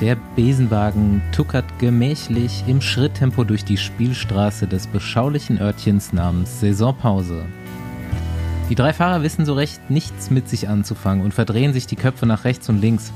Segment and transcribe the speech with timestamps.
[0.00, 7.44] Der Besenwagen tuckert gemächlich im Schritttempo durch die Spielstraße des beschaulichen Örtchens namens Saisonpause.
[8.70, 12.24] Die drei Fahrer wissen so recht nichts mit sich anzufangen und verdrehen sich die Köpfe
[12.24, 13.12] nach rechts und links.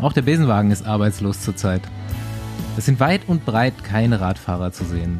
[0.00, 1.82] Auch der Besenwagen ist arbeitslos zurzeit.
[2.78, 5.18] Es sind weit und breit keine Radfahrer zu sehen.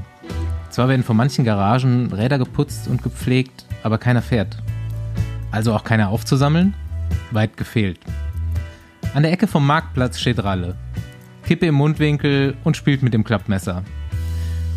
[0.71, 4.57] Zwar werden von manchen Garagen Räder geputzt und gepflegt, aber keiner fährt.
[5.50, 6.73] Also auch keiner aufzusammeln?
[7.30, 8.00] Weit gefehlt.
[9.12, 10.77] An der Ecke vom Marktplatz steht Ralle.
[11.47, 13.83] Kippe im Mundwinkel und spielt mit dem Klappmesser.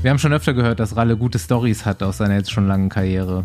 [0.02, 2.90] Wir haben schon öfter gehört, dass Ralle gute Stories hat aus seiner jetzt schon langen
[2.90, 3.44] Karriere.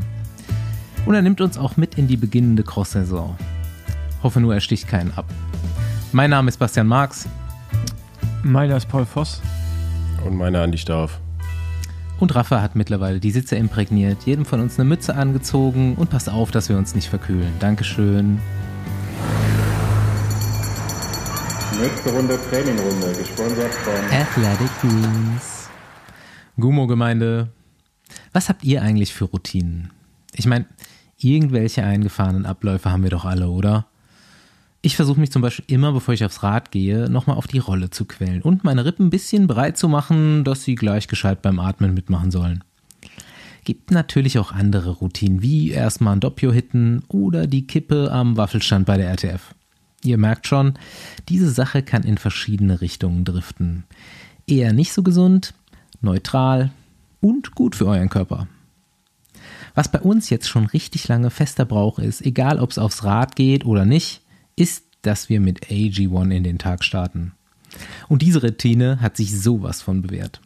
[1.06, 3.36] Und er nimmt uns auch mit in die beginnende Cross-Saison.
[4.22, 5.26] Hoffe nur, er sticht keinen ab.
[6.12, 7.28] Mein Name ist Bastian Marx.
[8.42, 9.40] Meiner ist Paul Voss.
[10.24, 11.20] Und meiner Andi Stauf.
[12.18, 16.28] Und Rafa hat mittlerweile die Sitze imprägniert, jedem von uns eine Mütze angezogen und passt
[16.30, 17.52] auf, dass wir uns nicht verkühlen.
[17.58, 18.38] Dankeschön.
[21.82, 25.68] Nächste Runde Trainingrunde, gesponsert von Athletic Greens.
[26.56, 27.48] Gumo-Gemeinde.
[28.32, 29.90] Was habt ihr eigentlich für Routinen?
[30.32, 30.66] Ich meine,
[31.18, 33.86] irgendwelche eingefahrenen Abläufe haben wir doch alle, oder?
[34.80, 37.90] Ich versuche mich zum Beispiel immer, bevor ich aufs Rad gehe, nochmal auf die Rolle
[37.90, 41.58] zu quälen und meine Rippen ein bisschen breit zu machen, dass sie gleich gescheit beim
[41.58, 42.62] Atmen mitmachen sollen.
[43.64, 48.86] Gibt natürlich auch andere Routinen, wie erstmal ein Doppio hitten oder die Kippe am Waffelstand
[48.86, 49.52] bei der RTF.
[50.04, 50.74] Ihr merkt schon,
[51.28, 53.84] diese Sache kann in verschiedene Richtungen driften.
[54.46, 55.54] Eher nicht so gesund,
[56.00, 56.72] neutral
[57.20, 58.48] und gut für euren Körper.
[59.74, 63.36] Was bei uns jetzt schon richtig lange fester Brauch ist, egal ob es aufs Rad
[63.36, 64.22] geht oder nicht,
[64.56, 67.32] ist, dass wir mit AG1 in den Tag starten.
[68.08, 70.40] Und diese Routine hat sich sowas von bewährt.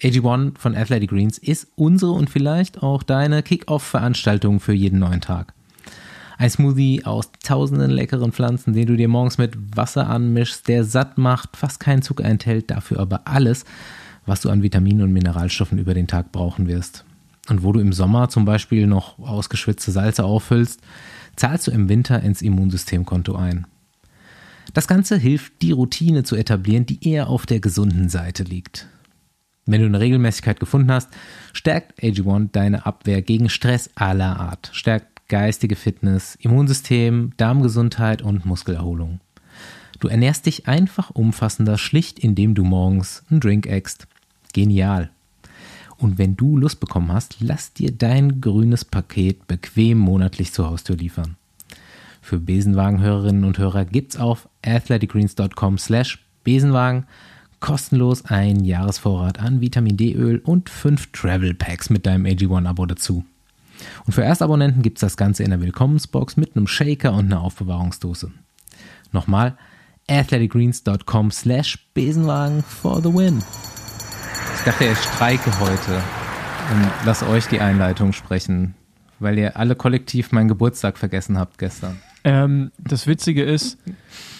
[0.00, 5.52] AG1 von Athletic Greens ist unsere und vielleicht auch deine Kick-Off-Veranstaltung für jeden neuen Tag.
[6.40, 11.18] Ein Smoothie aus tausenden leckeren Pflanzen, den du dir morgens mit Wasser anmischst, der satt
[11.18, 13.66] macht, fast keinen Zucker enthält, dafür aber alles,
[14.24, 17.04] was du an Vitaminen und Mineralstoffen über den Tag brauchen wirst.
[17.50, 20.80] Und wo du im Sommer zum Beispiel noch ausgeschwitzte Salze auffüllst,
[21.36, 23.66] zahlst du im Winter ins Immunsystemkonto ein.
[24.72, 28.88] Das Ganze hilft, die Routine zu etablieren, die eher auf der gesunden Seite liegt.
[29.66, 31.10] Wenn du eine Regelmäßigkeit gefunden hast,
[31.52, 39.20] stärkt AG1 deine Abwehr gegen Stress aller Art, stärkt geistige Fitness, Immunsystem, Darmgesundheit und Muskelerholung.
[39.98, 44.06] Du ernährst dich einfach umfassender, schlicht indem du morgens einen Drink eckst.
[44.52, 45.10] Genial.
[45.96, 50.96] Und wenn du Lust bekommen hast, lass dir dein grünes Paket bequem monatlich zur Haustür
[50.96, 51.36] liefern.
[52.20, 57.06] Für Besenwagenhörerinnen und Hörer gibt's auf athleticgreens.com slash Besenwagen
[57.60, 63.24] kostenlos einen Jahresvorrat an Vitamin D-Öl und fünf Travel Packs mit deinem AG1-Abo dazu.
[64.06, 68.32] Und für Erstabonnenten gibt's das Ganze in der Willkommensbox mit einem Shaker und einer Aufbewahrungsdose.
[69.12, 69.56] Nochmal
[70.08, 73.42] athleticgreens.com slash Besenwagen for the win.
[74.56, 76.02] Ich dachte, ich streike heute
[76.72, 78.74] und lass euch die Einleitung sprechen,
[79.18, 82.00] weil ihr alle kollektiv meinen Geburtstag vergessen habt gestern.
[82.22, 83.78] Ähm, das Witzige ist,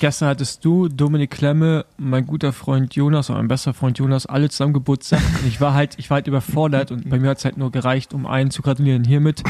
[0.00, 4.50] gestern hattest du, Dominik Klemme, mein guter Freund Jonas und mein bester Freund Jonas alle
[4.50, 5.20] zusammen Geburtstag.
[5.40, 7.72] Und ich war halt, ich war halt überfordert und bei mir hat es halt nur
[7.72, 9.04] gereicht, um einen zu gratulieren.
[9.04, 9.42] Hiermit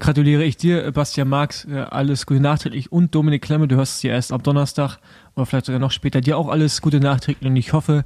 [0.00, 4.02] gratuliere ich dir, Bastian Marx, äh, alles Gute nachträglich und Dominik Klemme, du hörst es
[4.02, 4.98] ja erst am Donnerstag
[5.36, 8.04] oder vielleicht sogar noch später, dir auch alles Gute nachträglich und ich hoffe,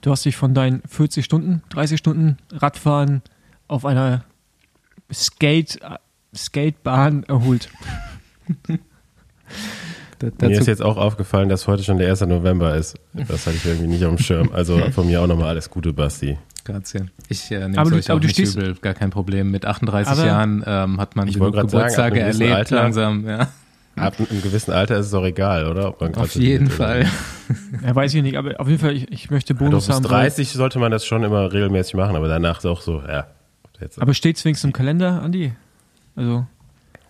[0.00, 3.22] du hast dich von deinen 40 Stunden, 30 Stunden Radfahren
[3.68, 4.24] auf einer
[5.12, 5.78] Skate,
[6.34, 7.68] Skatebahn erholt.
[10.40, 12.22] Mir ist jetzt auch aufgefallen, dass heute schon der 1.
[12.22, 12.94] November ist.
[13.12, 14.50] Das hatte ich irgendwie nicht auf dem Schirm.
[14.52, 16.38] Also von mir auch nochmal alles Gute, Basti.
[16.64, 17.06] Grazie.
[17.28, 19.50] Ich äh, nehme es euch aber auch du nicht stehst- übel, gar kein Problem.
[19.50, 23.26] Mit 38 Aber- Jahren ähm, hat man Geburtstage erlebt Alter- langsam.
[23.28, 23.48] Ja.
[23.96, 25.88] Ab einem gewissen Alter ist es auch egal, oder?
[25.88, 27.06] Ob man Auf jeden Fall.
[27.86, 29.96] Ja, weiß ich nicht, aber auf jeden Fall, ich, ich möchte Ja, Bonus doch bis
[29.96, 30.04] haben.
[30.12, 33.26] weil- 30 sollte man das schon immer regelmäßig machen, aber danach ist auch so, ja.
[33.80, 34.00] Jetzt.
[34.00, 35.52] Aber steht es wenigstens im Kalender, Andi?
[36.16, 36.46] Also,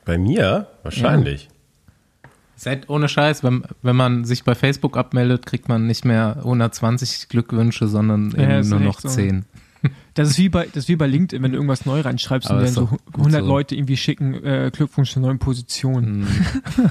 [0.04, 0.66] Bei mir?
[0.82, 1.48] Wahrscheinlich.
[2.56, 7.28] Seid ohne Scheiß, wenn, wenn man sich bei Facebook abmeldet, kriegt man nicht mehr 120
[7.28, 9.08] Glückwünsche, sondern Ja, nur noch so.
[9.08, 9.44] 10.
[10.14, 12.60] das ist wie bei, das ist wie bei LinkedIn, wenn du irgendwas neu reinschreibst Aber
[12.60, 13.46] und dann so doch gut 100 so.
[13.48, 16.20] Leute irgendwie schicken, äh, Glückwunsch zur neuen Position.
[16.20, 16.26] Mhm.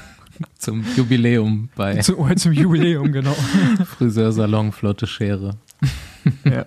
[0.58, 3.36] Zum Jubiläum bei Zu, oh, zum Jubiläum, genau.
[3.96, 5.56] Friseursalon Flotte Schere.
[6.44, 6.66] ja.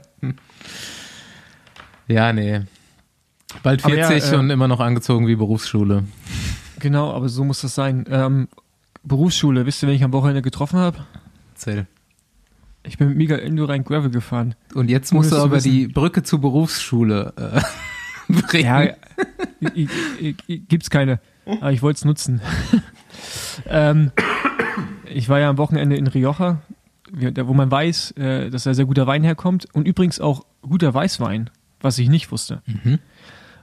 [2.08, 2.62] Ja, nee.
[3.64, 6.04] Bald Aber ja, 40 äh, und immer noch angezogen wie Berufsschule.
[6.80, 8.06] Genau, aber so muss das sein.
[8.10, 8.48] Ähm,
[9.08, 10.98] Berufsschule, wisst ihr, wen ich am Wochenende getroffen habe?
[11.54, 11.88] Erzähl.
[12.84, 14.56] Ich bin mit Miguel Enduro Gravel gefahren.
[14.74, 15.72] Und jetzt musst du aber wissen.
[15.72, 17.62] die Brücke zur Berufsschule äh,
[18.42, 18.66] bringen.
[18.66, 18.82] Ja,
[19.76, 19.90] i-
[20.22, 21.20] i- i- gibt's keine.
[21.46, 22.42] Aber ich wollte es nutzen.
[23.68, 24.12] ähm,
[25.14, 26.62] ich war ja am Wochenende in Rioja
[27.46, 31.50] wo man weiß, äh, dass da sehr guter Wein herkommt und übrigens auch guter Weißwein,
[31.80, 32.62] was ich nicht wusste.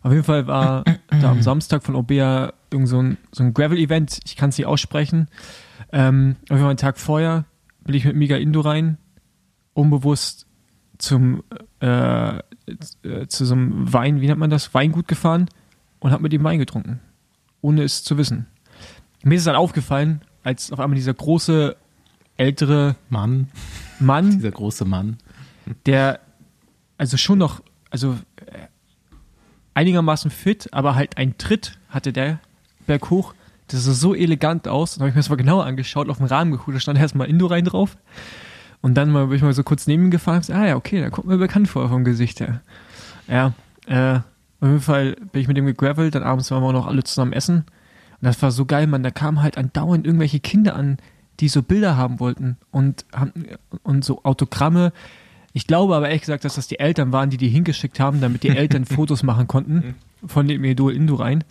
[0.03, 0.83] Auf jeden Fall war
[1.21, 4.67] da am Samstag von Obea irgend so ein, so ein Gravel-Event, ich kann es nicht
[4.67, 5.29] aussprechen.
[5.93, 7.45] Ähm, auf jeden Fall einen Tag vorher
[7.85, 8.99] bin ich mit Mega Indo rein,
[9.73, 10.47] unbewusst
[10.99, 11.43] zum
[11.81, 15.49] äh, äh, zu so einem Wein, wie nennt man das, Weingut gefahren
[16.01, 17.01] und habe mit dem Wein getrunken,
[17.61, 18.47] ohne es zu wissen.
[19.23, 21.77] Mir ist es dann aufgefallen, als auf einmal dieser große
[22.37, 23.49] ältere Mann,
[24.01, 25.19] Mann, dieser große Mann.
[25.87, 26.21] der
[26.99, 28.67] also schon noch, also äh,
[29.75, 32.41] einigermaßen fit, aber halt einen Tritt hatte der
[32.87, 33.35] berghoch.
[33.69, 34.95] Das sah so elegant aus.
[34.95, 37.29] Dann habe ich mir das mal genauer angeschaut, auf dem Rahmen geguckt, da stand erstmal
[37.29, 37.97] Indo rein drauf.
[38.83, 40.77] Und dann mal, bin ich mal so kurz neben ihm gefahren und gesagt, ah ja,
[40.77, 42.61] okay, da kommt mir bekannt vor vom Gesicht her.
[43.29, 43.55] Ja,
[43.87, 44.17] äh,
[44.61, 47.33] auf jeden Fall bin ich mit dem gegravelt, dann abends waren wir noch alle zusammen
[47.33, 47.65] essen.
[48.21, 50.99] Und das war so geil, man, da kamen halt andauernd irgendwelche Kinder an,
[51.41, 53.05] die so Bilder haben wollten und,
[53.83, 54.93] und so Autogramme.
[55.53, 58.43] Ich glaube aber ehrlich gesagt, dass das die Eltern waren, die die hingeschickt haben, damit
[58.43, 59.95] die Eltern Fotos machen konnten
[60.27, 61.45] von dem Idol Indo rein.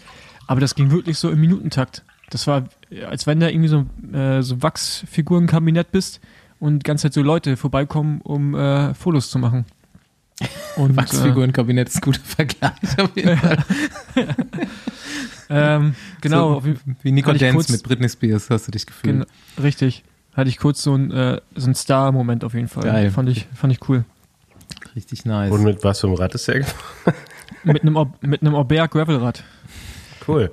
[0.48, 2.04] Aber das ging wirklich so im Minutentakt.
[2.30, 3.86] Das war, äh, als wenn da irgendwie so,
[4.16, 6.19] äh, so Wachsfigurenkabinett bist
[6.60, 9.66] und die ganze Zeit so Leute vorbeikommen, um äh, Fotos zu machen.
[10.78, 13.57] Und, Wachsfigurenkabinett ist ein guter Vergleich auf jeden Fall.
[14.16, 14.25] Äh,
[15.50, 16.74] ähm, genau, So,
[17.04, 19.28] wie Nico Dance kurz- mit Britney Spears hast du dich gefühlt.
[19.56, 20.04] Gen richtig.
[20.34, 22.84] Hatte ich kurz so ein, äh, so ein Star-Moment auf jeden Fall.
[22.84, 23.12] Geil.
[23.12, 24.04] Fand ich, fand ich cool.
[24.96, 25.51] Richtig nice.
[25.51, 27.13] Und mit was für einem Rad ist der gefahren?
[27.63, 29.44] mit einem Ob- mit einem Aubert Gravelrad.
[30.28, 30.52] Cool.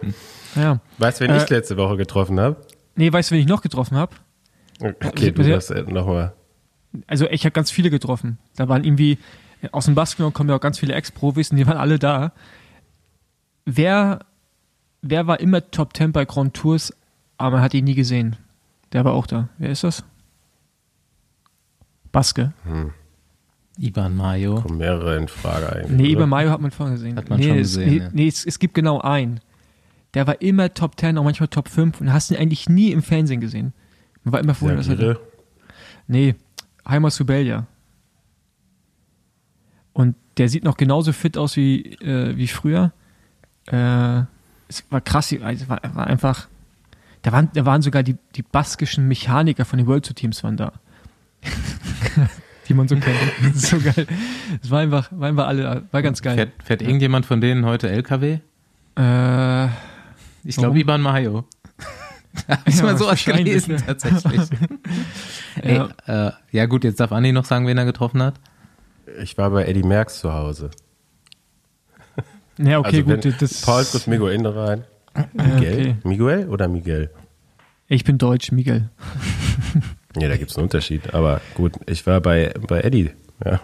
[0.56, 0.80] Ja.
[0.98, 2.56] Weißt du, wen Äh, ich letzte Woche getroffen habe?
[2.96, 4.14] Nee, weißt du, wen ich noch getroffen habe?
[4.80, 6.34] Okay, du sehr- darfst äh, nochmal.
[7.06, 8.38] Also ich habe ganz viele getroffen.
[8.56, 9.18] Da waren irgendwie
[9.72, 12.32] aus dem Basketball kommen ja auch ganz viele Ex-Profis und die waren alle da.
[13.66, 14.20] Wer,
[15.02, 16.92] wer war immer Top 10 bei Grand Tours,
[17.36, 18.36] aber man hat ihn nie gesehen?
[18.92, 19.48] Der war auch da.
[19.58, 20.02] Wer ist das?
[22.10, 22.52] Baske.
[23.78, 24.60] Iban Mayo.
[24.62, 25.90] Kommen mehrere in Frage eigentlich.
[25.96, 26.12] Nee, oder?
[26.12, 27.16] über Mayo hat man vorher gesehen.
[27.16, 28.08] Hat man nee, schon es, gesehen, nee, ja.
[28.12, 29.40] nee es, es gibt genau einen.
[30.14, 33.02] Der war immer Top 10, auch manchmal Top 5 und hast ihn eigentlich nie im
[33.02, 33.72] Fernsehen gesehen.
[34.24, 35.18] Man war immer froh, dass er.
[36.06, 36.34] Nee,
[36.86, 37.66] Heimer Subelia.
[39.92, 42.92] Und der sieht noch genauso fit aus wie, äh, wie früher.
[43.66, 44.22] Äh,
[44.68, 46.48] es war krass, es war, war einfach.
[47.22, 50.56] Da waren, da waren sogar die, die baskischen Mechaniker von den World Tour Teams waren
[50.56, 50.72] da.
[52.68, 53.16] die man so kennt.
[53.42, 54.06] Das ist so geil.
[54.62, 56.36] Es war einfach, war einfach alle, war ganz geil.
[56.36, 58.38] Fährt, fährt irgendjemand von denen heute LKW?
[58.96, 59.68] Äh,
[60.44, 61.44] Ich glaube Iban Mayo.
[62.48, 63.80] Hab ich Ja, mal sowas wahrscheinlich, gelesen, ja.
[63.80, 64.40] tatsächlich.
[65.62, 65.88] Ey, Ja.
[66.06, 66.28] ja.
[66.28, 68.34] Äh, ja gut, jetzt darf Andi noch sagen, wen er getroffen hat.
[69.22, 70.70] Ich war bei Eddie Merckx zu Hause.
[72.58, 73.42] ja, okay, also gut.
[73.42, 74.84] Das, Paul trifft Miguel rein.
[75.16, 75.72] ja, Miguel?
[75.72, 75.96] okay.
[76.04, 77.10] Miguel oder Miguel?
[77.88, 78.90] Ich bin Deutsch, Miguel.
[80.16, 81.14] Ja, da gibt es einen Unterschied.
[81.14, 83.12] Aber gut, ich war bei, bei Eddie.
[83.44, 83.60] Ja.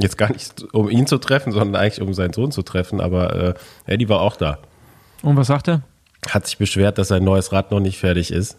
[0.00, 2.98] Jetzt gar nicht, um ihn zu treffen, sondern eigentlich um seinen Sohn zu treffen.
[3.00, 3.54] Aber äh,
[3.84, 4.58] Eddie war auch da.
[5.22, 5.82] Und was sagt er?
[6.28, 8.56] Hat sich beschwert, dass sein neues Rad noch nicht fertig ist.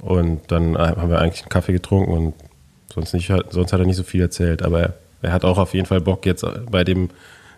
[0.00, 2.34] Und dann äh, haben wir eigentlich einen Kaffee getrunken und
[2.92, 4.62] sonst, nicht, sonst hat er nicht so viel erzählt.
[4.62, 7.10] Aber er, er hat auch auf jeden Fall Bock jetzt bei dem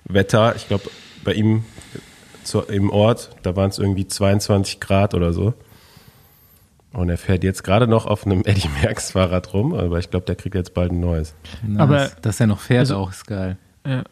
[0.05, 0.55] Wetter.
[0.56, 0.90] Ich glaube,
[1.25, 1.64] bei ihm
[2.43, 5.55] zu, im Ort, da waren es irgendwie 22 Grad oder so.
[6.93, 10.26] Und er fährt jetzt gerade noch auf einem Eddie Merckx Fahrrad rum, aber ich glaube,
[10.26, 11.34] der kriegt jetzt bald ein neues.
[11.67, 11.81] Nice.
[11.81, 13.56] Aber- dass er noch fährt, also- auch ist geil.
[13.86, 14.05] Ja.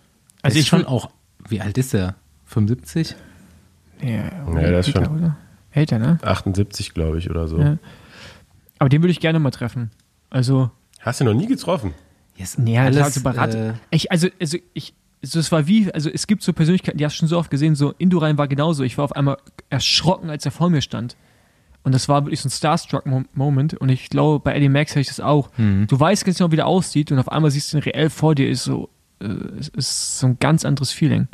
[0.43, 1.11] Also ist ich schon auch,
[1.49, 2.17] wie alt ist er?
[2.47, 3.15] 75?
[4.03, 5.37] Ja, Ja, der ist schon- oder?
[5.71, 6.19] Älter, ne?
[6.23, 7.59] 78, glaube ich, oder so.
[7.59, 7.79] Ja.
[8.79, 9.91] Aber den würde ich gerne mal treffen.
[10.31, 11.95] Also, Hast du noch nie getroffen?
[12.37, 13.69] Yes, nee, alles, klar, so Berater.
[13.71, 17.05] äh, ich, also, also, ich, also, es war wie, also, es gibt so Persönlichkeiten, die
[17.05, 18.83] hast du schon so oft gesehen, so, Indurain war genauso.
[18.83, 19.37] Ich war auf einmal
[19.71, 21.17] erschrocken, als er vor mir stand.
[21.85, 23.75] Und das war wirklich so ein Starstruck-Moment.
[23.75, 25.51] Und ich glaube, bei Eddie Max hätte ich das auch.
[25.57, 25.87] Mhm.
[25.89, 27.11] Du weißt ganz genau, wie der aussieht.
[27.11, 28.49] Und auf einmal siehst du ihn reell vor dir.
[28.49, 28.89] Ist so,
[29.21, 29.27] äh,
[29.77, 31.27] ist so ein ganz anderes Feeling.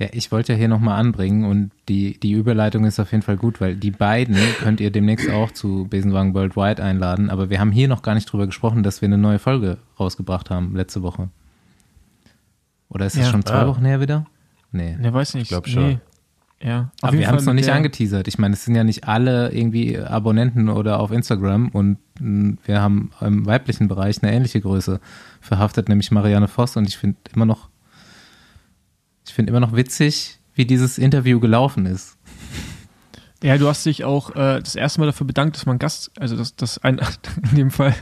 [0.00, 3.36] Ja, ich wollte ja hier nochmal anbringen und die, die Überleitung ist auf jeden Fall
[3.36, 7.70] gut, weil die beiden könnt ihr demnächst auch zu Besenwagen Worldwide einladen, aber wir haben
[7.70, 11.28] hier noch gar nicht drüber gesprochen, dass wir eine neue Folge rausgebracht haben letzte Woche.
[12.88, 13.30] Oder ist das Ja.
[13.30, 13.66] schon zwei Ah.
[13.68, 14.26] Wochen her wieder?
[14.72, 14.96] Nee.
[14.98, 15.48] Ne, weiß nicht.
[15.48, 16.00] glaub schon.
[16.62, 16.90] Ja.
[17.00, 18.28] Auf Aber wir haben es noch nicht angeteasert.
[18.28, 22.82] Ich meine, es sind ja nicht alle irgendwie Abonnenten oder auf Instagram und mh, wir
[22.82, 25.00] haben im weiblichen Bereich eine ähnliche Größe
[25.40, 27.69] verhaftet, nämlich Marianne Voss und ich finde immer noch,
[29.30, 32.18] ich finde immer noch witzig, wie dieses Interview gelaufen ist.
[33.44, 36.36] Ja, du hast dich auch äh, das erste Mal dafür bedankt, dass man Gast, also
[36.36, 37.00] dass, dass ein,
[37.52, 37.94] in dem Fall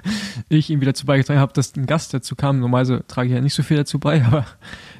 [0.48, 2.60] ich ihm wieder dazu beigetragen habe, dass ein Gast dazu kam.
[2.60, 4.46] Normalerweise trage ich ja nicht so viel dazu bei, aber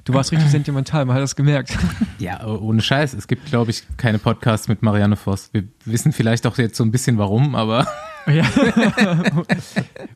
[0.04, 1.76] du warst richtig sentimental, man hat das gemerkt.
[2.18, 3.14] Ja, ohne Scheiß.
[3.14, 5.50] Es gibt, glaube ich, keine Podcasts mit Marianne Voss.
[5.52, 7.86] Wir wissen vielleicht auch jetzt so ein bisschen warum, aber
[8.26, 8.44] ja.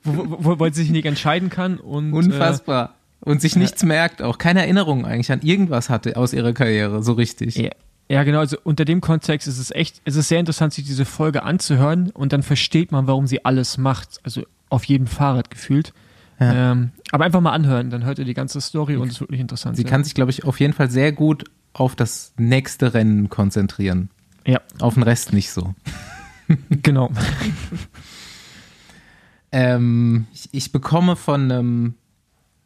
[0.02, 2.96] wo, wo, wo, wo er sich nicht entscheiden kann und Unfassbar.
[3.24, 7.12] Und sich nichts merkt, auch keine Erinnerung eigentlich an irgendwas hatte aus ihrer Karriere, so
[7.12, 7.56] richtig.
[7.56, 7.70] Ja,
[8.08, 8.40] ja, genau.
[8.40, 12.10] Also unter dem Kontext ist es echt, es ist sehr interessant, sich diese Folge anzuhören
[12.10, 14.20] und dann versteht man, warum sie alles macht.
[14.24, 15.92] Also auf jedem Fahrrad gefühlt.
[16.40, 16.72] Ja.
[16.72, 19.40] Ähm, aber einfach mal anhören, dann hört ihr die ganze Story und es ist wirklich
[19.40, 19.76] interessant.
[19.76, 19.88] Sie ja.
[19.88, 24.10] kann sich, glaube ich, auf jeden Fall sehr gut auf das nächste Rennen konzentrieren.
[24.44, 25.74] Ja, Auf den Rest nicht so.
[26.70, 27.10] genau.
[29.54, 31.94] Ähm, ich, ich bekomme von einem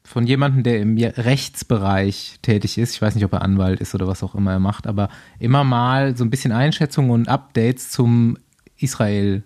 [0.06, 4.06] von jemandem, der im Rechtsbereich tätig ist, ich weiß nicht, ob er Anwalt ist oder
[4.06, 5.08] was auch immer er macht, aber
[5.38, 8.38] immer mal so ein bisschen Einschätzungen und Updates zum
[8.78, 9.42] Israel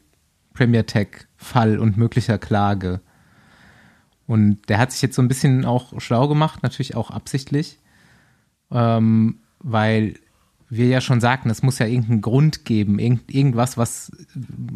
[0.52, 3.00] Premier Tech Fall und möglicher Klage.
[4.26, 7.78] Und der hat sich jetzt so ein bisschen auch schlau gemacht, natürlich auch absichtlich,
[8.70, 10.14] ähm, weil
[10.68, 14.12] wir ja schon sagten, es muss ja irgendeinen Grund geben, irgend, irgendwas, was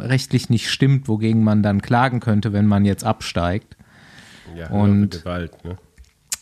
[0.00, 3.76] rechtlich nicht stimmt, wogegen man dann klagen könnte, wenn man jetzt absteigt.
[4.54, 5.76] Ja, Und- Gewalt, ne?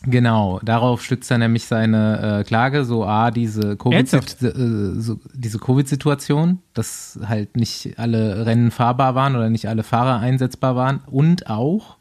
[0.05, 4.43] Genau, darauf stützt er nämlich seine äh, Klage, so A, diese Covid- Ernsthaft?
[4.43, 4.51] äh,
[5.01, 10.75] so, diese Covid-Situation, dass halt nicht alle Rennen fahrbar waren oder nicht alle Fahrer einsetzbar
[10.75, 11.99] waren und auch,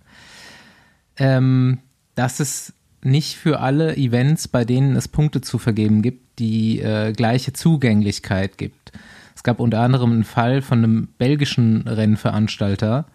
[1.17, 1.77] ähm,
[2.15, 7.13] dass es nicht für alle Events, bei denen es Punkte zu vergeben gibt, die äh,
[7.13, 8.91] gleiche Zugänglichkeit gibt.
[9.35, 13.05] Es gab unter anderem einen Fall von einem belgischen Rennveranstalter,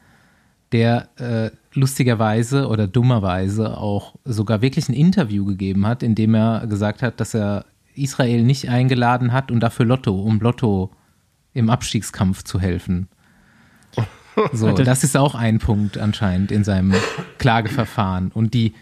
[0.73, 6.67] der äh, lustigerweise oder dummerweise auch sogar wirklich ein Interview gegeben hat, in dem er
[6.67, 10.91] gesagt hat, dass er Israel nicht eingeladen hat und dafür Lotto, um Lotto
[11.55, 13.09] im Abstiegskampf zu helfen.
[14.53, 16.93] So, das ist auch ein Punkt anscheinend in seinem
[17.39, 18.31] Klageverfahren.
[18.35, 18.75] Und die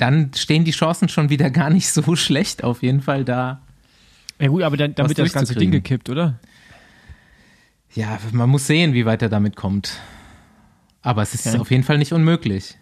[0.00, 3.60] dann stehen die Chancen schon wieder gar nicht so schlecht, auf jeden Fall da.
[4.38, 6.38] Ja gut, aber dann, dann wird das ganze Ding gekippt, oder?
[7.94, 9.98] Ja, man muss sehen, wie weit er damit kommt.
[11.02, 11.60] Aber es ist Ja.
[11.60, 12.76] auf jeden Fall nicht unmöglich.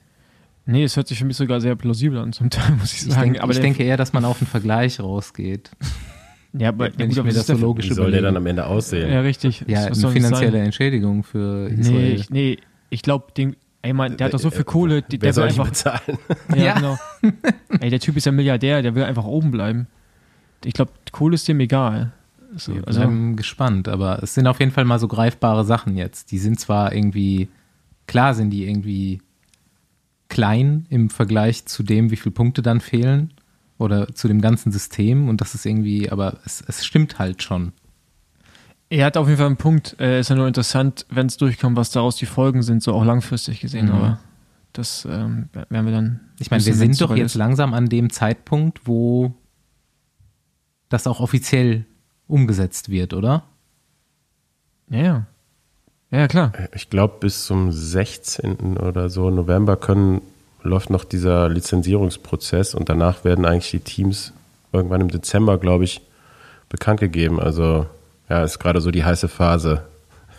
[0.67, 3.13] Nee, es hört sich für mich sogar sehr plausibel an zum Teil, muss ich Ich,
[3.15, 3.33] sagen.
[3.33, 5.71] denk, aber ich denke eher, dass man auf einen Vergleich rausgeht.
[6.53, 8.45] ja, aber, wenn ja, ich gut, was das so logisch Wie soll der dann am
[8.47, 9.11] Ende aussehen?
[9.11, 9.65] Ja, richtig.
[9.67, 10.59] Ja, Was- was eine das finanzielle?
[10.61, 12.15] Entschädigung für Nee, Israel.
[12.15, 12.59] ich, nee,
[12.91, 15.27] ich glaube, den, ey Mann, der hat doch so viel Äh, Kohle, die, Wer der
[15.29, 16.19] will soll die einfach, bezahlen?
[16.55, 16.75] ja, Ja.
[16.75, 16.99] genau.
[17.81, 19.87] Ey, der Typ ist ja Milliardär, der will einfach oben bleiben.
[20.65, 22.13] Ich glaube, Kohle ist dem egal.
[22.57, 25.97] So, Wir also, bleiben gespannt, aber es sind auf jeden Fall mal so greifbare Sachen
[25.97, 26.31] jetzt.
[26.31, 27.49] Die sind zwar irgendwie,
[28.07, 29.21] klar sind die irgendwie
[30.29, 33.35] klein im Vergleich zu dem, wie viele Punkte dann fehlen
[33.79, 37.73] oder zu dem ganzen System und das ist irgendwie, aber es, es stimmt halt schon.
[38.91, 39.97] er hat auf jeden Fall einen Punkt.
[40.01, 43.05] Äh, ist ja nur interessant, wenn es durchkommt, was daraus die Folgen sind, so auch
[43.05, 43.87] langfristig gesehen.
[43.87, 43.93] Mhm.
[43.93, 44.21] Aber
[44.73, 46.21] das ähm, werden wir dann.
[46.39, 47.39] Ich meine, wir sind doch jetzt ist.
[47.39, 49.35] langsam an dem Zeitpunkt, wo
[50.89, 51.85] das auch offiziell
[52.29, 53.43] umgesetzt wird, oder?
[54.91, 55.27] Ja, ja.
[56.11, 56.53] Ja, klar.
[56.75, 58.79] Ich glaube, bis zum 16.
[58.79, 60.23] oder so November können,
[60.63, 64.33] läuft noch dieser Lizenzierungsprozess und danach werden eigentlich die Teams
[64.73, 66.01] irgendwann im Dezember, glaube ich,
[66.71, 67.41] bekannt gegeben.
[67.41, 67.87] Also,
[68.29, 69.83] ja, ist gerade so die heiße Phase.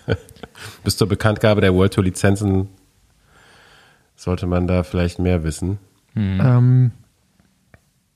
[0.84, 2.70] bis zur Bekanntgabe der World Tour Lizenzen
[4.16, 5.78] sollte man da vielleicht mehr wissen.
[6.16, 6.92] Ähm,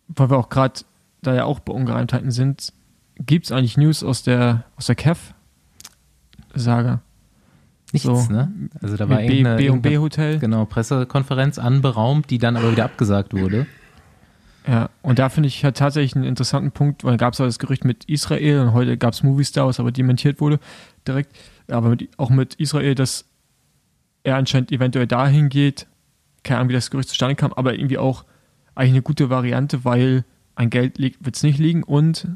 [0.07, 0.81] weil wir auch gerade,
[1.21, 2.73] da ja auch bei Ungereimtheiten sind,
[3.19, 7.01] gibt es eigentlich News aus der, aus der Kev-Saga?
[7.91, 8.25] Nichts, So.
[8.31, 8.51] ne?
[8.81, 10.39] Also da war Mit B- irgendeine, B&B irgendeine Hotel.
[10.39, 13.67] genau, Pressekonferenz anberaumt, die dann aber wieder abgesagt wurde.
[14.67, 17.59] Ja, und da finde ich halt tatsächlich einen interessanten Punkt, weil gab es ja das
[17.59, 20.59] Gerücht mit Israel und heute gab es Movie Star, was aber dementiert wurde
[21.07, 21.35] direkt,
[21.67, 23.25] aber mit, auch mit Israel, dass
[24.23, 25.85] er anscheinend eventuell dahin geht,
[26.43, 28.23] keine Ahnung, wie das Gerücht zustande kam, aber irgendwie auch
[28.73, 30.23] eigentlich eine gute Variante, weil
[30.55, 32.27] ein Geld wird es nicht liegen und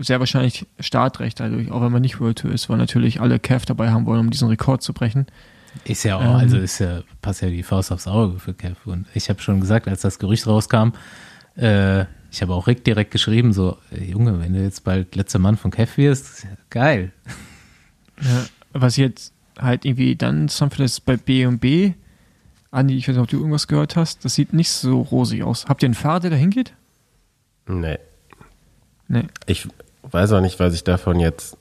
[0.00, 3.64] sehr wahrscheinlich Startrecht dadurch, auch wenn man nicht World Tour ist, weil natürlich alle Kev
[3.66, 5.26] dabei haben wollen, um diesen Rekord zu brechen.
[5.84, 6.30] Ist ja auch, Ähm.
[6.36, 8.76] also ist ja, passt ja die Faust aufs Auge für Kev.
[8.86, 10.90] Und ich habe schon gesagt, als das Gerücht rauskam,
[11.56, 12.02] äh,
[12.32, 15.70] ich habe auch Rick direkt geschrieben, so, Junge, wenn du jetzt bald letzter Mann von
[15.70, 17.12] Kev wirst, ja geil.
[18.22, 21.94] Ja, was jetzt halt irgendwie dann finde, ist bei B&B,
[22.70, 25.64] Andi, ich weiß nicht, ob du irgendwas gehört hast, das sieht nicht so rosig aus.
[25.66, 26.74] Habt ihr einen Fahrer, der da hingeht?
[27.66, 27.98] Nee.
[29.08, 29.24] Nee.
[29.46, 29.66] Ich
[30.02, 31.56] weiß auch nicht, was ich davon jetzt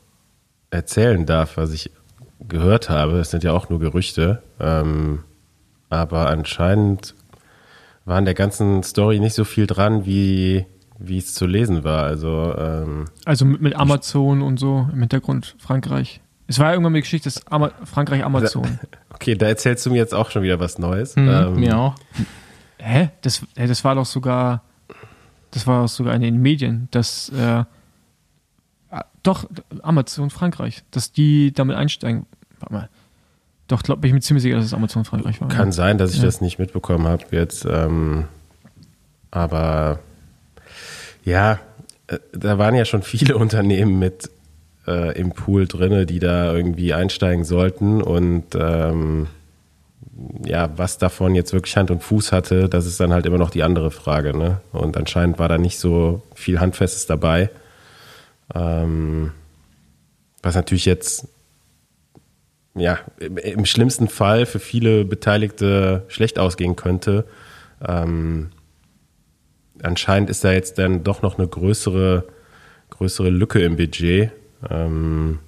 [0.72, 1.92] erzählen darf, was ich
[2.48, 3.20] gehört habe.
[3.20, 4.42] Es sind ja auch nur Gerüchte.
[4.60, 5.24] Ähm,
[5.90, 7.16] aber anscheinend
[8.06, 10.66] war an der ganzen Story nicht so viel dran, wie,
[10.98, 12.04] wie es zu lesen war.
[12.04, 16.22] Also, ähm, Also mit, mit Amazon und so im Hintergrund Frankreich.
[16.48, 18.80] Es war ja irgendwann eine Geschichte, das Ama Frankreich Amazon.
[19.14, 21.16] okay, da erzählst du mir jetzt auch schon wieder was Neues.
[21.16, 21.96] Hm, ähm, mir auch.
[22.80, 23.10] Hä?
[23.22, 24.64] Das, hä, das war doch sogar,
[25.52, 27.64] das war doch sogar in den Medien, dass äh,
[29.24, 29.46] doch
[29.82, 32.26] Amazon Frankreich, dass die damit einsteigen.
[32.60, 32.90] Warte mal.
[33.68, 35.48] Doch, glaube ich, bin ziemlich sicher, dass es Amazon Frankreich war.
[35.48, 36.26] Kann sein, dass ich Ja.
[36.26, 37.66] das nicht mitbekommen habe jetzt.
[37.70, 38.26] Ähm,
[39.32, 40.00] aber
[41.24, 41.60] ja,
[42.08, 44.30] äh, da waren ja schon viele Unternehmen mit
[44.88, 49.28] äh, im Pool drinne, die da irgendwie einsteigen sollten und ähm,
[50.44, 53.52] ja, was davon jetzt wirklich Hand und Fuß hatte, das ist dann halt immer noch
[53.52, 54.36] die andere Frage.
[54.38, 54.60] Ne?
[54.74, 57.50] Und anscheinend war da nicht so viel Handfestes dabei.
[58.56, 59.32] Ähm,
[60.42, 61.28] was natürlich jetzt
[62.76, 67.26] ja, im, im schlimmsten Fall für viele Beteiligte schlecht ausgehen könnte.
[67.86, 68.50] Ähm,
[69.82, 72.26] anscheinend ist da jetzt dann doch noch eine größere,
[72.90, 74.32] größere Lücke im Budget.
[74.70, 75.40] Ähm,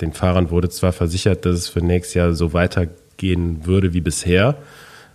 [0.00, 4.56] den Fahrern wurde zwar versichert, dass es für nächstes Jahr so weitergehen würde wie bisher,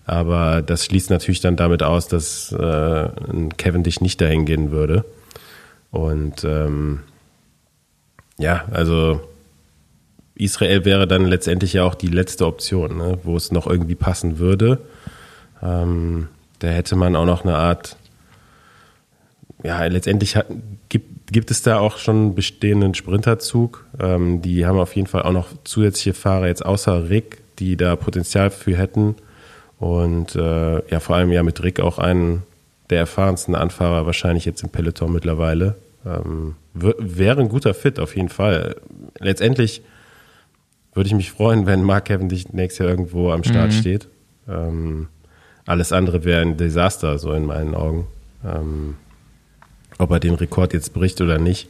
[0.05, 5.05] aber das schließt natürlich dann damit aus, dass äh, ein Cavendish nicht dahin gehen würde.
[5.91, 7.03] Und ähm,
[8.43, 9.21] ja, also
[10.35, 14.37] Israel wäre dann letztendlich ja auch die letzte Option, ne, wo es noch irgendwie passen
[14.37, 14.79] würde.
[15.61, 16.27] Ähm,
[16.59, 17.95] da hätte man auch noch eine Art,
[19.63, 20.47] ja, letztendlich hat,
[20.89, 23.85] gibt, gibt es da auch schon einen bestehenden Sprinterzug.
[23.97, 27.95] Ähm, die haben auf jeden Fall auch noch zusätzliche Fahrer jetzt außer Rick, die da
[27.95, 29.15] Potenzial für hätten.
[29.79, 32.43] Und äh, ja, vor allem ja mit Rick auch einen
[32.89, 35.75] der erfahrensten Anfahrer wahrscheinlich jetzt im Peloton mittlerweile.
[36.05, 38.75] Ähm, wär- wäre ein guter Fit auf jeden Fall.
[39.19, 39.81] Letztendlich
[40.93, 44.07] würde ich mich freuen, wenn Mark Cavendish nächstes Jahr irgendwo am Start steht.
[44.47, 45.07] Ähm,
[45.65, 48.07] alles andere wäre ein Desaster, so in meinen Augen.
[48.45, 48.95] Ähm,
[49.97, 51.69] ob er den Rekord jetzt bricht oder nicht.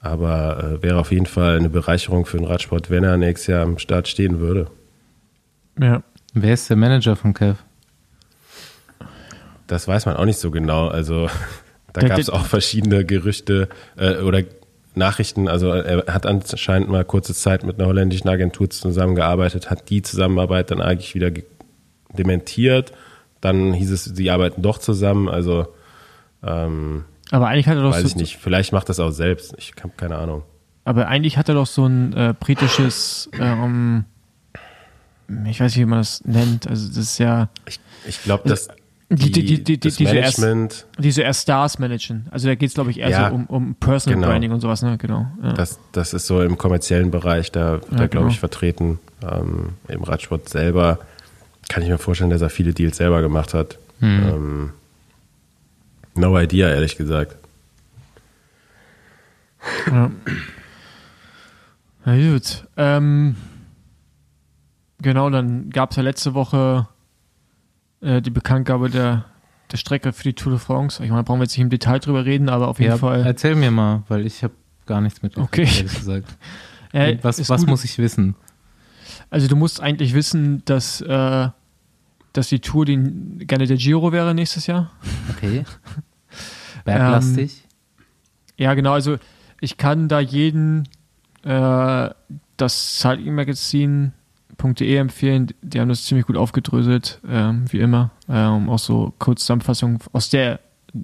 [0.00, 3.62] Aber äh, wäre auf jeden Fall eine Bereicherung für den Radsport, wenn er nächstes Jahr
[3.62, 4.68] am Start stehen würde.
[5.80, 6.02] Ja.
[6.34, 7.58] Wer ist der Manager von Kev?
[9.66, 10.88] Das weiß man auch nicht so genau.
[10.88, 11.28] Also
[11.92, 14.42] da gab es auch verschiedene Gerüchte äh, oder
[14.94, 15.48] Nachrichten.
[15.48, 20.70] Also er hat anscheinend mal kurze Zeit mit einer holländischen Agentur zusammengearbeitet, hat die Zusammenarbeit
[20.70, 21.30] dann eigentlich wieder
[22.16, 22.92] dementiert.
[23.40, 25.28] Dann hieß es, sie arbeiten doch zusammen.
[25.28, 25.66] Also
[26.42, 28.36] ähm, Aber eigentlich hat er doch weiß so, ich nicht.
[28.36, 29.54] Vielleicht macht das auch selbst.
[29.58, 30.42] Ich habe keine Ahnung.
[30.84, 34.04] aber eigentlich hat er doch so ein äh, britisches, ähm,
[35.46, 36.66] ich weiß nicht, wie man das nennt.
[36.66, 38.68] Also das ist ja Ich, ich glaube, dass
[39.14, 42.26] Die- die- die- die- das diese erst- Management, diese eher Stars managen.
[42.30, 43.28] Also da geht es, glaube ich, eher Ja.
[43.28, 44.28] so um, um Personal Genau.
[44.28, 44.96] Branding und sowas, ne?
[44.96, 45.26] Genau.
[45.42, 45.52] Ja.
[45.52, 48.26] das, das ist so im kommerziellen Bereich, da, da Ja, glaube genau.
[48.28, 48.98] ich, vertreten.
[49.22, 50.98] Ähm, Im Radsport selber
[51.68, 53.78] kann ich mir vorstellen, dass er viele Deals selber gemacht hat.
[54.00, 54.70] Ähm,
[56.14, 57.36] no idea, ehrlich gesagt.
[59.86, 60.10] Ja.
[62.04, 62.66] Na gut.
[62.76, 63.36] Ähm,
[65.00, 66.88] genau, dann gab es ja letzte Woche
[68.02, 69.24] die Bekanntgabe der,
[69.70, 71.02] der Strecke für die Tour de France.
[71.02, 72.98] Ich meine, da brauchen wir jetzt nicht im Detail drüber reden, aber auf jeden Ja,
[72.98, 73.24] Fall.
[73.24, 74.54] erzähl mir mal, weil ich habe
[74.86, 75.62] gar nichts mit Okay.
[75.62, 76.36] ehrlich gesagt.
[76.94, 77.70] Äh, was was gut.
[77.70, 78.34] muss ich wissen?
[79.30, 81.48] Also du musst eigentlich wissen, dass, äh,
[82.34, 82.98] dass die Tour die,
[83.46, 84.90] gerne der Giro wäre nächstes Jahr.
[85.30, 85.64] Okay.
[86.84, 87.64] Berglastig?
[88.58, 88.92] Ja, genau.
[88.92, 89.16] Also
[89.62, 90.86] ich kann da jeden
[91.44, 92.10] äh,
[92.58, 93.34] das Cycling
[94.58, 95.48] Magazine.de empfehlen.
[95.62, 98.10] Die haben das ziemlich gut aufgedröselt, ähm, wie immer.
[98.28, 100.60] Ähm, auch so Kurzzusammenfassung, aus der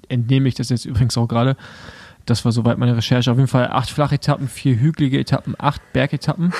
[0.07, 1.55] entnehme ich das jetzt übrigens auch gerade.
[2.25, 3.31] Das war soweit meine Recherche.
[3.31, 6.53] Auf jeden Fall acht Flachetappen, vier hügelige Etappen, acht Bergetappen.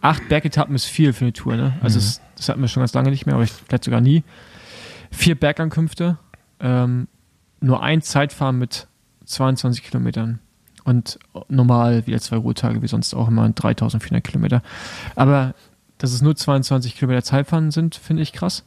[0.00, 1.72] Acht Bergetappen ist viel für eine Tour, ne?
[1.80, 4.22] Also das, das hatten wir schon ganz lange nicht mehr, aber ich vielleicht sogar nie.
[5.10, 6.18] Vier Bergankünfte,
[6.60, 7.08] ähm,
[7.60, 8.86] nur ein Zeitfahren mit
[9.24, 10.40] 22 Kilometern
[10.84, 14.62] und normal wieder zwei Ruhetage, wie sonst auch immer 3400 Kilometer.
[15.16, 15.54] Aber
[15.98, 18.64] dass es nur 22 Kilometer Zeitfahren sind, finde ich krass.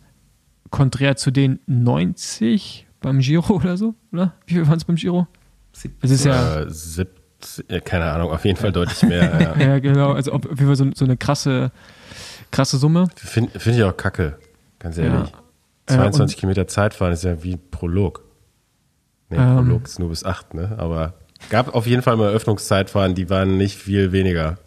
[0.69, 4.33] Konträr zu den 90 beim Giro oder so, oder?
[4.45, 5.27] Wie viel waren es beim Giro?
[5.73, 9.55] Es ist ja, Äh, 17, äh, keine Ahnung, auf jeden Fall deutlich mehr.
[9.59, 9.65] ja.
[9.65, 11.71] ja genau, also auf jeden Fall so, so eine krasse,
[12.51, 13.07] krasse Summe.
[13.15, 14.37] Finde find ich auch kacke,
[14.79, 15.29] ganz ehrlich.
[15.87, 18.23] Äh, 22 Kilometer Zeitfahren ist ja wie Prolog.
[19.29, 19.55] Nee, Ähm.
[19.55, 20.75] Prolog ist nur bis 8, ne?
[20.77, 21.13] Aber
[21.49, 24.57] gab auf jeden Fall mal Eröffnungszeitfahren, die waren nicht viel weniger.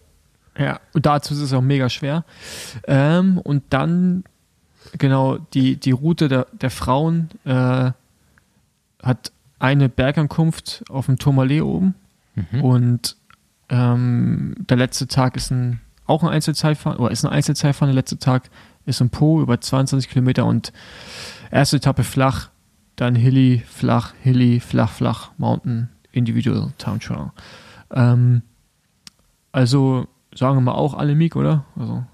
[0.57, 2.25] Ja, und dazu ist es auch mega schwer.
[2.87, 4.25] Ähm, und dann,
[4.99, 7.90] genau, die, die Route der, der Frauen äh,
[9.03, 11.95] hat eine Bergankunft auf dem Tourmalet oben.
[12.62, 13.17] Und
[13.69, 18.19] ähm, der letzte Tag ist ein, auch ein Einzelzeitfahren, oder ist ein Einzelzeitfahren, der letzte
[18.19, 18.51] Tag
[18.87, 20.73] ist ein Po über 22 Kilometer und
[21.51, 22.51] erste Etappe flach,
[22.97, 27.31] dann Hilly, flach, Hilly, flach, flach, Mountain, Individual, Town Trail.
[27.93, 28.43] Ähm,
[29.53, 31.64] also sagen wir mal auch alle Meek, oder?
[31.77, 32.05] Also,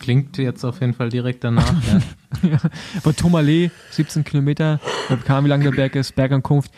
[0.00, 1.74] Klingt jetzt auf jeden Fall direkt danach.
[2.42, 2.58] ja.
[2.96, 4.80] aber Tourmalet, 17 Kilometer,
[5.24, 6.72] kam wie lang der Berg ist, Bergankunft.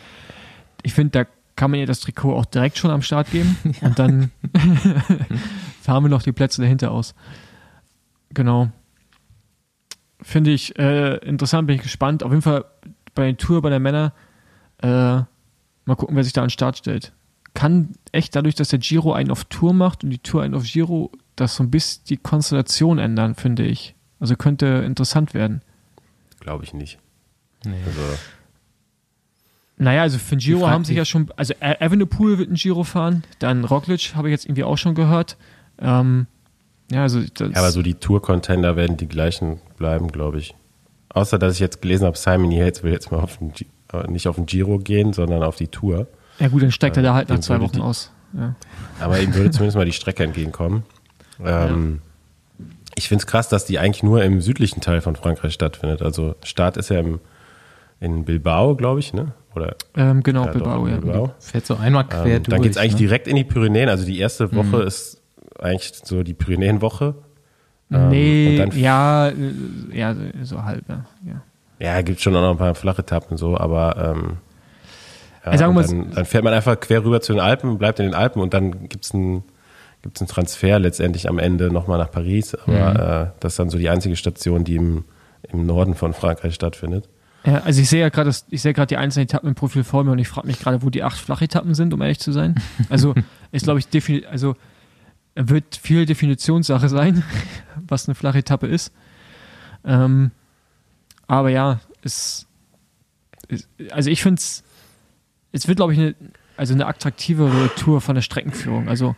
[0.83, 3.99] Ich finde, da kann man ihr das Trikot auch direkt schon am Start geben und
[3.99, 4.31] dann
[5.81, 7.15] fahren wir noch die Plätze dahinter aus.
[8.33, 8.69] Genau.
[10.21, 12.23] Finde ich äh, interessant, bin ich gespannt.
[12.23, 12.65] Auf jeden Fall
[13.15, 14.13] bei der Tour bei der Männer
[14.81, 17.13] äh, mal gucken, wer sich da an den Start stellt.
[17.57, 20.63] Kann echt dadurch, dass der Giro einen auf Tour macht und die Tour einen auf
[20.63, 23.95] Giro, das so ein bisschen die Konstellation ändern, finde ich.
[24.19, 25.63] Also könnte interessant werden.
[26.39, 26.99] Glaube ich nicht.
[27.65, 27.73] Nee.
[27.83, 27.99] Also,
[29.77, 33.23] Naja, also für den Giro haben sich ja schon, also Evenepoel wird ein Giro fahren,
[33.39, 35.35] dann Roglic habe ich jetzt irgendwie auch schon gehört.
[35.79, 36.27] Ähm,
[36.91, 40.53] ja, also das, ja, aber so die Tour-Contender werden die gleichen bleiben, glaube ich.
[41.09, 43.51] Außer, dass ich jetzt gelesen habe, Simon Yates will jetzt mal auf den,
[43.93, 46.05] äh, nicht auf den Giro gehen, sondern auf die Tour.
[46.39, 48.11] Ja gut, dann steigt er da halt nach zwei Wochen die- aus.
[48.37, 48.55] Ja.
[48.99, 50.83] Aber ihm würde zumindest mal die Strecke entgegenkommen.
[51.43, 52.01] Ähm,
[52.95, 56.01] Ich finde es krass, dass die eigentlich nur im südlichen Teil von Frankreich stattfindet.
[56.01, 57.19] Also Start ist ja im,
[57.99, 59.33] in Bilbao, glaube ich, ne?
[59.55, 60.97] Oder Ähm, genau, ja, Bilbao, ja.
[60.97, 61.31] Bilbao.
[61.39, 62.47] Fährt so einmal quer Ähm, durch.
[62.47, 62.99] dann geht es eigentlich ne?
[62.99, 63.87] direkt in die Pyrenäen.
[63.89, 65.21] Also die erste Woche ist
[65.59, 67.13] eigentlich so die Pyrenäenwoche.
[67.91, 69.33] Ähm, nee, und dann- ja, äh,
[69.93, 71.05] ja, so halb, ja.
[71.25, 71.41] ja.
[71.79, 74.37] Ja, gibt schon auch noch ein paar flache Etappen so, aber ähm,
[75.53, 78.13] ja, Also dann, dann fährt man einfach quer rüber zu den Alpen, bleibt in den
[78.13, 79.43] Alpen und dann gibt's ein
[80.01, 83.77] gibt's einen Transfer letztendlich am Ende nochmal nach Paris, aber äh, das ist dann so
[83.77, 85.05] die einzige Station, die im,
[85.51, 87.09] im Norden von Frankreich stattfindet.
[87.45, 90.03] Ja, also ich sehe ja gerade, ich sehe gerade die einzelnen Etappen im Profil vor
[90.03, 92.55] mir und ich frage mich gerade, wo die acht Flachetappen sind, um ehrlich zu sein.
[92.89, 93.15] Also
[93.51, 94.55] ist, glaube ich, defini also
[95.35, 97.23] wird viel Definitionssache sein,
[97.87, 98.91] was eine flache Etappe ist.
[99.85, 100.31] Ähm,
[101.27, 102.47] aber ja, es,
[103.47, 104.63] es also ich finde es,
[105.57, 106.15] es wird, glaube ich, eine,
[106.55, 108.87] also eine attraktivere Tour von der Streckenführung.
[108.87, 109.15] Also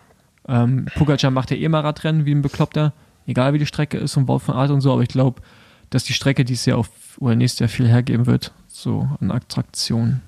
[0.48, 2.94] ähm, Pogacar macht ja eh mal Radrennen wie ein Bekloppter,
[3.28, 5.42] egal wie die Strecke ist und Wout von Art und so, aber ich glaube,
[5.90, 10.22] dass die Strecke dieses Jahr auf, oder nächstes Jahr viel hergeben wird, so an Attraktion.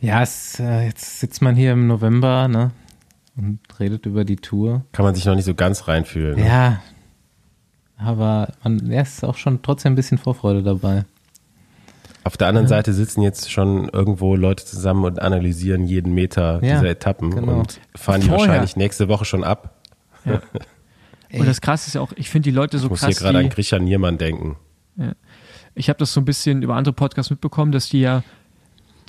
[0.00, 2.72] Ja, es, äh, jetzt sitzt man hier im November, ne?
[3.36, 4.84] Und redet über die Tour.
[4.92, 6.38] Kann man sich noch nicht so ganz reinfühlen.
[6.38, 6.46] ne?
[6.46, 6.82] Ja.
[7.96, 11.04] Aber man, ja, ist auch schon trotzdem ein bisschen Vorfreude dabei.
[12.24, 16.76] Auf der anderen Seite sitzen jetzt schon irgendwo Leute zusammen und analysieren jeden Meter Ja,
[16.76, 17.60] dieser Etappen genau.
[17.60, 19.82] und fahren die wahrscheinlich nächste Woche schon ab.
[21.36, 23.18] Und das Krasse ist ja auch, ich finde die Leute so Ich muss hier krass,
[23.18, 24.56] gerade an Grisha Niermann denken.
[25.74, 28.22] ich habe das so ein bisschen über andere Podcasts mitbekommen, dass die ja,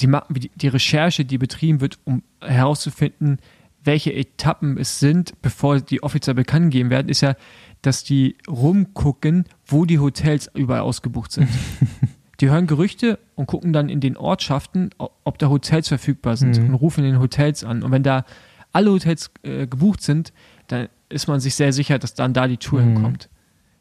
[0.01, 0.09] die,
[0.55, 3.37] die Recherche, die betrieben wird, um herauszufinden,
[3.83, 7.35] welche Etappen es sind, bevor die offiziell bekannt gegeben werden, ist ja,
[7.83, 11.47] dass die rumgucken, wo die Hotels überall ausgebucht sind.
[12.41, 16.73] die hören Gerüchte und gucken dann in den Ortschaften, ob da Hotels verfügbar sind und
[16.73, 17.83] rufen in den Hotels an.
[17.83, 18.25] Und wenn da
[18.73, 20.33] alle Hotels äh, gebucht sind,
[20.67, 23.29] dann ist man sich sehr sicher, dass dann da die Tour hinkommt.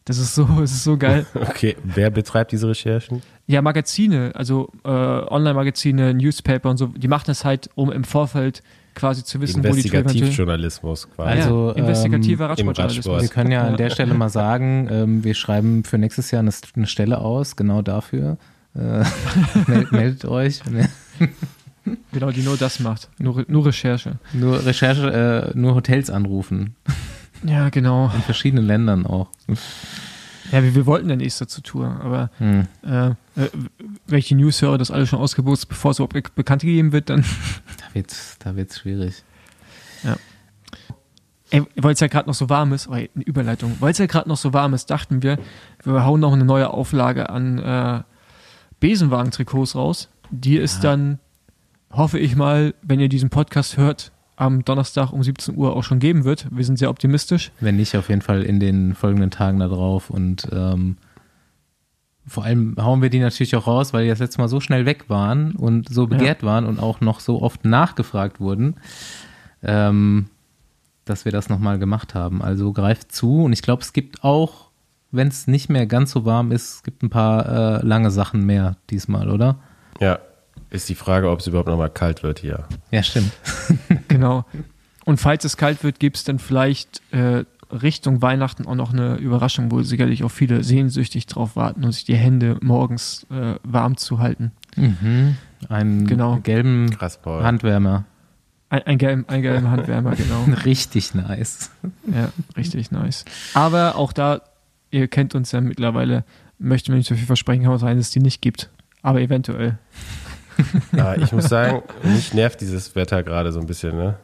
[0.04, 1.26] Das ist so, das ist so geil.
[1.34, 3.22] Okay, wer betreibt diese Recherchen?
[3.46, 8.62] Ja, Magazine, also äh, Online-Magazine, Newspaper und so, die machen das halt, um im Vorfeld
[8.94, 11.30] quasi zu wissen, wo die eventuell- Investigativjournalismus quasi.
[11.40, 13.06] Also, ja, investigativer im Radsportjournalismus.
[13.06, 13.22] Radsport.
[13.22, 16.50] Wir können ja an der Stelle mal sagen, ähm, wir schreiben für nächstes Jahr eine,
[16.76, 18.38] eine Stelle aus, genau dafür.
[18.74, 19.04] Äh,
[19.66, 20.60] meldet, meldet euch.
[22.12, 23.10] Genau, die nur das macht.
[23.18, 24.12] Nur, nur Recherche.
[24.32, 26.74] Nur Recherche, äh, nur Hotels anrufen.
[27.44, 28.10] Ja, genau.
[28.14, 29.28] In verschiedenen Ländern auch.
[30.52, 32.66] Ja, wir, wir wollten ja nächstes Jahr zur Tour, aber Hm.
[32.84, 33.14] äh, äh,
[34.06, 36.62] wenn ich die News höre, dass alles schon ausgebucht ist, bevor es überhaupt be- bekannt
[36.62, 37.24] gegeben wird, dann.
[37.78, 39.22] Da wird's, da wird's schwierig.
[41.50, 44.06] Ey, weil es ja gerade noch so warm ist, oh, eine Überleitung, weil es ja
[44.06, 45.38] gerade noch so warm ist, dachten wir,
[45.84, 48.02] wir hauen noch eine neue Auflage an äh,
[48.80, 50.08] Besenwagen-Trikots raus.
[50.30, 51.20] Die ist dann,
[51.92, 55.98] hoffe ich mal, wenn ihr diesen Podcast hört, am Donnerstag um 17 Uhr auch schon
[55.98, 56.46] geben wird.
[56.50, 57.52] Wir sind sehr optimistisch.
[57.60, 60.10] Wenn nicht, auf jeden Fall in den folgenden Tagen da drauf.
[60.10, 60.96] Und ähm,
[62.26, 64.86] vor allem hauen wir die natürlich auch raus, weil die das letzte Mal so schnell
[64.86, 68.76] weg waren und so begehrt waren und auch noch so oft nachgefragt wurden,
[69.62, 70.26] ähm,
[71.04, 72.42] dass wir das nochmal gemacht haben.
[72.42, 73.44] Also greift zu.
[73.44, 74.70] Und ich glaube, es gibt auch,
[75.12, 77.46] wenn es nicht mehr ganz so warm ist, es gibt ein paar
[77.80, 79.56] äh, lange Sachen mehr diesmal, oder?
[80.00, 80.18] Ja,
[80.74, 82.64] ist die Frage, ob es überhaupt noch mal kalt wird hier.
[82.90, 83.32] Ja, stimmt.
[84.08, 84.44] Genau.
[85.04, 89.16] Und falls es kalt wird, gibt es dann vielleicht äh, Richtung Weihnachten auch noch eine
[89.16, 93.96] Überraschung, wo sicherlich auch viele sehnsüchtig drauf warten und sich die Hände morgens äh, warm
[93.96, 94.52] zu halten.
[94.76, 95.36] Mhm.
[95.68, 96.38] Einen Genau.
[96.42, 97.18] gelben Krass.
[97.24, 98.04] Handwärmer.
[98.70, 100.44] Ein, ein, gelben, ein gelben Handwärmer, genau.
[100.64, 101.70] Richtig nice.
[102.12, 103.24] Ja, richtig nice.
[103.54, 104.40] Aber auch da,
[104.90, 106.24] ihr kennt uns ja mittlerweile,
[106.58, 108.70] möchten wir nicht so viel versprechen, kann auch sein, dass es die nicht gibt.
[109.02, 109.78] Aber eventuell.
[110.92, 113.96] Aber ich muss sagen, mich nervt dieses Wetter gerade so ein bisschen.
[113.96, 114.16] Ne?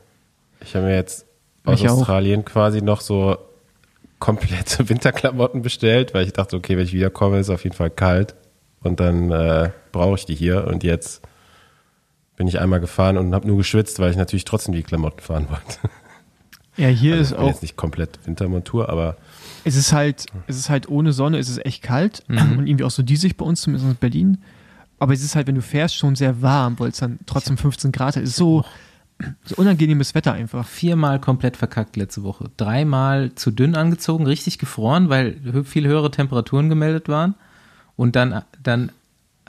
[0.60, 1.26] Ich habe mir jetzt
[1.64, 1.98] aus Mich auch.
[1.98, 3.36] Australien quasi noch so
[4.18, 7.90] komplette Winterklamotten bestellt, weil ich dachte, okay, wenn ich wiederkomme, ist es auf jeden Fall
[7.90, 8.34] kalt.
[8.82, 10.66] Und dann äh, brauche ich die hier.
[10.66, 11.22] Und jetzt
[12.36, 15.46] bin ich einmal gefahren und habe nur geschwitzt, weil ich natürlich trotzdem die Klamotten fahren
[15.50, 15.78] wollte.
[16.76, 19.16] Ja, hier Also ist ich bin auch, jetzt nicht komplett Wintermontur, aber
[19.64, 22.58] es ist halt, es ist halt ohne Sonne, es ist echt kalt Mhm.
[22.58, 24.38] und irgendwie auch so diesig bei uns, zumindest in Berlin.
[25.00, 27.90] Aber es ist halt, wenn du fährst, schon sehr warm, weil es dann trotzdem 15
[27.90, 28.22] Grad ist.
[28.22, 28.64] Es ist so,
[29.44, 30.66] so unangenehmes Wetter einfach.
[30.66, 32.50] Viermal komplett verkackt letzte Woche.
[32.56, 37.34] Dreimal zu dünn angezogen, richtig gefroren, weil viel höhere Temperaturen gemeldet waren.
[37.96, 38.92] Und dann, dann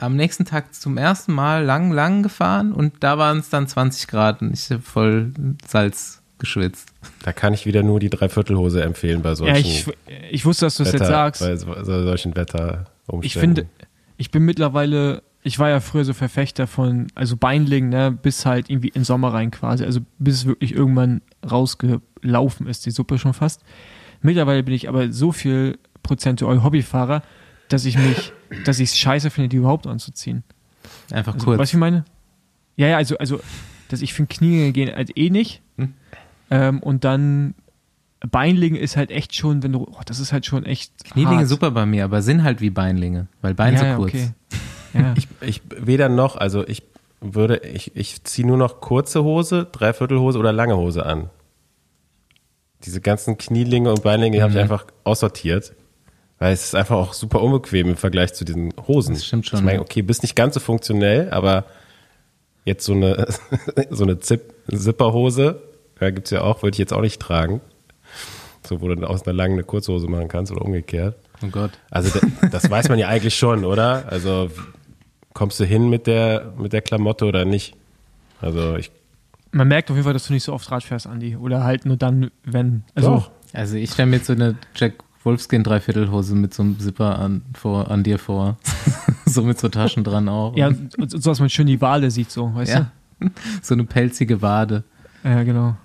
[0.02, 4.08] am nächsten Tag zum ersten Mal lang, lang gefahren und da waren es dann 20
[4.08, 5.32] Grad und ich hab voll
[5.66, 6.88] Salz geschwitzt.
[7.22, 9.86] da kann ich wieder nur die Dreiviertelhose empfehlen bei solchen Ja, ich,
[10.30, 11.40] ich wusste, dass du es Wetter, jetzt sagst.
[11.40, 13.22] bei so, so, solchen Wetterumständen.
[13.22, 13.66] Ich finde,
[14.16, 18.70] ich bin mittlerweile, ich war ja früher so Verfechter von, also Beinlegen, ne, bis halt
[18.70, 23.34] irgendwie in Sommer rein quasi, also bis es wirklich irgendwann rausgelaufen ist, die Suppe schon
[23.34, 23.62] fast.
[24.20, 27.22] Mittlerweile bin ich aber so viel prozentual Hobbyfahrer,
[27.68, 28.32] dass ich mich,
[28.64, 30.44] dass ich es scheiße finde, die überhaupt anzuziehen.
[31.10, 31.58] Einfach Also, kurz.
[31.58, 32.04] Was ich meine?
[32.76, 33.40] Ja, ja, also, also,
[33.88, 35.60] dass ich finde, Knie gehen halt eh nicht.
[35.76, 35.94] Hm.
[36.50, 37.54] Ähm, und dann
[38.30, 41.04] Beinlegen ist halt echt schon, wenn du, oh, das ist halt schon echt.
[41.04, 41.48] Knielinge hart.
[41.48, 44.14] super bei mir, aber sind halt wie Beinlinge, weil Bein ja, so ja, kurz.
[44.14, 44.30] Okay.
[44.94, 45.14] Ja.
[45.16, 46.82] Ich, ich weder noch, also ich
[47.20, 51.30] würde, ich, ich ziehe nur noch kurze Hose, Dreiviertelhose oder lange Hose an.
[52.84, 54.62] Diese ganzen Knielinge und Beinlinge die habe ich Mhm.
[54.62, 55.72] einfach aussortiert.
[56.38, 59.14] Weil es ist einfach auch super unbequem im Vergleich zu diesen Hosen.
[59.14, 61.64] Das stimmt schon, Ich meine, okay, bist nicht ganz so funktionell, aber
[62.64, 63.28] jetzt so eine,
[63.90, 65.62] so eine Zip Zipperhose,
[66.00, 67.60] ja, gibt's ja auch, würde ich jetzt auch nicht tragen.
[68.66, 71.14] So, wo du dann aus einer langen eine kurze Hose machen kannst oder umgekehrt.
[71.44, 71.70] Oh Gott.
[71.90, 74.04] Also da- das weiß man ja eigentlich schon, oder?
[74.08, 74.50] Also
[75.34, 77.74] kommst du hin mit der mit der Klamotte oder nicht?
[78.40, 78.90] Also ich
[79.52, 81.36] Man merkt auf jeden Fall, dass du nicht so oft Rad fährst, Andi.
[81.36, 82.84] Oder halt nur dann, wenn.
[82.94, 83.30] Also, Doch.
[83.52, 87.42] Also ich stelle mir jetzt so eine Jack Wolfskin Dreiviertelhose mit so einem Zipper an,
[87.54, 88.56] vor, an dir vor.
[89.26, 90.56] so mit so Taschen dran auch.
[90.56, 92.90] ja, und so, dass man schön die Wale sieht, so, weißt ja.
[93.62, 94.82] So eine pelzige Wade.
[95.22, 95.28] du?
[95.28, 95.76] Ja, genau.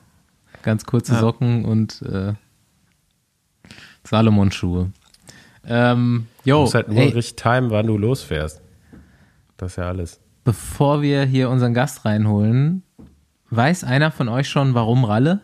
[0.63, 1.19] Ganz kurze Ja.
[1.19, 2.33] Socken und äh,
[4.03, 4.91] Salomon-Schuhe.
[5.65, 8.61] Ähm, du musst halt nur ey, richtig timen, wann du losfährst.
[9.57, 10.19] Das ist ja alles.
[10.43, 12.83] bevor wir hier unseren Gast reinholen,
[13.49, 15.41] weiß einer von euch schon, warum Ralle?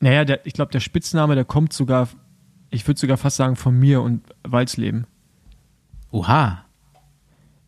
[0.00, 2.08] Naja, der, ich glaube, der Spitzname, der kommt sogar,
[2.70, 5.06] ich würde sogar fast sagen, von mir und Walzleben.
[6.10, 6.64] Oha.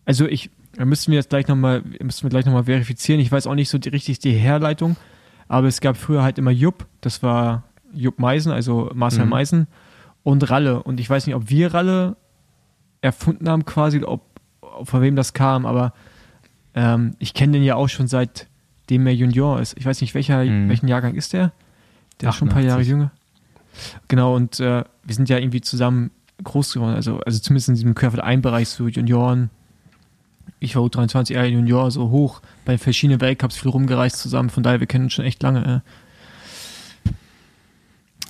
[0.05, 3.21] Also ich, da müssten wir jetzt gleich nochmal, müssten wir gleich nochmal verifizieren.
[3.21, 4.97] Ich weiß auch nicht so die, richtig die Herleitung,
[5.47, 9.31] aber es gab früher halt immer Jupp, das war Jupp Meisen, also Marcel Mhm.
[9.31, 9.67] Meisen
[10.23, 10.83] und Ralle.
[10.83, 12.17] Und ich weiß nicht, ob wir Ralle
[13.03, 14.32] erfunden haben quasi, ob
[14.85, 15.93] von wem das kam, aber
[16.75, 19.77] ähm, ich kenne den ja auch schon seitdem er Junior ist.
[19.77, 20.69] Ich weiß nicht, welcher, Mhm.
[20.69, 21.53] welchen Jahrgang ist der?
[22.21, 22.89] Der ist schon ein paar Jahre 88.
[22.91, 23.11] jünger.
[24.09, 26.11] Genau, und äh, wir sind ja irgendwie zusammen
[26.45, 29.51] groß geworden, also, also zumindest in diesem Querfeld-Ein-Bereich, so Junioren.
[30.61, 34.81] Ich war U23, er Junior, so hoch, bei verschiedenen Weltcups viel rumgereist zusammen, von daher,
[34.81, 35.83] wir kennen uns schon echt lange.
[37.07, 37.11] Äh.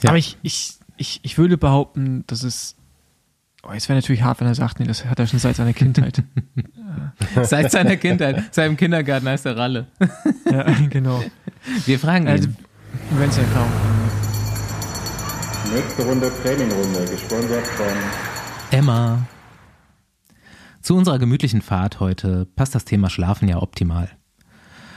[0.03, 0.11] Ja.
[0.11, 2.77] Aber ich, ich, ich, ich würde behaupten, dass es,
[3.67, 5.73] oh, es wäre natürlich hart, wenn er sagt, nee, das hat er schon seit seiner
[5.73, 6.23] Kindheit.
[7.43, 9.87] Seit seiner Kindheit, seit dem Kindergarten heißt er Ralle.
[10.51, 11.23] ja, genau.
[11.87, 12.57] Wir fragen Also, ihn.
[13.19, 13.71] wenn es Erfahrung
[15.75, 17.87] Nächste Runde Trainingrunde, gesponsert von
[18.71, 19.19] Emma.
[20.81, 24.11] Zu unserer gemütlichen Fahrt heute passt das Thema Schlafen ja optimal.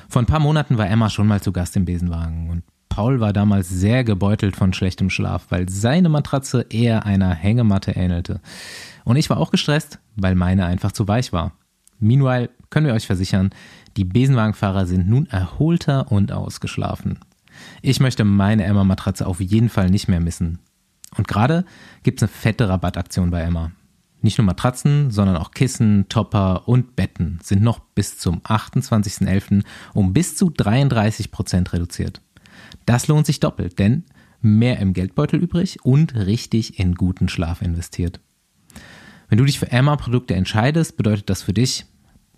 [0.09, 2.63] Vor ein paar Monaten war Emma schon mal zu Gast im Besenwagen und
[2.95, 8.39] Paul war damals sehr gebeutelt von schlechtem Schlaf, weil seine Matratze eher einer Hängematte ähnelte.
[9.03, 11.51] Und ich war auch gestresst, weil meine einfach zu weich war.
[11.99, 13.49] Meanwhile können wir euch versichern,
[13.97, 17.19] die Besenwagenfahrer sind nun erholter und ausgeschlafen.
[17.81, 20.59] Ich möchte meine Emma-Matratze auf jeden Fall nicht mehr missen.
[21.17, 21.65] Und gerade
[22.03, 23.71] gibt's eine fette Rabattaktion bei Emma.
[24.21, 29.65] Nicht nur Matratzen, sondern auch Kissen, Topper und Betten sind noch bis zum 28.11.
[29.93, 32.21] um bis zu 33% reduziert.
[32.85, 34.03] Das lohnt sich doppelt, denn
[34.41, 38.19] mehr im Geldbeutel übrig und richtig in guten Schlaf investiert.
[39.27, 41.85] Wenn du dich für Emma-Produkte entscheidest, bedeutet das für dich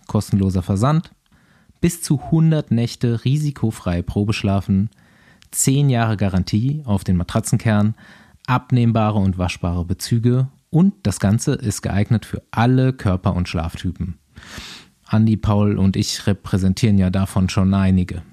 [0.08, 1.12] kostenloser Versand,
[1.82, 4.90] bis zu 100 Nächte risikofrei Probeschlafen,
[5.52, 7.96] 10 Jahre Garantie auf den Matratzenkern,
[8.48, 14.18] abnehmbare und waschbare Bezüge und das Ganze ist geeignet für alle Körper- und Schlaftypen.
[15.06, 18.24] Andi, Paul und ich repräsentieren ja davon schon einige.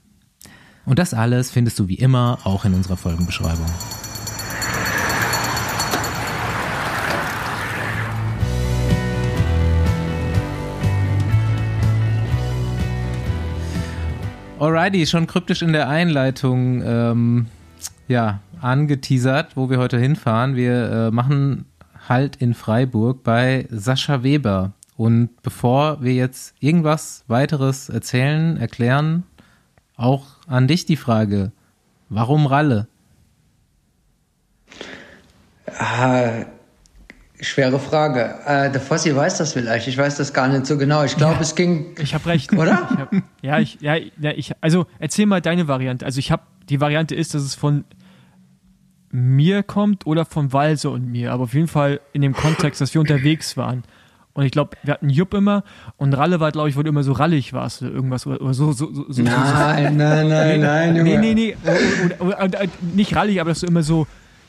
[0.86, 3.66] Und das alles findest du wie immer auch in unserer Folgenbeschreibung.
[14.60, 17.46] Alrighty, schon kryptisch in der Einleitung ähm,
[18.10, 20.58] ja, angeteasert, wo wir heute hinfahren.
[20.58, 21.64] Wir äh, machen
[22.10, 24.74] halt in Freiburg bei Sascha Weber.
[25.00, 29.24] Und bevor wir jetzt irgendwas weiteres erzählen, erklären,
[29.96, 31.54] auch an dich die Frage,
[32.10, 32.90] warum Ralle?
[35.78, 36.44] Ah,
[37.40, 38.40] schwere Frage.
[38.46, 39.88] Äh, der Fossi weiß das vielleicht.
[39.88, 41.06] Ich weiß das gar nicht so genau.
[41.06, 41.96] Ich glaube, es ging.
[41.98, 42.52] Ich habe recht.
[42.52, 42.90] Oder?
[42.92, 46.06] Ich hab, ja, ich, ja, ja, ich, also erzähl mal deine Variante.
[46.06, 47.86] Also ich habe, die Variante ist, dass es von
[49.12, 52.94] mir kommt oder von Walse und mir, aber auf jeden Fall in dem Kontext, dass
[52.94, 53.84] wir unterwegs waren.
[54.40, 55.66] Und ich glaube, wir hatten Jupp immer
[55.98, 58.90] und Ralle war, glaube ich, du immer so rallig warst oder irgendwas oder, so, so,
[58.94, 59.22] so, so.
[59.22, 61.20] Nein, nein, nein, nein, Nee, Junge.
[61.20, 61.58] nee, nee.
[62.20, 62.48] Oder,
[62.94, 64.08] nicht rallig, aber dass du immer so.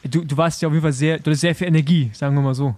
[0.08, 2.40] Du, du warst ja auf jeden Fall sehr, du hattest sehr viel Energie, sagen wir
[2.40, 2.76] mal so.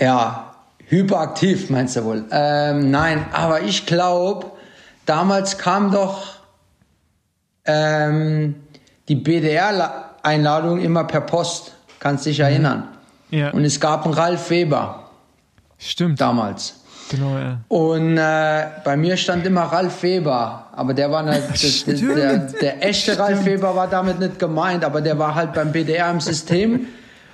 [0.00, 0.56] Ja,
[0.88, 2.24] hyperaktiv meinst du wohl.
[2.32, 4.50] Ähm, nein, aber ich glaube,
[5.06, 6.40] damals kam doch
[7.64, 8.56] ähm,
[9.06, 11.76] die BDR-Einladung immer per Post.
[12.00, 12.88] Kannst dich erinnern.
[13.30, 15.04] Ja, Und es gab einen Ralf Weber
[15.78, 16.20] stimmt.
[16.20, 16.74] damals.
[17.10, 17.60] Genau, ja.
[17.68, 22.86] Und äh, bei mir stand immer Ralf Weber, aber der war nicht, der, der, der,
[22.86, 26.86] echte Ralf Weber war damit nicht gemeint, aber der war halt beim BDR im System.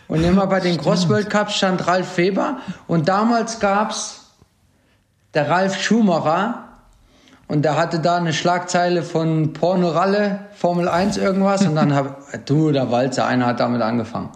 [0.06, 2.58] Und immer bei den Cross-World Cups stand Ralf Weber.
[2.86, 4.26] Und damals gab's
[5.32, 6.60] der Ralf Schumacher.
[7.48, 11.66] Und der hatte da eine Schlagzeile von Porno-Ralle, Formel 1 irgendwas.
[11.66, 14.30] Und dann hab, du, der Walzer, einer hat damit angefangen.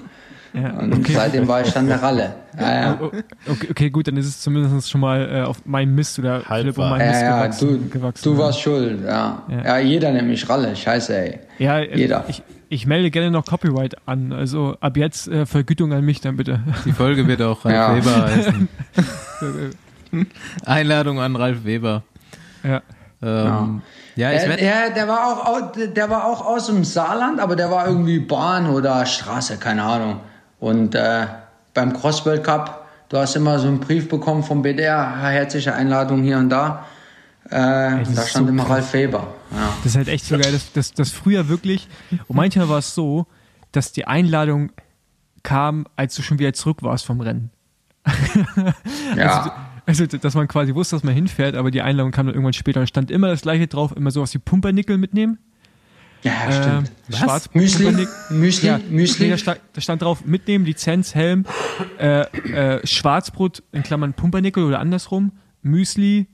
[0.62, 0.70] Ja.
[0.78, 2.34] Und seitdem war ich dann der Ralle.
[2.58, 2.98] Ja, ja.
[3.48, 6.62] Okay, okay, gut, dann ist es zumindest schon mal äh, auf meinen Mist oder Halb
[6.62, 7.68] Philipp und meinen Mist gewachsen.
[7.68, 8.38] du, gewachsen du ja.
[8.38, 9.42] warst schuld, ja.
[9.48, 9.64] Ja.
[9.64, 9.78] ja.
[9.78, 11.38] jeder nennt mich Ralle, scheiße, ey.
[11.58, 12.24] Ja, äh, Jeder.
[12.28, 14.32] Ich, ich melde gerne noch Copyright an.
[14.32, 16.60] Also ab jetzt äh, Vergütung an mich dann bitte.
[16.84, 17.96] Die Folge wird auch Ralf Ja.
[17.96, 18.68] Weber heißen.
[20.64, 22.02] Einladung an Ralf Weber.
[22.62, 22.82] ja.
[23.20, 23.82] Ähm,
[24.14, 24.30] ja.
[24.32, 24.62] ich Er, werde.
[24.62, 28.20] er, der, war auch, au- der war auch aus dem Saarland, aber der war irgendwie
[28.20, 30.20] Bahn oder Straße, keine Ahnung.
[30.60, 31.26] Und äh,
[31.74, 36.38] beim Cross-World Cup, du hast immer so einen Brief bekommen vom BDR, herzliche Einladung hier
[36.38, 36.86] und da.
[37.50, 38.64] Äh, das da stand so immer.
[38.68, 39.34] Ralf Weber.
[39.52, 39.72] Ja.
[39.82, 41.88] Das ist halt echt so geil, dass, dass, dass früher wirklich,
[42.26, 43.26] und manchmal war es so,
[43.72, 44.72] dass die Einladung
[45.42, 47.50] kam, als du schon wieder zurück warst vom Rennen.
[49.16, 49.64] Ja.
[49.86, 52.80] Also, dass man quasi wusste, dass man hinfährt, aber die Einladung kam dann irgendwann später.
[52.80, 55.38] Da stand immer das gleiche drauf, immer sowas wie Pumpernickel mitnehmen.
[56.22, 56.90] Ja, stimmt.
[57.10, 58.06] Ähm, Schwarz Müsli?
[58.30, 58.68] Müsli?
[58.68, 59.30] Ja, Müsli?
[59.30, 61.44] Da, stand, da stand drauf, mitnehmen, Lizenz, Helm,
[61.98, 66.26] äh, äh, Schwarzbrot, in Klammern Pumpernickel oder andersrum, Müsli.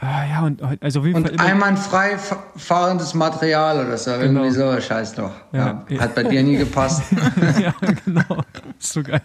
[0.00, 1.44] Äh, ja, und also auf jeden Fall Und immer.
[1.50, 5.32] einwandfrei fa- fahrendes Material oder so, irgendwie so, scheiß doch.
[5.52, 5.84] Ja.
[5.90, 6.00] Ja.
[6.00, 7.02] Hat bei dir nie gepasst.
[7.60, 8.42] ja, genau.
[8.80, 9.20] Ist so geil.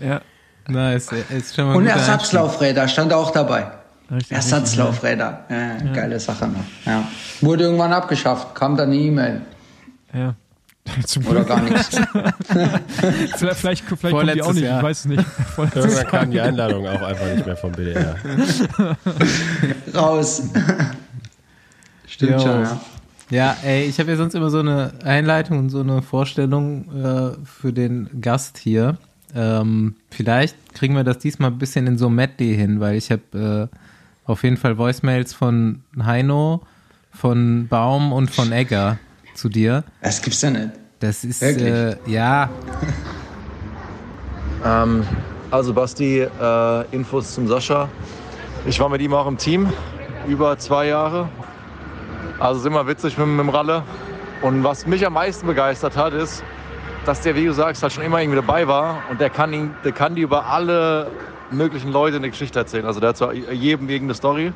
[0.00, 0.22] Ja.
[0.68, 1.10] Nice.
[1.28, 1.86] Ist schon mal Und.
[1.86, 3.70] Ersatzlaufräder stand auch dabei.
[4.10, 5.44] Richtig, Ersatzlaufräder.
[5.48, 6.64] Ja, Geile Sache noch.
[6.84, 7.06] Ja.
[7.40, 9.42] Wurde irgendwann abgeschafft, kam dann eine E-Mail
[10.12, 10.34] Ja.
[11.06, 11.90] Zum oder gar nichts.
[13.36, 14.78] Vielleicht, vielleicht, vielleicht kommen die auch nicht, Jahr.
[14.78, 15.24] ich weiß es nicht.
[15.74, 18.16] Irgendwann kam die Einladung auch einfach nicht mehr vom BDR.
[19.94, 20.42] Raus.
[22.06, 22.38] Stimmt Jo.
[22.40, 22.80] schon, ja.
[23.30, 27.36] Ja, ey, ich habe ja sonst immer so eine Einleitung und so eine Vorstellung äh,
[27.44, 28.96] für den Gast hier.
[29.34, 33.68] Ähm, vielleicht kriegen wir das diesmal ein bisschen in so Medley hin, weil ich habe
[33.70, 33.76] äh,
[34.30, 36.62] auf jeden Fall Voicemails von Heino,
[37.10, 38.98] von Baum und von Egger
[39.34, 39.84] zu dir.
[40.02, 40.70] Das gibt's ja nicht.
[41.00, 42.50] Das ist, äh, ja,
[44.64, 45.06] Ähm,
[45.50, 47.88] also Basti, äh, Infos zum Sascha.
[48.66, 49.72] Ich war mit ihm auch im Team
[50.26, 51.28] über zwei Jahre.
[52.38, 53.82] Also ist immer witzig mit, mit dem Ralle.
[54.42, 56.42] Und was mich am meisten begeistert hat, ist,
[57.04, 59.02] dass der, wie du sagst, halt schon immer irgendwie dabei war.
[59.10, 61.10] Und der kann, ihn, der kann die über alle
[61.50, 62.86] möglichen Leute eine Geschichte erzählen.
[62.86, 64.52] Also der hat zu jedem irgendeine Story.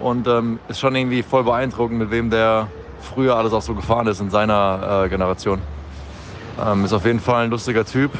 [0.00, 2.68] Und ähm, ist schon irgendwie voll beeindruckend, mit wem der
[3.02, 5.60] früher alles auch so gefahren ist in seiner äh, Generation.
[6.64, 8.10] Ähm, ist auf jeden Fall ein lustiger Typ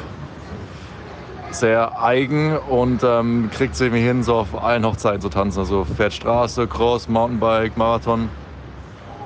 [1.50, 5.60] sehr eigen und ähm, kriegt es irgendwie hin, so auf allen Hochzeiten zu tanzen.
[5.60, 8.28] Also fährt Straße, Cross, Mountainbike, Marathon.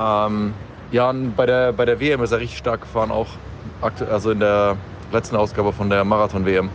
[0.01, 0.55] Ähm,
[0.91, 3.29] ja, bei der, bei der WM ist er richtig stark gefahren, auch
[4.11, 4.77] also in der
[5.13, 6.71] letzten Ausgabe von der Marathon-WM.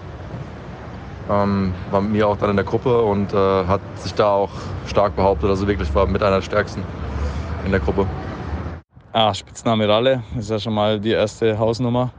[1.29, 4.49] Ähm, war mit mir auch dann in der Gruppe und äh, hat sich da auch
[4.87, 5.49] stark behauptet.
[5.49, 6.83] Also wirklich war mit einer der stärksten
[7.65, 8.07] in der Gruppe.
[9.13, 12.11] Ah, Spitzname Ralle ist ja schon mal die erste Hausnummer.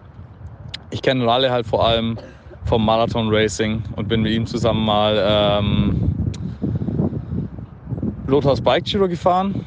[0.90, 2.18] Ich kenne Ralle halt vor allem
[2.64, 6.14] vom Marathon Racing und bin mit ihm zusammen mal ähm,
[8.26, 9.64] Lothars Bike Giro gefahren.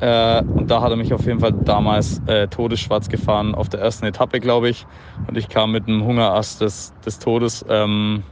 [0.00, 3.80] Äh, und da hat er mich auf jeden Fall damals äh, todesschwarz gefahren auf der
[3.80, 4.84] ersten Etappe, glaube ich.
[5.28, 8.24] Und ich kam mit einem Hungerast des, des Todes ähm,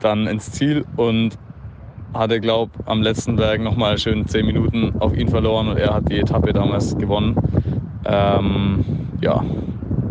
[0.00, 1.38] dann ins Ziel und
[2.14, 6.10] hatte, glaube am letzten Berg nochmal schön zehn Minuten auf ihn verloren und er hat
[6.10, 7.36] die Etappe damals gewonnen.
[8.04, 8.84] Ähm,
[9.20, 9.44] ja,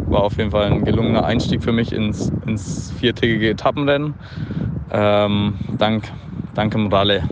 [0.07, 4.13] war auf jeden Fall ein gelungener Einstieg für mich ins, ins viertägige Etappenrennen.
[4.91, 6.11] Ähm, dank,
[6.53, 7.23] danke Morale.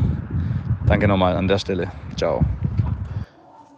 [0.87, 1.87] Danke nochmal an der Stelle.
[2.15, 2.43] Ciao.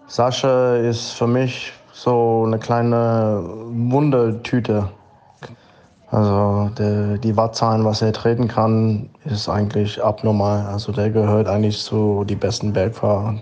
[0.07, 4.89] Sascha ist für mich so eine kleine Wundertüte.
[6.09, 10.65] Also der, die Wattzahlen, was er treten kann, ist eigentlich abnormal.
[10.65, 13.41] Also der gehört eigentlich zu den besten Bergfahrern.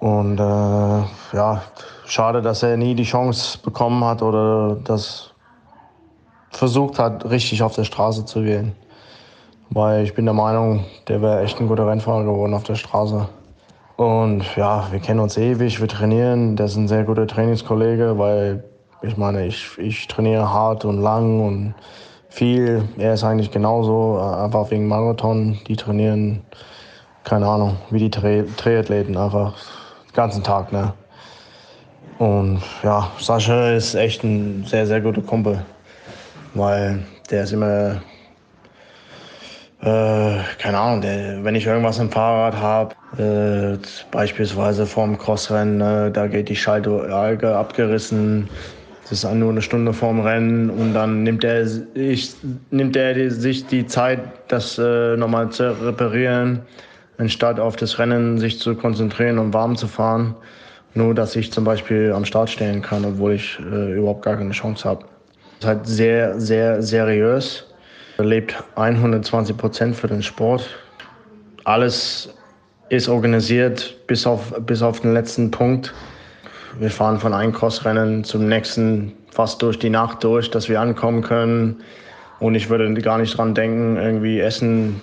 [0.00, 1.62] Und äh, ja,
[2.04, 5.30] schade, dass er nie die Chance bekommen hat oder das
[6.50, 8.72] versucht hat, richtig auf der Straße zu gehen.
[9.70, 13.28] Weil ich bin der Meinung, der wäre echt ein guter Rennfahrer geworden auf der Straße.
[13.96, 16.56] Und ja, wir kennen uns ewig, wir trainieren.
[16.56, 18.64] Der ist ein sehr guter Trainingskollege, weil
[19.06, 21.74] ich meine, ich, ich trainiere hart und lang und
[22.28, 22.88] viel.
[22.98, 25.58] Er ist eigentlich genauso, einfach wegen Marathon.
[25.68, 26.42] Die trainieren,
[27.24, 29.54] keine Ahnung, wie die Triathleten, einfach
[30.08, 30.72] den ganzen Tag.
[30.72, 30.92] Ne?
[32.18, 35.64] Und ja, Sascha ist echt ein sehr, sehr guter Kumpel,
[36.54, 38.00] weil der ist immer
[39.82, 43.78] äh, keine Ahnung, der, wenn ich irgendwas im Fahrrad habe, äh,
[44.10, 48.48] beispielsweise vorm Crossrennen, äh, da geht die Schaltalge abgerissen,
[49.08, 52.34] das ist nur eine Stunde vorm Rennen und dann nimmt er, ich,
[52.70, 56.62] nimmt er sich die Zeit, das äh, nochmal zu reparieren,
[57.18, 60.34] anstatt auf das Rennen sich zu konzentrieren und warm zu fahren.
[60.94, 64.52] Nur, dass ich zum Beispiel am Start stehen kann, obwohl ich äh, überhaupt gar keine
[64.52, 65.04] Chance habe.
[65.60, 67.66] Ist halt sehr, sehr seriös
[68.18, 70.66] er lebt 120 Prozent für den Sport.
[71.64, 72.30] Alles
[72.88, 75.92] ist organisiert bis auf, bis auf den letzten Punkt.
[76.78, 81.22] Wir fahren von einem Crossrennen zum nächsten fast durch die Nacht durch, dass wir ankommen
[81.22, 81.76] können.
[82.38, 85.00] Und ich würde gar nicht dran denken, irgendwie Essen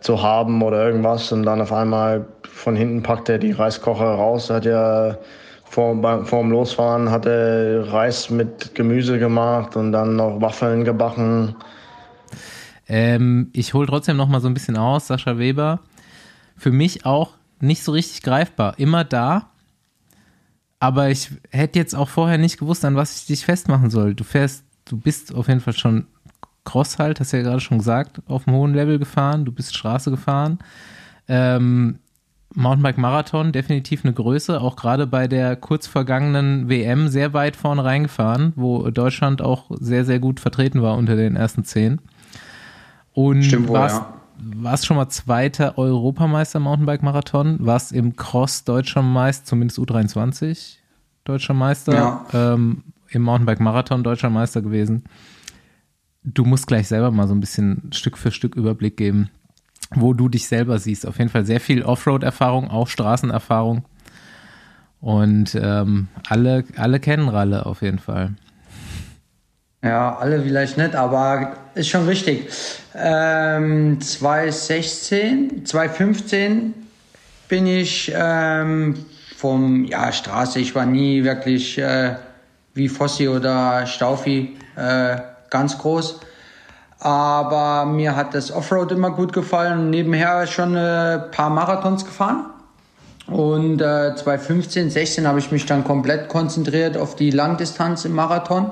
[0.00, 1.32] zu haben oder irgendwas.
[1.32, 4.50] Und dann auf einmal von hinten packt er die Reiskocher raus.
[4.50, 5.16] Hat ja
[5.64, 11.56] vor, vor dem Losfahren hat er Reis mit Gemüse gemacht und dann noch Waffeln gebacken.
[12.88, 15.80] Ähm, ich hole trotzdem noch mal so ein bisschen aus, Sascha Weber.
[16.56, 18.74] Für mich auch nicht so richtig greifbar.
[18.78, 19.50] Immer da,
[20.78, 24.14] aber ich hätte jetzt auch vorher nicht gewusst, an was ich dich festmachen soll.
[24.14, 26.06] Du fährst, du bist auf jeden Fall schon
[26.64, 29.74] Cross halt, hast du ja gerade schon gesagt, auf einem hohen Level gefahren, du bist
[29.74, 30.58] Straße gefahren.
[31.28, 32.00] Ähm,
[32.54, 37.84] Mountainbike Marathon, definitiv eine Größe, auch gerade bei der kurz vergangenen WM sehr weit vorne
[37.84, 42.00] reingefahren, wo Deutschland auch sehr, sehr gut vertreten war unter den ersten zehn.
[43.12, 44.14] Und Stimmt wohl, warst, ja.
[44.38, 50.76] Warst schon mal zweiter Europameister Mountainbike-Marathon, warst im Cross deutscher Meister, zumindest U23
[51.24, 52.26] deutscher Meister, ja.
[52.32, 55.04] ähm, im Mountainbike-Marathon deutscher Meister gewesen.
[56.22, 59.30] Du musst gleich selber mal so ein bisschen Stück für Stück Überblick geben,
[59.94, 61.06] wo du dich selber siehst.
[61.06, 63.84] Auf jeden Fall sehr viel Offroad-Erfahrung, auch Straßenerfahrung.
[65.00, 68.34] Und ähm, alle, alle kennen Ralle auf jeden Fall.
[69.86, 72.48] Ja, alle vielleicht nicht, aber ist schon richtig.
[72.94, 76.74] Ähm, 2016, 2015
[77.48, 79.06] bin ich ähm,
[79.36, 82.16] vom, ja, Straße, ich war nie wirklich äh,
[82.74, 85.18] wie Fossi oder Staufi äh,
[85.50, 86.20] ganz groß.
[86.98, 89.90] Aber mir hat das Offroad immer gut gefallen.
[89.90, 92.46] Nebenher schon ein äh, paar Marathons gefahren.
[93.28, 98.70] Und äh, 2015, 16 habe ich mich dann komplett konzentriert auf die Langdistanz im Marathon.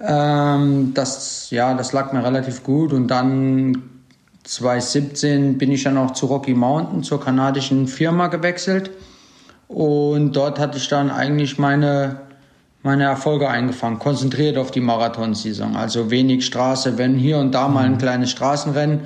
[0.00, 3.82] Ähm, das, ja, das lag mir relativ gut und dann
[4.44, 8.90] 2017 bin ich dann auch zu Rocky Mountain, zur kanadischen Firma gewechselt
[9.70, 12.22] und dort hatte ich dann eigentlich meine,
[12.82, 15.76] meine Erfolge eingefangen, konzentriert auf die Marathonsaison.
[15.76, 17.98] Also wenig Straße, wenn hier und da mal ein mhm.
[17.98, 19.02] kleines Straßenrennen.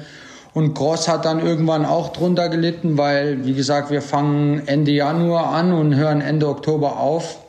[0.54, 5.52] Und Cross hat dann irgendwann auch drunter gelitten, weil, wie gesagt, wir fangen Ende Januar
[5.52, 7.40] an und hören Ende Oktober auf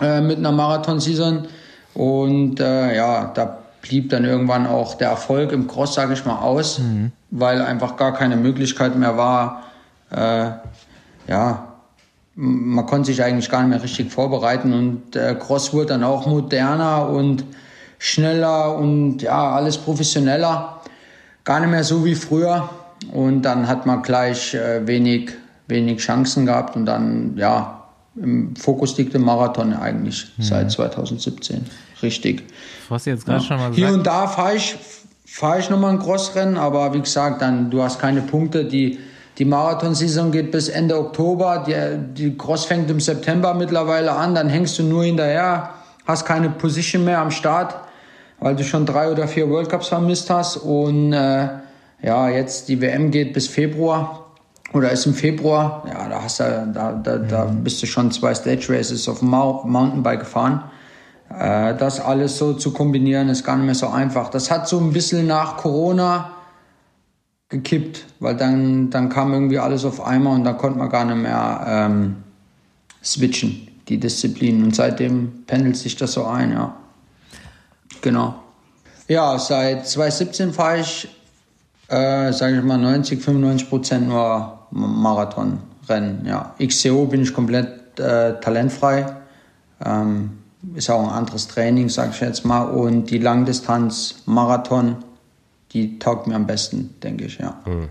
[0.00, 1.46] äh, mit einer Marathonsaison.
[1.94, 6.38] Und äh, ja, da blieb dann irgendwann auch der Erfolg im Cross, sage ich mal,
[6.38, 7.12] aus, mhm.
[7.30, 9.64] weil einfach gar keine Möglichkeit mehr war.
[10.10, 10.50] Äh,
[11.28, 11.68] ja,
[12.34, 16.26] man konnte sich eigentlich gar nicht mehr richtig vorbereiten und der Cross wurde dann auch
[16.26, 17.44] moderner und
[17.98, 20.80] schneller und ja, alles professioneller.
[21.44, 22.68] Gar nicht mehr so wie früher.
[23.12, 25.32] Und dann hat man gleich äh, wenig,
[25.66, 27.81] wenig Chancen gehabt und dann, ja,
[28.16, 30.42] im Fokus liegt im Marathon eigentlich mhm.
[30.42, 31.64] seit 2017.
[32.02, 32.42] Richtig.
[32.88, 33.44] Was jetzt gerade ja.
[33.44, 34.76] schon mal Hier und da fahre ich,
[35.24, 38.64] fahre ich nochmal ein Crossrennen, aber wie gesagt, dann du hast keine Punkte.
[38.64, 38.98] Die,
[39.38, 44.48] die Marathonsaison geht bis Ende Oktober, die, die Cross fängt im September mittlerweile an, dann
[44.48, 45.70] hängst du nur hinterher,
[46.06, 47.74] hast keine Position mehr am Start,
[48.40, 51.48] weil du schon drei oder vier World Cups vermisst hast und äh,
[52.02, 54.21] ja, jetzt die WM geht bis Februar
[54.72, 58.34] oder ist im Februar, ja, da hast du, da, da, da bist du schon zwei
[58.34, 60.64] Stage Races auf dem Mountainbike gefahren.
[61.28, 64.30] Äh, das alles so zu kombinieren ist gar nicht mehr so einfach.
[64.30, 66.32] Das hat so ein bisschen nach Corona
[67.48, 71.16] gekippt, weil dann, dann kam irgendwie alles auf einmal und dann konnte man gar nicht
[71.16, 72.16] mehr ähm,
[73.04, 74.64] switchen, die Disziplinen.
[74.64, 76.74] Und seitdem pendelt sich das so ein, ja.
[78.00, 78.34] Genau.
[79.06, 81.08] Ja, seit 2017 fahre ich,
[81.88, 86.26] äh, sage ich mal, 90, 95 Prozent nur Marathonrennen.
[86.26, 86.54] Ja.
[86.60, 89.06] XCO bin ich komplett äh, talentfrei.
[89.84, 90.38] Ähm,
[90.74, 92.62] ist auch ein anderes Training, sage ich jetzt mal.
[92.62, 94.96] Und die Langdistanz Marathon,
[95.72, 97.60] die taugt mir am besten, denke ich, ja.
[97.66, 97.88] Mhm.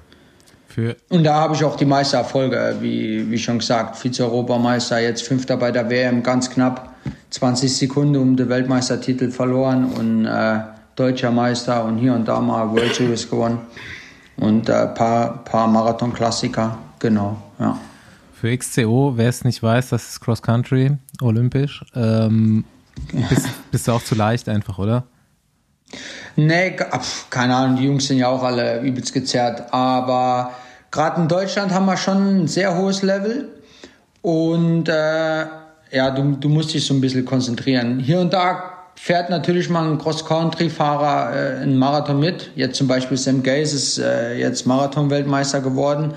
[0.67, 5.23] Für Und da habe ich auch die meisten Erfolge, wie, wie schon gesagt, Vize-Europameister, jetzt
[5.23, 6.95] Fünfter bei der WM, ganz knapp,
[7.31, 10.59] 20 Sekunden um den Weltmeistertitel verloren und äh,
[10.95, 13.59] Deutscher Meister und hier und da mal World Series gewonnen
[14.37, 17.77] und ein äh, paar, paar Marathon-Klassiker, genau, ja.
[18.33, 21.85] Für XCO, wer es nicht weiß, das ist Cross Country, olympisch.
[21.93, 22.65] Ähm,
[23.29, 25.03] bist, bist du auch zu leicht einfach, oder?
[26.35, 26.75] Nee,
[27.29, 29.73] keine Ahnung, die Jungs sind ja auch alle übelst gezerrt.
[29.73, 30.51] Aber
[30.89, 33.49] gerade in Deutschland haben wir schon ein sehr hohes Level.
[34.21, 35.45] Und äh,
[35.91, 37.99] ja, du, du musst dich so ein bisschen konzentrieren.
[37.99, 42.51] Hier und da fährt natürlich mal ein Cross-Country-Fahrer äh, einen Marathon mit.
[42.53, 46.13] Jetzt zum Beispiel Sam Gaze ist äh, jetzt Marathon-Weltmeister geworden.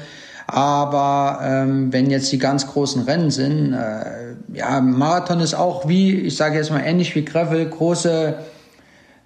[0.46, 6.12] Aber ähm, wenn jetzt die ganz großen Rennen sind, äh, ja, Marathon ist auch wie,
[6.12, 8.34] ich sage jetzt mal ähnlich wie Gravel, große,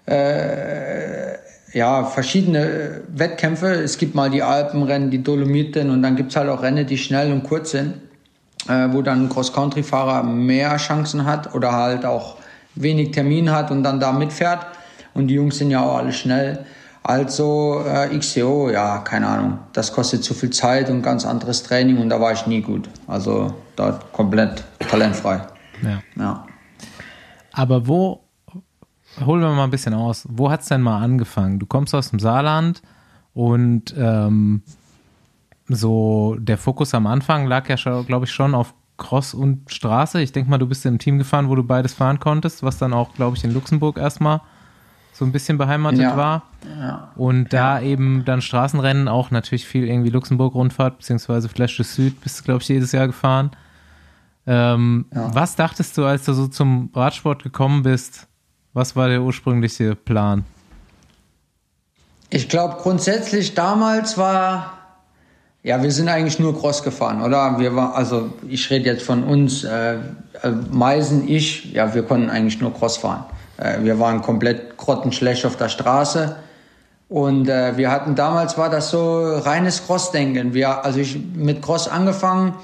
[0.06, 1.32] äh,
[1.76, 3.72] ja, verschiedene Wettkämpfe.
[3.72, 7.32] Es gibt mal die Alpenrennen, die Dolomiten und dann gibt's halt auch Rennen, die schnell
[7.32, 7.94] und kurz sind,
[8.68, 12.37] äh, wo dann ein Cross-Country-Fahrer mehr Chancen hat oder halt auch
[12.82, 14.66] wenig Termin hat und dann da mitfährt.
[15.14, 16.64] Und die Jungs sind ja auch alle schnell.
[17.02, 19.58] Also äh, XCO, ja, keine Ahnung.
[19.72, 22.88] Das kostet zu viel Zeit und ganz anderes Training und da war ich nie gut.
[23.06, 25.40] Also dort komplett talentfrei.
[25.82, 26.02] Ja.
[26.16, 26.46] Ja.
[27.52, 28.24] Aber wo,
[29.24, 31.58] holen wir mal ein bisschen aus, wo hat es denn mal angefangen?
[31.58, 32.82] Du kommst aus dem Saarland
[33.32, 34.62] und ähm,
[35.68, 40.20] so der Fokus am Anfang lag ja, glaube ich, schon auf Cross und Straße.
[40.20, 42.76] Ich denke mal, du bist in einem Team gefahren, wo du beides fahren konntest, was
[42.78, 44.40] dann auch, glaube ich, in Luxemburg erstmal
[45.14, 46.16] so ein bisschen beheimatet Ja.
[46.16, 46.42] war.
[46.78, 47.12] Ja.
[47.16, 52.38] Und da eben dann Straßenrennen auch natürlich viel irgendwie Luxemburg-Rundfahrt, beziehungsweise Flash de Süd bist
[52.40, 53.50] du, glaube ich, jedes Jahr gefahren.
[54.46, 55.34] Ähm, Ja.
[55.34, 58.28] Was dachtest du, als du so zum Radsport gekommen bist?
[58.74, 60.44] Was war der ursprüngliche Plan?
[62.30, 64.77] Ich glaube, grundsätzlich damals war,
[65.62, 67.58] ja, wir sind eigentlich nur Cross gefahren, oder?
[67.58, 69.98] Wir war, also ich rede jetzt von uns, äh, äh,
[70.70, 73.24] Meisen, ich, ja, wir konnten eigentlich nur Cross fahren.
[73.56, 76.36] Äh, wir waren komplett grottenschlecht auf der Straße.
[77.08, 80.54] Und äh, wir hatten damals war das so reines Cross-Denken.
[80.54, 82.54] Wir, also ich mit Cross angefangen,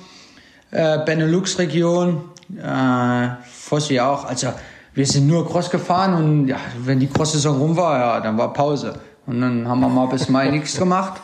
[0.71, 2.21] äh, Benelux-Region,
[2.63, 4.25] äh, Fossi auch.
[4.25, 4.53] Also
[4.93, 8.53] wir sind nur Cross gefahren und ja, wenn die Cross-Saison rum war, ja, dann war
[8.53, 8.95] Pause.
[9.27, 11.21] Und dann haben wir mal bis Mai nichts gemacht.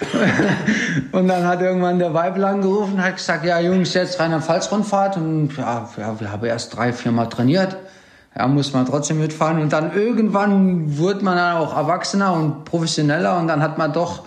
[1.12, 5.16] und dann hat irgendwann der Weibel angerufen und hat gesagt, ja Jungs, jetzt Rheinland-Pfalz-Rundfahrt.
[5.16, 7.76] Und ja, ja, wir haben erst drei, vier Mal trainiert.
[8.36, 9.60] Ja, muss man trotzdem mitfahren.
[9.60, 14.24] Und dann irgendwann wurde man dann auch erwachsener und professioneller und dann hat man doch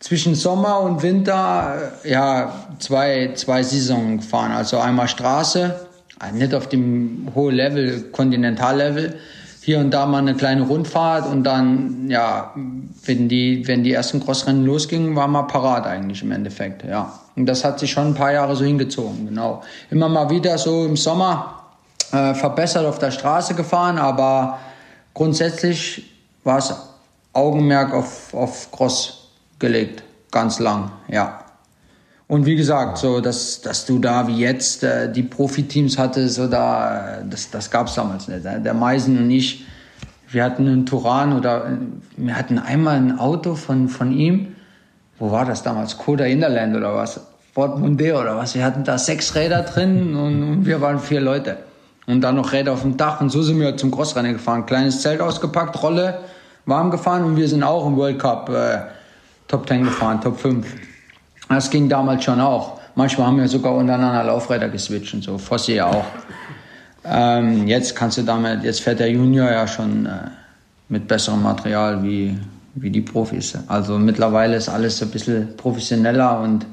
[0.00, 4.50] zwischen Sommer und Winter äh, ja zwei, zwei Saisonen gefahren.
[4.50, 5.78] Also einmal Straße,
[6.20, 9.18] äh, nicht auf dem hohen Level, Kontinentallevel.
[9.62, 12.54] Hier und da mal eine kleine Rundfahrt und dann, ja,
[13.04, 17.12] wenn die, wenn die ersten Crossrennen losgingen, war man parat eigentlich im Endeffekt, ja.
[17.36, 19.62] Und das hat sich schon ein paar Jahre so hingezogen, genau.
[19.90, 21.60] Immer mal wieder so im Sommer
[22.12, 24.58] äh, verbessert auf der Straße gefahren, aber
[25.14, 26.10] grundsätzlich
[26.42, 26.74] war es
[27.32, 31.39] Augenmerk auf, auf Cross gelegt, ganz lang, ja.
[32.30, 37.22] Und wie gesagt, so dass, dass du da wie jetzt äh, die Profiteams hattest, oder
[37.22, 38.44] äh, das, das gab es damals nicht.
[38.44, 39.64] Der Meisen und ich,
[40.30, 41.70] wir hatten einen Turan oder äh,
[42.16, 44.54] wir hatten einmal ein Auto von, von ihm.
[45.18, 45.98] Wo war das damals?
[45.98, 47.20] Coda Innerland oder was?
[47.52, 48.54] Ford Mondeo oder was?
[48.54, 51.56] Wir hatten da sechs Räder drin und, und wir waren vier Leute.
[52.06, 54.66] Und dann noch Räder auf dem Dach und so sind wir zum Crossrennen gefahren.
[54.66, 56.20] Kleines Zelt ausgepackt, Rolle,
[56.64, 58.82] warm gefahren und wir sind auch im World Cup äh,
[59.48, 60.89] Top 10 gefahren, Top 5.
[61.50, 62.78] Das ging damals schon auch.
[62.94, 65.36] Manchmal haben wir sogar untereinander Laufräder geswitcht und so.
[65.36, 66.04] Fossi ja auch.
[67.04, 70.30] Ähm, jetzt kannst du damit, jetzt fährt der Junior ja schon äh,
[70.88, 72.38] mit besserem Material wie,
[72.76, 73.58] wie die Profis.
[73.66, 76.66] Also mittlerweile ist alles ein bisschen professioneller und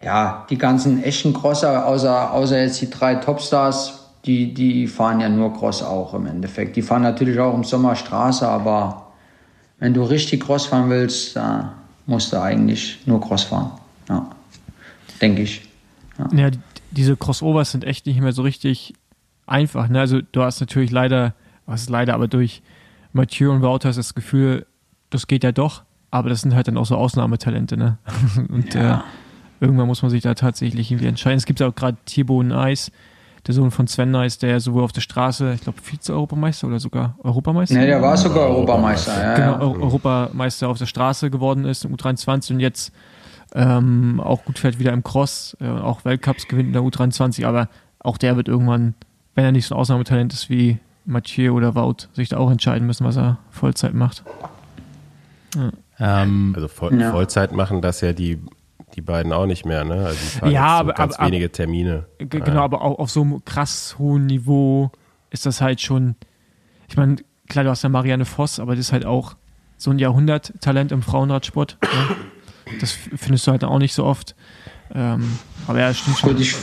[0.00, 5.28] ja, die ganzen echten Crosser, außer, außer jetzt die drei Topstars, die, die fahren ja
[5.28, 6.76] nur Cross auch im Endeffekt.
[6.76, 9.08] Die fahren natürlich auch im Sommer Straße, aber
[9.80, 11.72] wenn du richtig Cross fahren willst, da
[12.06, 13.72] musst du eigentlich nur Cross fahren.
[14.08, 14.30] Ja,
[15.20, 15.68] denke ich.
[16.18, 16.28] Ja.
[16.32, 16.50] ja,
[16.90, 18.94] diese Crossovers sind echt nicht mehr so richtig
[19.46, 19.88] einfach.
[19.88, 20.00] Ne?
[20.00, 21.34] Also du hast natürlich leider,
[21.66, 22.62] was ist leider, aber durch
[23.12, 24.66] Mathieu und Wouters das Gefühl,
[25.10, 27.76] das geht ja doch, aber das sind halt dann auch so Ausnahmetalente.
[27.76, 27.98] Ne?
[28.48, 28.98] und ja.
[28.98, 29.02] äh,
[29.60, 31.38] irgendwann muss man sich da tatsächlich irgendwie entscheiden.
[31.38, 32.90] Es gibt auch gerade Thibaut Nice,
[33.46, 37.16] der Sohn von Sven Nice, der sowohl auf der Straße, ich glaube, Vize-Europameister oder sogar
[37.22, 37.74] Europameister.
[37.74, 39.34] Ne, der war sogar Europameister, ja.
[39.34, 39.82] Genau, ja.
[39.82, 42.92] Europameister auf der Straße geworden ist, im U23 und jetzt
[43.54, 47.68] ähm, auch gut fährt wieder im Cross, äh, auch Weltcups gewinnt in der U23, aber
[47.98, 48.94] auch der wird irgendwann,
[49.34, 52.86] wenn er nicht so ein Ausnahmetalent ist wie Mathieu oder Wout, sich da auch entscheiden
[52.86, 54.22] müssen, was er Vollzeit macht.
[55.56, 55.70] Ja.
[55.98, 57.10] Ähm, also Voll ja.
[57.10, 58.40] Vollzeit machen das ja die,
[58.94, 60.06] die beiden auch nicht mehr, ne?
[60.06, 62.06] Also die fahren ja, aber, so ganz aber, wenige Termine.
[62.18, 62.62] Genau, ja.
[62.62, 64.90] aber auch auf so einem krass hohen Niveau
[65.30, 66.16] ist das halt schon,
[66.88, 67.16] ich meine,
[67.48, 69.34] klar, du hast ja Marianne Voss, aber das ist halt auch
[69.76, 71.78] so ein Jahrhunderttalent im Frauenradsport.
[71.82, 72.16] Ne?
[72.80, 74.34] Das findest du halt auch nicht so oft.
[74.94, 76.40] Ähm, aber ja, stimmt schon.
[76.40, 76.58] Ich, ja.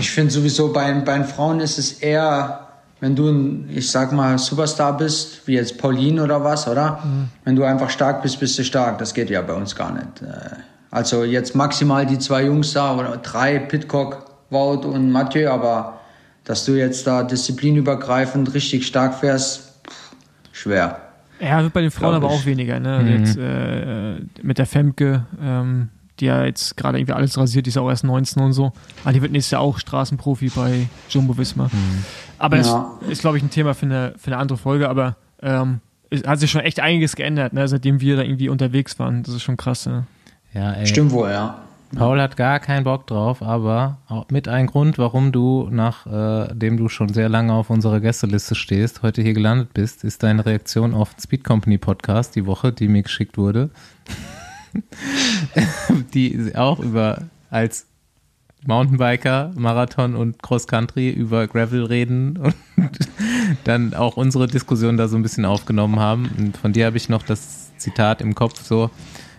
[0.00, 2.68] ich finde sowieso bei, bei den Frauen ist es eher,
[3.00, 7.00] wenn du ein, ich sag mal, Superstar bist, wie jetzt Pauline oder was, oder?
[7.04, 7.28] Mhm.
[7.44, 8.98] Wenn du einfach stark bist, bist du stark.
[8.98, 10.22] Das geht ja bei uns gar nicht.
[10.22, 10.56] Äh,
[10.90, 16.00] also jetzt maximal die zwei Jungs da oder drei, Pitcock, Wout und Mathieu, aber
[16.44, 19.74] dass du jetzt da disziplinübergreifend richtig stark fährst,
[20.52, 21.00] schwer.
[21.40, 22.80] Ja, wird bei den Frauen aber auch weniger.
[22.80, 23.00] Ne?
[23.00, 23.08] Mhm.
[23.08, 27.76] Jetzt, äh, mit der Femke, ähm, die ja jetzt gerade irgendwie alles rasiert, die ist
[27.76, 28.66] auch erst 19 und so.
[28.66, 28.74] Aber
[29.04, 31.64] ah, die wird nächstes Jahr auch Straßenprofi bei Jumbo Visma.
[31.64, 32.04] Mhm.
[32.38, 32.96] Aber ja.
[33.00, 34.88] das ist, glaube ich, ein Thema für eine, für eine andere Folge.
[34.88, 35.80] Aber ähm,
[36.10, 37.68] es hat sich schon echt einiges geändert, ne?
[37.68, 39.22] seitdem wir da irgendwie unterwegs waren.
[39.22, 39.86] Das ist schon krass.
[39.86, 40.06] Ne?
[40.52, 40.86] Ja, ey.
[40.86, 41.58] Stimmt wohl, ja.
[41.96, 43.96] Paul hat gar keinen Bock drauf, aber
[44.30, 49.02] mit ein Grund, warum du, nachdem äh, du schon sehr lange auf unserer Gästeliste stehst,
[49.02, 52.88] heute hier gelandet bist, ist deine Reaktion auf den Speed Company Podcast die Woche, die
[52.88, 53.70] mir geschickt wurde,
[56.12, 57.86] die auch über als
[58.66, 62.36] Mountainbiker, Marathon und Cross Country über Gravel reden
[62.76, 63.08] und
[63.64, 66.28] dann auch unsere Diskussion da so ein bisschen aufgenommen haben.
[66.36, 68.90] Und von dir habe ich noch das Zitat im Kopf so,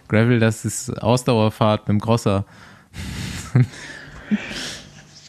[0.10, 2.45] Gravel, das ist Ausdauerfahrt mit dem Crosser.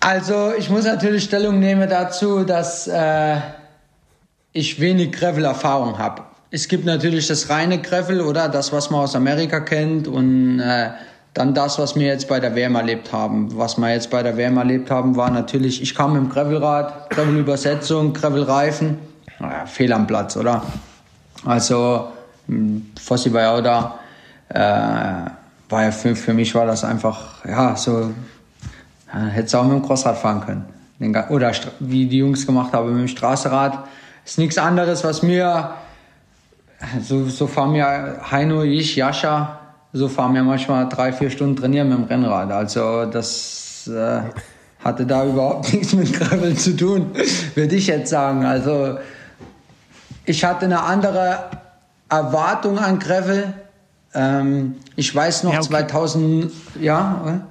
[0.02, 3.36] Also ich muss natürlich Stellung nehmen dazu, dass äh,
[4.52, 6.22] ich wenig Gravel-Erfahrung habe.
[6.50, 10.88] Es gibt natürlich das reine Gravel oder das, was man aus Amerika kennt und äh,
[11.34, 13.56] dann das, was wir jetzt bei der WM erlebt haben.
[13.58, 17.10] Was wir jetzt bei der WM erlebt haben, war natürlich, ich kam mit dem Gravelrad,
[17.10, 18.98] Gravel-Übersetzung, Gravel-Reifen.
[19.38, 20.62] Naja, fehl am Platz, oder?
[21.44, 22.08] Also
[22.98, 23.99] Fossi war ja auch da
[24.50, 28.10] äh, war ja für, für mich war das einfach, ja, so,
[29.12, 30.64] ja, hätte auch mit dem Crossrad fahren können.
[31.30, 33.84] Oder wie die Jungs gemacht haben mit dem Straßenrad.
[34.24, 35.70] Ist nichts anderes, was mir,
[37.00, 39.60] so, so fahren wir Heino, ich, Jascha,
[39.92, 42.52] so fahren wir manchmal drei, vier Stunden trainieren mit dem Rennrad.
[42.52, 44.20] Also das äh,
[44.84, 47.12] hatte da überhaupt nichts mit Gravel zu tun,
[47.54, 48.44] würde ich jetzt sagen.
[48.44, 48.98] Also
[50.24, 51.50] ich hatte eine andere
[52.08, 53.54] Erwartung an Gravel
[54.14, 55.68] ähm, ich weiß noch ja, okay.
[55.68, 57.46] 2000, ja.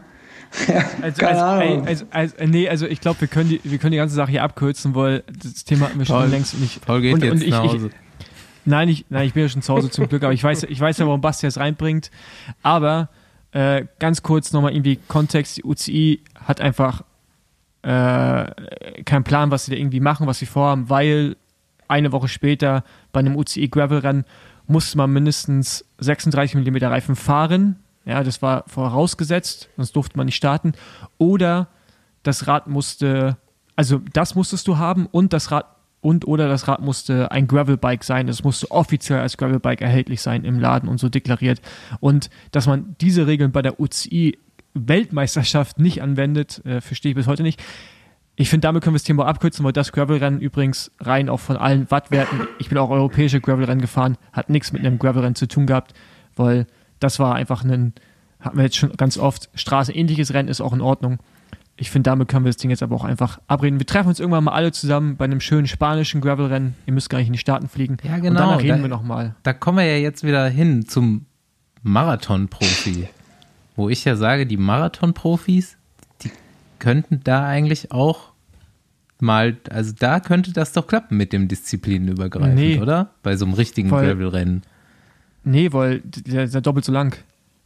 [1.02, 1.88] also, Keine also, Ahnung.
[1.88, 4.44] Also, also, nee, also ich glaube, wir können die, wir können die ganze Sache hier
[4.44, 6.86] abkürzen, weil das Thema hatten wir schon Paul, längst nicht.
[6.86, 7.88] Paul geht und, jetzt und ich, nach Hause.
[7.88, 7.94] Ich,
[8.66, 10.80] nein, ich, nein, ich bin ja schon zu Hause zum Glück, aber ich weiß, ich
[10.80, 12.10] weiß ja, warum Basti das reinbringt.
[12.64, 13.10] Aber
[13.52, 17.04] äh, ganz kurz nochmal irgendwie Kontext, die UCI hat einfach
[17.84, 18.46] äh,
[19.06, 21.36] keinen Plan, was sie da irgendwie machen, was sie vorhaben, weil
[21.88, 24.26] eine Woche später bei einem UCI Gravel Rennen
[24.70, 27.78] musste man mindestens 36 mm Reifen fahren.
[28.06, 30.74] Ja, das war vorausgesetzt, sonst durfte man nicht starten.
[31.18, 31.68] Oder
[32.24, 33.38] das Rad musste,
[33.76, 35.66] also das musstest du haben und das Rad
[36.02, 38.30] und oder das Rad musste ein Gravelbike sein.
[38.30, 41.62] Es musste offiziell als Gravelbike erhältlich sein im Laden und so deklariert.
[42.00, 44.38] Und dass man diese Regeln bei der UCI
[44.74, 47.62] Weltmeisterschaft nicht anwendet, äh, verstehe ich bis heute nicht.
[48.40, 51.58] Ich finde, damit können wir das Thema abkürzen, weil das Gravel-Rennen übrigens rein auch von
[51.58, 55.66] allen Wattwerten, ich bin auch europäische Gravel-Rennen gefahren, hat nichts mit einem Gravel-Rennen zu tun
[55.66, 55.94] gehabt,
[56.38, 56.66] weil
[57.02, 57.92] das war einfach ein,
[58.40, 61.20] hatten wir jetzt schon ganz oft, straßenähnliches Rennen ist auch in Ordnung.
[61.76, 63.78] Ich finde, damit können wir das Ding jetzt aber auch einfach abreden.
[63.78, 66.76] Wir treffen uns irgendwann mal alle zusammen bei einem schönen spanischen Gravel-Rennen.
[66.86, 67.98] Ihr müsst gar nicht in die Staaten fliegen.
[68.04, 68.30] Ja, genau.
[68.30, 69.36] Und danach reden da, wir nochmal.
[69.44, 71.26] Da kommen wir ja jetzt wieder hin zum
[71.82, 73.10] Marathon-Profi.
[73.80, 75.78] wo ich ja sage, die Marathon-Profis,
[76.80, 78.32] könnten da eigentlich auch
[79.20, 82.80] mal, also da könnte das doch klappen mit dem Disziplinenübergreifend, Nee.
[82.80, 83.12] oder?
[83.24, 83.90] Bei so einem richtigen.
[83.90, 84.64] Gravel-Rennen.
[85.44, 87.16] Nee, weil der ist ja doppelt so lang.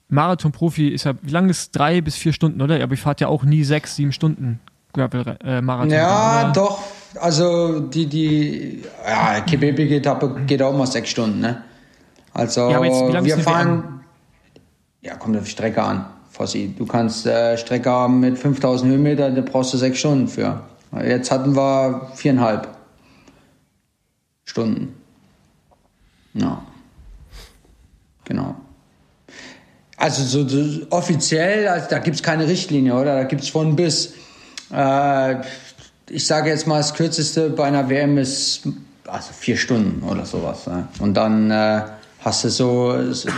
[0.09, 2.81] Marathon-Profi ist ja, wie lang ist drei bis vier Stunden, oder?
[2.83, 4.59] Aber ich fahrt ja auch nie sechs, sieben Stunden
[4.93, 5.89] Gravel, äh, Marathon.
[5.91, 6.53] Ja, oder?
[6.53, 6.83] doch.
[7.19, 11.63] Also die, die, ja, Kebebig-Etappe geht auch mal sechs Stunden, ne?
[12.33, 14.01] Also Ja, aber jetzt, wie lang wir fahren,
[15.01, 16.73] ja, kommt auf die Strecke an, Fossi.
[16.75, 20.63] Du kannst äh, Strecke haben mit 5000 Höhenmeter, da brauchst du sechs Stunden für.
[21.05, 22.67] Jetzt hatten wir viereinhalb
[24.43, 24.95] Stunden.
[26.33, 26.63] Ja.
[28.25, 28.55] Genau.
[29.97, 33.15] Also so, so offiziell, also da gibt es keine Richtlinie, oder?
[33.15, 34.13] Da gibt es von bis.
[34.71, 35.35] Äh,
[36.09, 38.63] ich sage jetzt mal, das kürzeste bei einer WM ist
[39.07, 40.65] also vier Stunden oder sowas.
[40.65, 40.87] Ne?
[40.99, 41.83] Und dann äh,
[42.23, 43.29] hast du so, so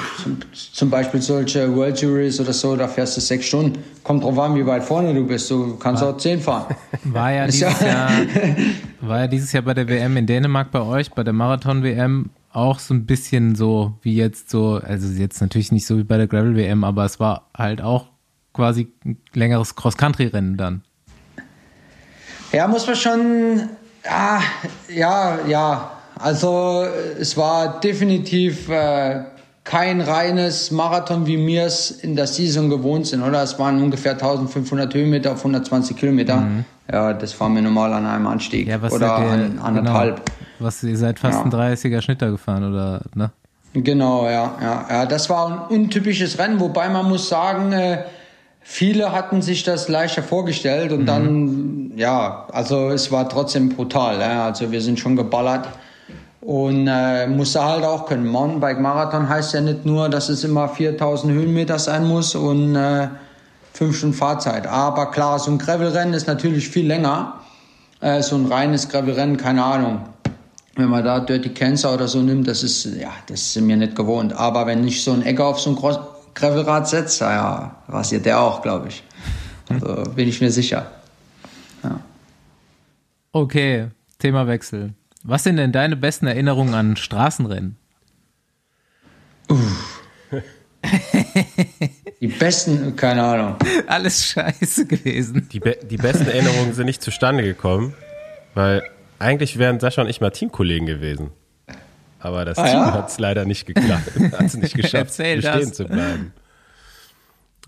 [0.74, 3.84] zum, Beispiel solche World Juries oder so, da fährst du sechs Stunden.
[4.04, 5.50] Kommt drauf an, wie weit vorne du bist.
[5.50, 6.76] Du kannst auch zehn fahren.
[7.04, 8.12] War ja, dieses Jahr,
[9.02, 12.80] war ja dieses Jahr bei der WM in Dänemark bei euch, bei der Marathon-WM auch
[12.80, 16.28] so ein bisschen so wie jetzt so, also jetzt natürlich nicht so wie bei der
[16.28, 18.08] Gravel-WM, aber es war halt auch
[18.54, 20.84] quasi ein längeres Cross-Country-Rennen dann.
[22.52, 23.70] Ja, muss man schon.
[24.06, 24.42] Ja,
[24.88, 25.92] ja, ja.
[26.20, 26.86] Also
[27.20, 29.22] es war definitiv äh,
[29.64, 33.42] kein reines Marathon, wie wir es in der Saison gewohnt sind, oder?
[33.44, 36.44] Es waren ungefähr 1500 Höhenmeter auf 120 Kilometer.
[36.92, 38.66] Ja, das fahren wir normal an einem Anstieg.
[38.68, 38.72] Mhm.
[38.72, 40.18] Ja, was oder ihr- an, anderthalb.
[40.26, 41.44] Genau, was ihr seid fast Ja.
[41.44, 43.32] ein 30er Schnitter gefahren oder ne?
[43.74, 45.06] Genau, ja, ja, ja.
[45.06, 48.04] Das war ein untypisches Rennen, wobei man muss sagen, äh,
[48.62, 54.20] viele hatten sich das leichter vorgestellt und dann, ja, also es war trotzdem brutal.
[54.22, 54.46] Ja.
[54.46, 55.68] Also wir sind schon geballert
[56.46, 58.28] und äh, musste halt auch können.
[58.28, 63.08] Mountainbike Marathon heißt ja nicht nur, dass es immer 4000 Höhenmeter sein muss und äh,
[63.74, 64.68] fünf Stunden Fahrzeit.
[64.68, 67.42] Aber klar, so ein Gravelrennen ist natürlich viel länger.
[68.00, 70.02] Äh, so ein reines Gravelrennen, keine Ahnung
[70.76, 73.96] wenn man da Dirty Cancer oder so nimmt, das ist, ja, das sind mir nicht
[73.96, 74.34] gewohnt.
[74.34, 76.00] Aber wenn ich so einen Ecker auf so ein Groß
[76.34, 79.04] Gravelrad setze, ja, rasiert der auch, glaube ich.
[79.70, 80.92] Also bin ich mir sicher.
[83.32, 83.88] Okay,
[84.20, 84.94] Themawechsel.
[85.28, 87.78] Was sind denn deine besten Erinnerungen an Straßenrennen?
[92.22, 93.56] Die besten, keine Ahnung.
[93.88, 95.50] Alles scheiße gewesen.
[95.52, 97.94] Die, be die besten Erinnerungen sind nicht zustande gekommen,
[98.54, 98.84] weil
[99.18, 101.32] eigentlich wären Sascha und ich mal Teamkollegen gewesen.
[102.20, 102.94] Aber das Ah, Team ja?
[102.94, 106.34] hat es leider nicht geklappt, hat es nicht geschafft, bestehen zu bleiben.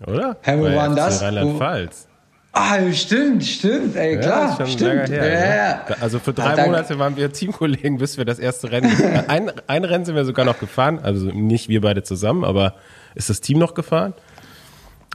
[0.06, 0.36] Oder?
[0.42, 1.22] Hä, wo Bei war denn FC das?
[1.22, 2.08] Rheinland-Pfalz.
[2.52, 5.10] Ah, stimmt, stimmt, ey, Ja, klar, stimmt.
[5.10, 5.28] her.
[5.28, 5.96] ja, ja.
[6.00, 8.90] Also für drei Ah, Monate waren wir Teamkollegen, bis wir das erste Rennen.
[9.28, 12.74] ein, ein Rennen sind wir sogar noch gefahren, also nicht wir beide zusammen, aber
[13.14, 14.14] ist das Team noch gefahren?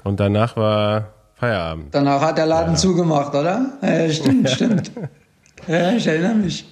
[0.03, 1.93] Und danach war Feierabend.
[1.93, 3.73] Danach hat der Laden zugemacht, oder?
[3.81, 4.91] Ja, stimmt, stimmt.
[5.67, 6.65] Ja, ich erinnere mich.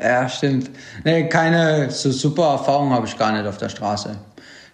[0.00, 0.70] Ja, stimmt.
[1.04, 4.16] Nee, keine so super Erfahrung habe ich gar nicht auf der Straße.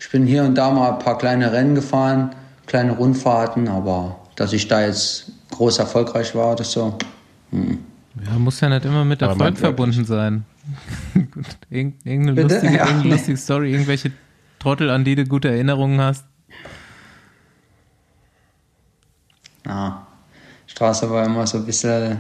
[0.01, 2.35] Ich bin hier und da mal ein paar kleine Rennen gefahren,
[2.66, 6.97] kleine Rundfahrten, aber dass ich da jetzt groß erfolgreich war oder so.
[7.53, 10.45] Ja, muss ja nicht immer mit Erfolg man- verbunden sein.
[11.70, 12.55] Irgendeine Bitte?
[12.55, 12.87] lustige, Ja.
[12.87, 14.12] irgendeine lustige Story, irgendwelche
[14.59, 16.24] Trottel, an die du gute Erinnerungen hast.
[19.66, 20.07] Ja,
[20.66, 22.18] Straße war immer so ein bisschen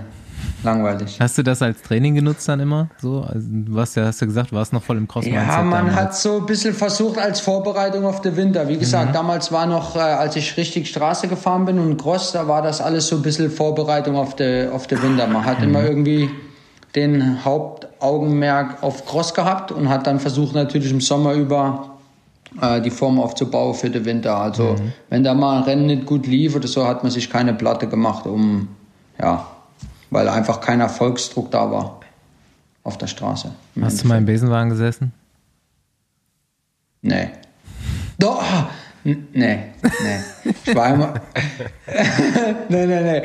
[0.62, 1.18] langweilig.
[1.20, 2.88] Hast du das als Training genutzt dann immer?
[3.00, 5.62] So, also, du warst ja, hast ja gesagt, du warst noch voll im cross Ja,
[5.62, 8.68] man hat so ein bisschen versucht als Vorbereitung auf den Winter.
[8.68, 12.48] Wie gesagt, damals war noch, äh, als ich richtig Straße gefahren bin und Cross, da
[12.48, 15.26] war das alles so ein bisschen Vorbereitung auf den auf den Winter.
[15.26, 16.30] Man hat immer irgendwie
[16.94, 21.90] den Hauptaugenmerk auf Cross gehabt und hat dann versucht natürlich im Sommer über
[22.60, 24.36] äh, die Form aufzubauen für den Winter.
[24.36, 24.76] Also
[25.10, 27.88] wenn da mal ein Rennen nicht gut lief oder so, hat man sich keine Platte
[27.88, 28.68] gemacht, um
[29.20, 29.46] ja,
[30.14, 32.00] weil einfach kein Erfolgsdruck da war
[32.84, 33.50] auf der Straße.
[33.80, 35.12] Hast du mal im Besenwagen gesessen?
[37.02, 37.30] Nee.
[38.18, 38.42] Doch.
[39.02, 39.58] Nee, nee.
[40.64, 41.20] Ich war einmal.
[42.68, 43.22] nee, nee, nee.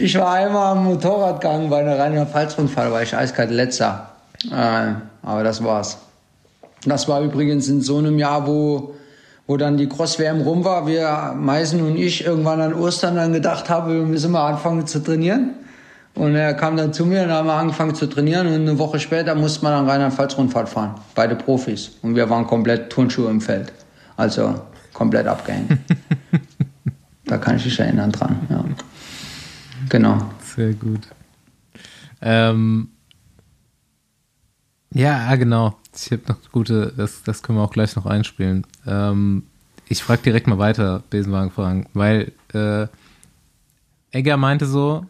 [0.00, 4.10] Ich war einmal am Motorradgang bei einer Rheinland-Pfalz-Rundfahrt, da war ich eiskalt letzter.
[4.50, 5.98] Äh, aber das war's.
[6.84, 8.94] Das war übrigens in so einem Jahr, wo,
[9.46, 13.70] wo dann die Cross-WM rum war, wir, Meisen und ich, irgendwann an Ostern dann gedacht
[13.70, 15.54] haben, wir müssen mal anfangen zu trainieren.
[16.14, 19.00] Und er kam dann zu mir und haben wir angefangen zu trainieren und eine Woche
[19.00, 20.94] später musste man dann Rheinland-Pfalz-Rundfahrt fahren.
[21.14, 21.92] Beide Profis.
[22.02, 23.72] Und wir waren komplett Turnschuhe im Feld.
[24.16, 24.60] Also
[24.92, 25.78] komplett abgehängt.
[27.24, 28.64] da kann ich mich erinnern dran, ja.
[29.88, 30.18] Genau.
[30.54, 31.08] Sehr gut.
[32.20, 32.88] Ähm,
[34.92, 35.78] ja, genau.
[35.94, 38.66] Ich habe noch gute, das, das können wir auch gleich noch einspielen.
[38.86, 39.44] Ähm,
[39.88, 42.86] ich frage direkt mal weiter, Besenwagen fragen, weil äh,
[44.10, 45.06] Egger meinte so,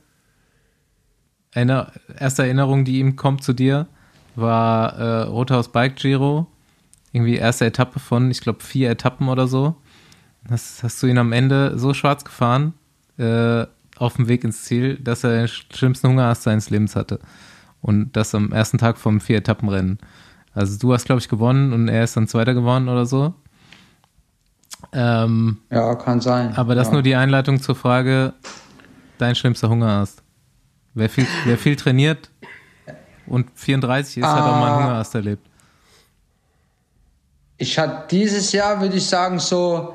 [1.53, 3.87] Erinner erste Erinnerung, die ihm kommt zu dir,
[4.35, 6.47] war äh, Rothaus Bike Giro.
[7.13, 9.77] Irgendwie erste Etappe von, ich glaube, vier Etappen oder so.
[10.51, 12.73] Hast, hast du ihn am Ende so schwarz gefahren,
[13.19, 13.67] äh,
[13.99, 17.21] auf dem Weg ins Ziel, dass er den schlimmsten Hungerast seines Lebens hatte.
[17.83, 19.99] Und das am ersten Tag vom Vier-Etappen-Rennen.
[20.55, 23.35] Also du hast, glaube ich, gewonnen und er ist dann Zweiter geworden oder so.
[24.93, 26.57] Ähm, Ja, kann sein.
[26.57, 26.95] aber das ja.
[26.95, 28.33] nur die Einleitung zur Frage,
[29.19, 30.22] dein schlimmster Hungerast.
[30.95, 32.31] Wer viel, wer viel trainiert
[33.27, 34.85] und 34 ist, hat auch mal einen Ah.
[34.85, 35.47] Hungerast erlebt.
[37.59, 39.95] Ich hatte dieses Jahr, würde ich sagen, so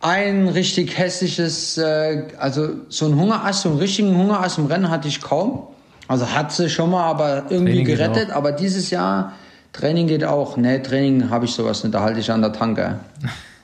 [0.00, 5.08] ein richtig hässliches, äh, also so ein Hungerast, so einen richtigen Hungerast im Rennen hatte
[5.08, 5.68] ich kaum.
[6.06, 8.30] Also hat sie schon mal, aber irgendwie Training gerettet.
[8.30, 9.34] Aber dieses Jahr,
[9.72, 10.56] Training geht auch.
[10.56, 12.98] Nee, Training habe ich sowas nicht, da halte ich an der Tanke.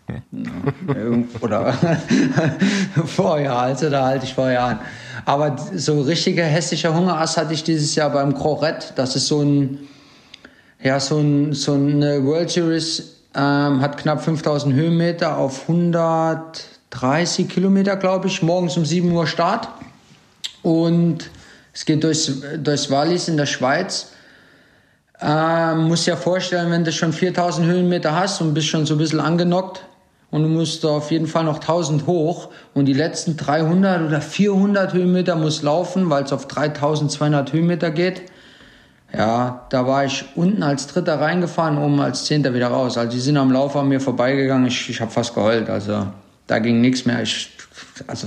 [1.40, 1.72] Oder
[3.06, 4.78] vorher, also da halte ich vorher an.
[5.24, 8.88] Aber so richtiger hässlicher Hungerast hatte ich dieses Jahr beim Crorette.
[8.94, 9.80] Das ist so ein,
[10.82, 17.96] ja, so, ein, so eine World Series ähm, hat knapp 5000 Höhenmeter auf 130 Kilometer,
[17.96, 18.42] glaube ich.
[18.42, 19.68] Morgens um 7 Uhr Start.
[20.62, 21.30] Und
[21.72, 24.08] es geht durchs, durchs Wallis in der Schweiz.
[25.20, 28.98] Ähm, musst dir vorstellen, wenn du schon 4000 Höhenmeter hast und bist schon so ein
[28.98, 29.84] bisschen angenockt
[30.34, 34.92] und du musst auf jeden Fall noch 1000 hoch und die letzten 300 oder 400
[34.92, 38.22] Höhenmeter muss laufen, weil es auf 3200 Höhenmeter geht.
[39.16, 42.98] Ja, da war ich unten als Dritter reingefahren, oben als Zehnter wieder raus.
[42.98, 44.66] Also die sind am Lauf an mir vorbeigegangen.
[44.66, 45.70] Ich, ich habe fast geheult.
[45.70, 46.08] Also
[46.48, 47.22] da ging nichts mehr.
[47.22, 47.50] Ich,
[48.08, 48.26] also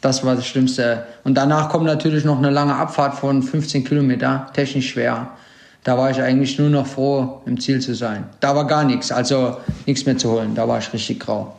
[0.00, 1.04] das war das Schlimmste.
[1.24, 5.32] Und danach kommt natürlich noch eine lange Abfahrt von 15 Kilometer, technisch schwer.
[5.84, 8.24] Da war ich eigentlich nur noch froh, im Ziel zu sein.
[8.40, 9.56] Da war gar nichts, also
[9.86, 10.54] nichts mehr zu holen.
[10.54, 11.54] Da war ich richtig grau.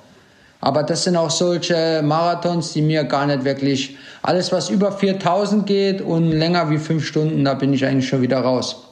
[0.59, 5.65] Aber das sind auch solche Marathons, die mir gar nicht wirklich, alles was über 4000
[5.65, 8.83] geht und länger wie fünf Stunden, da bin ich eigentlich schon wieder raus.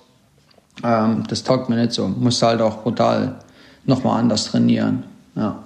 [0.83, 2.07] Ähm, das taugt mir nicht so.
[2.07, 3.35] Musst halt auch brutal
[3.85, 5.03] nochmal anders trainieren.
[5.35, 5.63] Ja.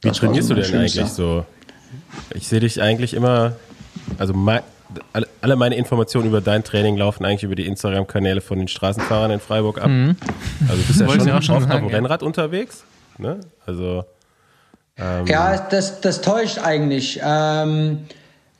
[0.00, 1.44] Wie Das trainierst so du denn eigentlich so?
[2.34, 3.56] Ich sehe dich eigentlich immer,
[4.18, 4.32] also
[5.40, 9.40] alle- meine Informationen über dein Training laufen eigentlich über die Instagram-Kanäle von den Straßenfahrern in
[9.40, 9.90] Freiburg ab.
[10.68, 11.96] Also du bist ja schon, auch schon oft sagen, auf dem ja.
[11.96, 12.84] Rennrad unterwegs.
[13.18, 13.40] Ne?
[13.66, 14.04] Also
[15.26, 17.20] Ja, das, das täuscht eigentlich.
[17.24, 18.00] Ähm,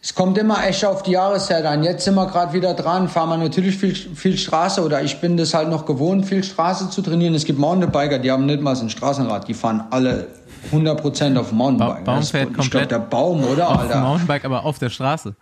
[0.01, 1.83] es kommt immer echt auf die Jahreszeit an.
[1.83, 5.37] Jetzt sind wir gerade wieder dran, fahren wir natürlich viel, viel Straße oder ich bin
[5.37, 7.35] das halt noch gewohnt, viel Straße zu trainieren.
[7.35, 10.29] Es gibt Mountainbiker, die haben nicht mal so ein Straßenrad, die fahren alle
[10.72, 12.05] 100% auf dem Mountainbike.
[12.05, 13.68] Baum Das- fährt komplett der Baum, oder?
[13.70, 14.01] Auf Alter?
[14.01, 15.35] Mountainbike, aber auf der Straße.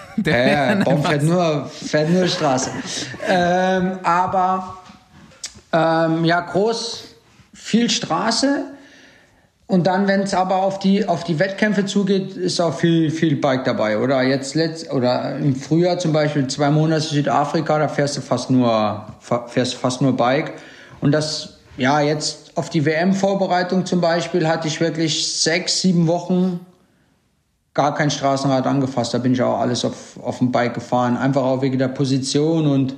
[0.16, 2.70] Der Ja, Baum fährt nur, fährt nur Straße.
[3.28, 4.76] ähm, aber
[5.72, 7.04] ähm, ja, groß,
[7.54, 8.64] viel Straße.
[9.66, 13.36] Und dann, wenn es aber auf die, auf die Wettkämpfe zugeht, ist auch viel, viel
[13.36, 13.96] Bike dabei.
[13.98, 18.50] Oder jetzt letzt, oder im Frühjahr zum Beispiel zwei Monate Südafrika, da fährst du fast
[18.50, 19.06] nur,
[19.46, 20.52] fährst du fast nur Bike.
[21.00, 26.60] Und das, ja, jetzt auf die WM-Vorbereitung zum Beispiel hatte ich wirklich sechs, sieben Wochen
[27.74, 29.14] gar kein Straßenrad angefasst.
[29.14, 31.16] Da bin ich auch alles auf, auf dem Bike gefahren.
[31.16, 32.94] Einfach auch wegen der Position und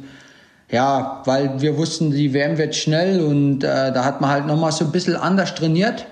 [0.71, 4.73] ja, weil wir wussten, die WM wird schnell und äh, da hat man halt nochmal
[4.73, 6.07] so ein bisschen anders trainiert.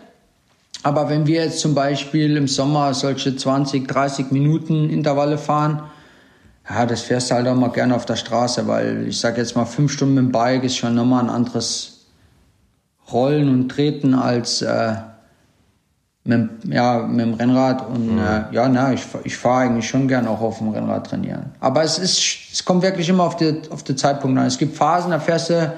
[0.83, 5.83] Aber wenn wir jetzt zum Beispiel im Sommer solche 20, 30 Minuten Intervalle fahren,
[6.69, 9.57] ja, das fährst du halt auch mal gerne auf der Straße, weil ich sag jetzt
[9.57, 12.07] mal, fünf Stunden mit dem Bike ist schon nochmal ein anderes
[13.13, 14.95] Rollen und Treten als äh,
[16.25, 17.89] mit, dem- ja, mit dem Rennrad.
[17.89, 21.47] Und äh, ja, na, ich, ich fahre eigentlich schon gern auch auf dem Rennrad trainieren.
[21.61, 22.21] Aber es ist,
[22.53, 24.47] es kommt wirklich immer auf die, auf den Zeitpunkt an.
[24.47, 25.73] Es gibt Phasen, da fährst du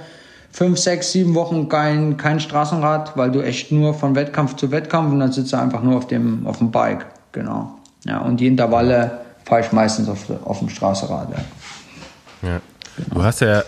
[0.52, 5.12] fünf, sechs, sieben Wochen kein, kein Straßenrad, weil du echt nur von Wettkampf zu Wettkampf
[5.12, 7.06] und dann sitzt du einfach nur auf dem, auf dem Bike.
[7.32, 7.78] Genau.
[8.04, 11.28] Ja, und die Intervalle fahre ich meistens auf, auf dem Straßenrad.
[12.42, 12.48] Ja.
[12.50, 12.60] Ja.
[13.12, 13.62] Du hast ja,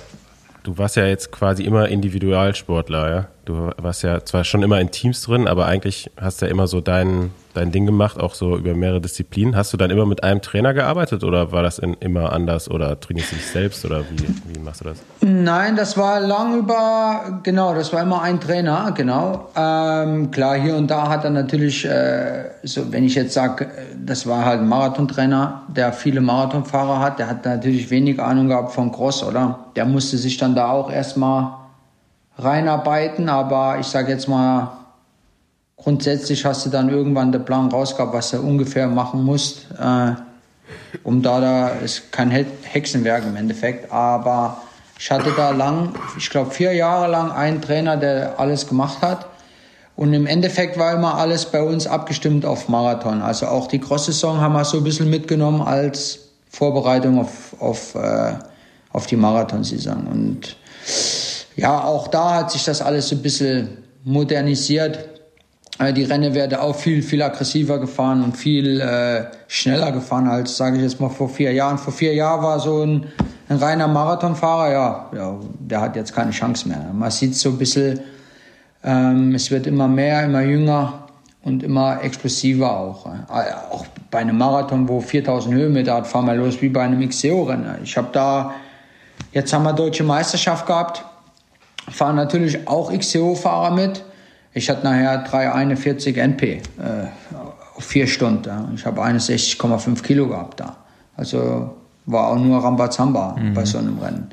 [0.66, 3.28] du warst ja jetzt quasi immer Individualsportler, ja.
[3.44, 6.66] Du warst ja zwar schon immer in Teams drin, aber eigentlich hast du ja immer
[6.66, 9.56] so dein, dein Ding gemacht, auch so über mehrere Disziplinen.
[9.56, 12.98] Hast du dann immer mit einem Trainer gearbeitet oder war das in, immer anders oder
[13.00, 14.98] trainierst du dich selbst oder wie, wie machst du das?
[15.20, 19.48] Nein, das war lang über, genau, das war immer ein Trainer, genau.
[19.56, 23.68] Ähm, klar, hier und da hat er natürlich, äh, so, wenn ich jetzt sage,
[24.04, 28.72] das war halt ein Marathontrainer, der viele Marathonfahrer hat, der hat natürlich wenig Ahnung gehabt
[28.72, 29.58] von Cross, oder?
[29.76, 31.54] Der musste sich dann da auch erstmal
[32.38, 34.75] reinarbeiten, aber ich sage jetzt mal,
[35.76, 40.12] grundsätzlich hast du dann irgendwann den Plan rausgehabt, was du ungefähr machen musst, äh,
[41.02, 44.58] um da, da ist kein He- Hexenwerk im Endeffekt, aber
[44.98, 49.26] ich hatte da lang, ich glaube vier Jahre lang einen Trainer, der alles gemacht hat.
[49.94, 53.22] Und im Endeffekt war immer alles bei uns abgestimmt auf Marathon.
[53.22, 56.18] Also auch die Cross-Saison haben wir so ein bisschen mitgenommen als
[56.50, 58.34] Vorbereitung auf, auf, äh,
[58.92, 60.06] auf die Marathonsaison.
[60.06, 60.56] Und
[61.56, 65.15] ja, auch da hat sich das alles so ein bisschen modernisiert.
[65.78, 70.56] Äh, die Rennen werden auch viel, viel aggressiver gefahren und viel äh, schneller gefahren als,
[70.56, 71.78] sage ich jetzt mal, vor vier Jahren.
[71.78, 73.06] Vor vier Jahren war so ein,
[73.48, 76.90] ein reiner Marathonfahrer, ja, ja, der hat jetzt keine Chance mehr.
[76.92, 78.00] Man sieht so ein bisschen,
[78.82, 81.06] ähm, es wird immer mehr, immer jünger
[81.42, 83.06] und immer explosiver auch.
[83.06, 87.06] Äh, auch bei einem Marathon, wo 4000 Höhenmeter hat, fahren wir los wie bei einem
[87.06, 87.78] XCO-Rennen.
[87.84, 88.54] Ich habe da,
[89.32, 91.04] jetzt haben wir deutsche Meisterschaft gehabt,
[91.90, 94.02] fahren natürlich auch XCO-Fahrer mit.
[94.56, 96.60] Ich hatte nachher 341 NP äh,
[97.76, 98.72] auf vier Stunden.
[98.74, 100.78] Ich habe 61,5 Kilo gehabt da.
[101.14, 101.76] Also
[102.06, 103.52] war auch nur Rambazamba mhm.
[103.52, 104.30] bei so einem Rennen.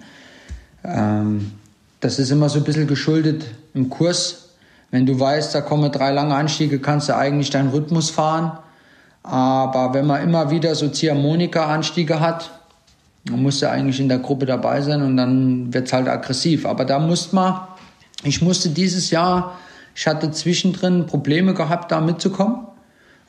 [0.86, 1.52] Ähm,
[2.00, 4.52] das ist immer so ein bisschen geschuldet im Kurs.
[4.92, 8.58] Wenn du weißt, da kommen drei lange Anstiege, kannst du eigentlich deinen Rhythmus fahren.
[9.24, 12.50] Aber wenn man immer wieder so Ziehharmonika-Anstiege hat,
[13.26, 16.66] dann musst du eigentlich in der Gruppe dabei sein und dann wird es halt aggressiv.
[16.66, 17.60] Aber da musste man,
[18.24, 19.58] ich musste dieses Jahr,
[19.96, 22.68] ich hatte zwischendrin Probleme gehabt, da mitzukommen.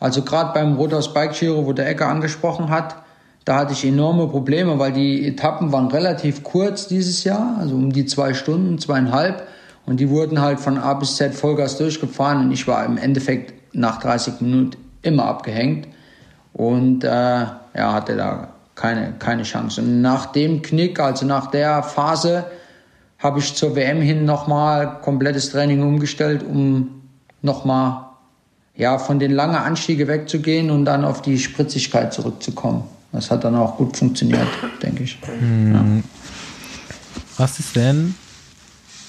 [0.01, 2.97] Also gerade beim Rothaus Bike Giro, wo der Ecker angesprochen hat,
[3.45, 7.93] da hatte ich enorme Probleme, weil die Etappen waren relativ kurz dieses Jahr, also um
[7.93, 9.47] die zwei Stunden, zweieinhalb.
[9.87, 13.53] Und die wurden halt von A bis Z Vollgas durchgefahren und ich war im Endeffekt
[13.75, 15.89] nach 30 Minuten immer abgehängt
[16.55, 19.83] und äh, ja, hatte da keine, keine Chance.
[19.83, 22.45] Und nach dem Knick, also nach der Phase,
[23.19, 27.03] habe ich zur WM hin nochmal komplettes Training umgestellt, um
[27.43, 28.05] nochmal
[28.77, 32.85] ja, von den langen Anstiegen wegzugehen und dann auf die Spritzigkeit zurückzukommen.
[33.13, 34.49] Das hat dann auch gut funktioniert,
[34.83, 35.19] denke ich.
[35.25, 35.73] Hm.
[35.73, 35.85] Ja.
[37.37, 38.15] Was ist denn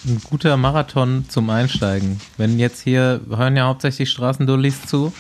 [0.05, 2.21] ein guter Marathon zum Einsteigen?
[2.37, 5.11] Wenn jetzt hier hören ja hauptsächlich Straßendullis zu.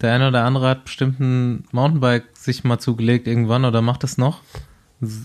[0.00, 4.16] Der eine oder andere hat bestimmt ein Mountainbike sich mal zugelegt irgendwann oder macht es
[4.16, 4.40] noch.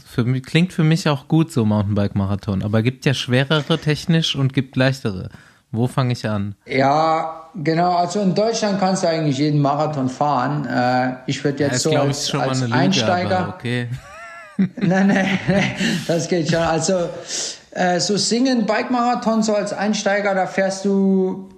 [0.05, 4.53] Für mich, klingt für mich auch gut so Mountainbike-Marathon, aber gibt ja schwerere technisch und
[4.53, 5.29] gibt leichtere.
[5.71, 6.55] Wo fange ich an?
[6.65, 7.95] Ja, genau.
[7.95, 10.65] Also in Deutschland kannst du eigentlich jeden Marathon fahren.
[10.65, 13.53] Äh, ich würde jetzt ja, so als, als Lüge, Einsteiger.
[13.55, 13.89] okay.
[14.57, 15.39] nein, nein,
[16.07, 16.59] das geht schon.
[16.59, 17.09] Also
[17.71, 21.49] äh, so Singen, Bike-Marathon, so als Einsteiger, da fährst du,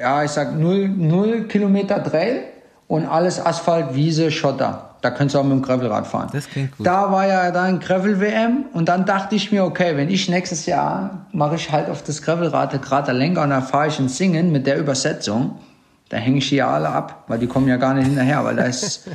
[0.00, 2.44] ja, ich sag null, null Kilometer Trail
[2.88, 4.95] und alles Asphalt, Wiese, Schotter.
[5.06, 6.30] Da könntest du auch mit dem Gravelrad fahren.
[6.32, 6.84] Das klingt gut.
[6.84, 11.28] Da war ja dann Gravel-WM und dann dachte ich mir, okay, wenn ich nächstes Jahr
[11.30, 14.66] mache ich halt auf das Gravelrad gerade Lenker und dann fahre ich ins Singen mit
[14.66, 15.60] der Übersetzung,
[16.08, 18.56] da hänge ich die ja alle ab, weil die kommen ja gar nicht hinterher, weil
[18.56, 19.08] da ist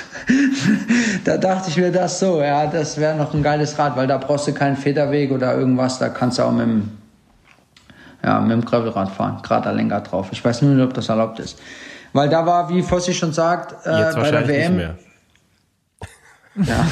[1.24, 4.16] da dachte ich mir das so, ja, das wäre noch ein geiles Rad, weil da
[4.16, 6.88] brauchst du keinen Federweg oder irgendwas, da kannst du auch mit dem,
[8.24, 10.28] ja, mit dem Gravelrad fahren, gerade Lenker drauf.
[10.30, 11.58] Ich weiß nur nicht, ob das erlaubt ist.
[12.16, 14.80] Weil da war, wie Fossi schon sagt, äh, bei der WM.
[16.56, 16.86] Ja.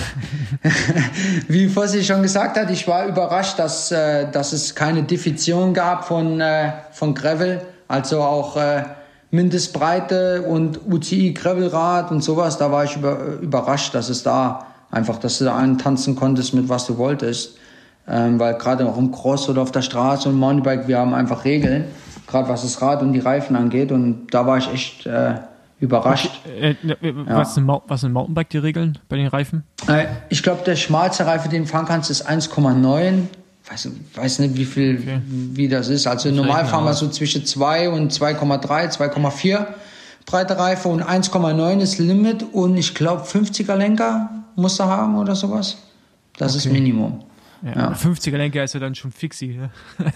[1.48, 6.04] Wie Fossi schon gesagt hat, ich war überrascht, dass, äh, dass es keine Definition gab
[6.04, 8.82] von, äh, von Gravel, also auch äh,
[9.30, 15.16] Mindestbreite und UCI Gravelrad und sowas, da war ich über, überrascht, dass es da einfach,
[15.16, 17.56] dass du da antanzen konntest mit was du wolltest.
[18.06, 21.46] Ähm, weil gerade auch im Cross oder auf der Straße und Mountainbike, wir haben einfach
[21.46, 21.86] Regeln,
[22.26, 25.34] gerade was das Rad und die Reifen angeht und da war ich echt äh,
[25.80, 26.40] überrascht.
[26.46, 29.64] Äh, äh, was, sind, was sind Mountainbike die Regeln bei den Reifen?
[29.86, 33.22] Äh, ich glaube, der schmalste Reifen, den du fahren kannst, ist 1,9
[33.68, 35.20] weiß, weiß nicht, wie viel, okay.
[35.26, 36.06] wie das ist.
[36.06, 39.66] Also normal fahren wir so zwischen 2 und 2,3, 2,4
[40.26, 45.34] breite Reife und 1,9 ist Limit und ich glaube 50er Lenker muss er haben oder
[45.34, 45.76] sowas.
[46.36, 46.68] Das okay.
[46.68, 47.20] ist Minimum.
[47.64, 47.92] Ja, ja.
[47.92, 49.58] 50er Lenker ist ja dann schon fixi.
[49.58, 49.70] Ne?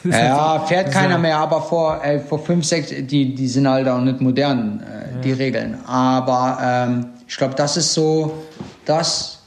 [0.05, 4.01] ja, fährt keiner mehr, aber vor, äh, vor 5, 6, die, die sind halt auch
[4.01, 5.21] nicht modern, äh, ja.
[5.23, 5.79] die Regeln.
[5.87, 8.43] Aber ähm, ich glaube, das ist so
[8.85, 9.43] das,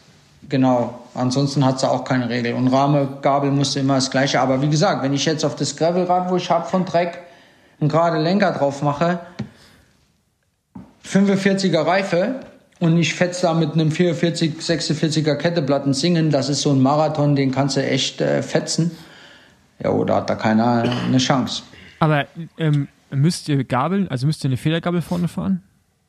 [0.49, 2.53] genau, Ansonsten hat sie auch keine Regel.
[2.53, 4.39] Und Rahme, Gabel musste immer das Gleiche.
[4.39, 7.19] Aber wie gesagt, wenn ich jetzt auf das Gravelrad, wo ich habe von Dreck,
[7.79, 9.19] einen gerade Lenker drauf mache,
[11.05, 12.39] 45er Reife
[12.81, 17.35] und ich fetze da mit einem 44, 46er Ketteplatten singen, das ist so ein Marathon,
[17.35, 18.89] den kannst du echt äh, fetzen.
[19.83, 21.61] Ja, oder hat da keiner eine Chance.
[21.99, 22.25] Aber
[22.57, 25.61] ähm, müsst ihr Gabeln, also müsst ihr eine Federgabel vorne fahren?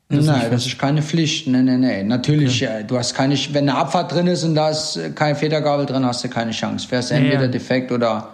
[0.09, 1.47] Das Nein, das ist keine Pflicht.
[1.47, 2.07] Nein, nein, nein.
[2.07, 2.83] Natürlich, okay.
[2.87, 6.23] du hast keine, wenn eine Abfahrt drin ist und da ist keine Federgabel drin, hast
[6.23, 6.87] du keine Chance.
[6.87, 7.47] Fährst ja, entweder ja.
[7.49, 8.29] defekt oder,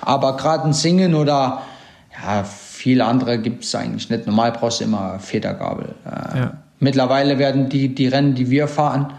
[0.00, 1.60] aber gerade ein Singen oder,
[2.24, 4.26] ja, viele andere gibt es eigentlich nicht.
[4.26, 5.94] Normal brauchst du immer Federgabel.
[6.06, 6.61] Äh, ja.
[6.82, 9.12] Mittlerweile werden die, die Rennen, die wir fahren,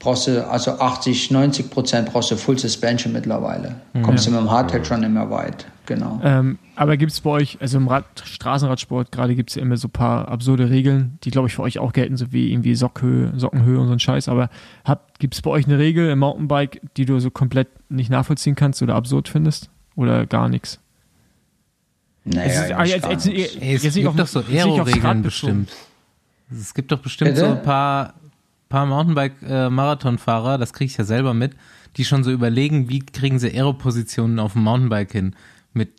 [0.00, 3.76] brauchst du also 80, 90 Prozent brauchst du Full Suspension mittlerweile.
[4.02, 5.66] Kommst du mit dem Hardtail schon nicht mehr weit.
[5.86, 6.20] Genau.
[6.22, 9.76] Ähm, aber gibt es bei euch, also im Rad, Straßenradsport gerade gibt es ja immer
[9.78, 12.74] so ein paar absurde Regeln, die glaube ich für euch auch gelten, so wie irgendwie
[12.74, 14.28] Sockhöhe, Sockenhöhe und so ein Scheiß.
[14.28, 14.50] Aber
[15.18, 18.82] gibt es bei euch eine Regel im Mountainbike, die du so komplett nicht nachvollziehen kannst
[18.82, 19.70] oder absurd findest?
[19.96, 20.78] Oder gar nichts?
[22.24, 23.38] Naja, Es ist- ah, eigentlich jetzt- gar jetzt- nicht.
[23.38, 25.22] jetzt- Ey, es nicht gibt auf- doch so nicht aufs Rad Aero-Regeln bezogen.
[25.22, 25.70] bestimmt.
[26.50, 27.40] Es gibt doch bestimmt Bitte?
[27.46, 28.14] so ein paar,
[28.68, 31.52] paar Mountainbike-Marathonfahrer, das kriege ich ja selber mit,
[31.96, 35.34] die schon so überlegen, wie kriegen sie Aero-Positionen auf dem Mountainbike hin.
[35.72, 35.90] Mit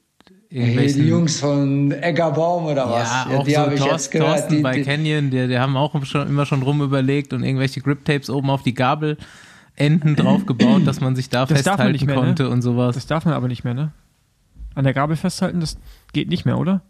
[0.52, 1.02] Hey, irgendwelchen.
[1.04, 3.08] die Jungs von Eggerbaum oder was?
[3.08, 4.38] ja, auch die so habe ich jetzt Thorsten, gehört.
[4.38, 7.44] Thorsten Die, bei die, Canyon, die, die haben auch schon, immer schon rum überlegt und
[7.44, 12.08] irgendwelche Grip-Tapes oben auf die Gabelenden drauf gebaut, dass man sich da Das festhalten nicht
[12.08, 12.22] mehr, ne?
[12.22, 12.96] konnte und sowas.
[12.96, 13.92] Das darf man aber nicht mehr, ne?
[14.74, 15.78] An der Gabel festhalten, das
[16.14, 16.82] geht nicht mehr, oder?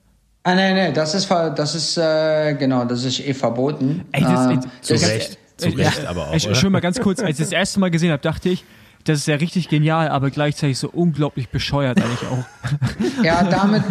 [0.52, 4.06] Ah, nee, nee, das ist, ver- das ist, äh, genau, das ist eh verboten.
[4.12, 7.20] Ey, das- ey, Zu das- Recht, zu Recht aber auch, Ich, schon mal ganz kurz,
[7.20, 8.64] als ich das erste Mal gesehen habe, dachte ich,
[9.06, 12.44] das ist ja richtig genial, aber gleichzeitig so unglaublich bescheuert eigentlich auch.
[13.24, 13.84] Ja, damit,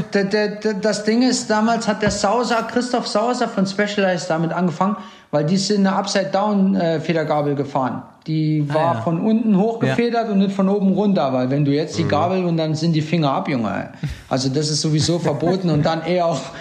[0.83, 4.97] das Ding ist, damals hat der Sauser, Christoph Sauser von Specialized damit angefangen,
[5.31, 8.03] weil die sind eine Upside-Down-Federgabel gefahren.
[8.27, 9.01] Die war ja.
[9.01, 12.57] von unten hochgefedert und nicht von oben runter, weil wenn du jetzt die Gabel und
[12.57, 13.91] dann sind die Finger ab, Junge.
[14.29, 16.53] Also das ist sowieso verboten und dann eher auf,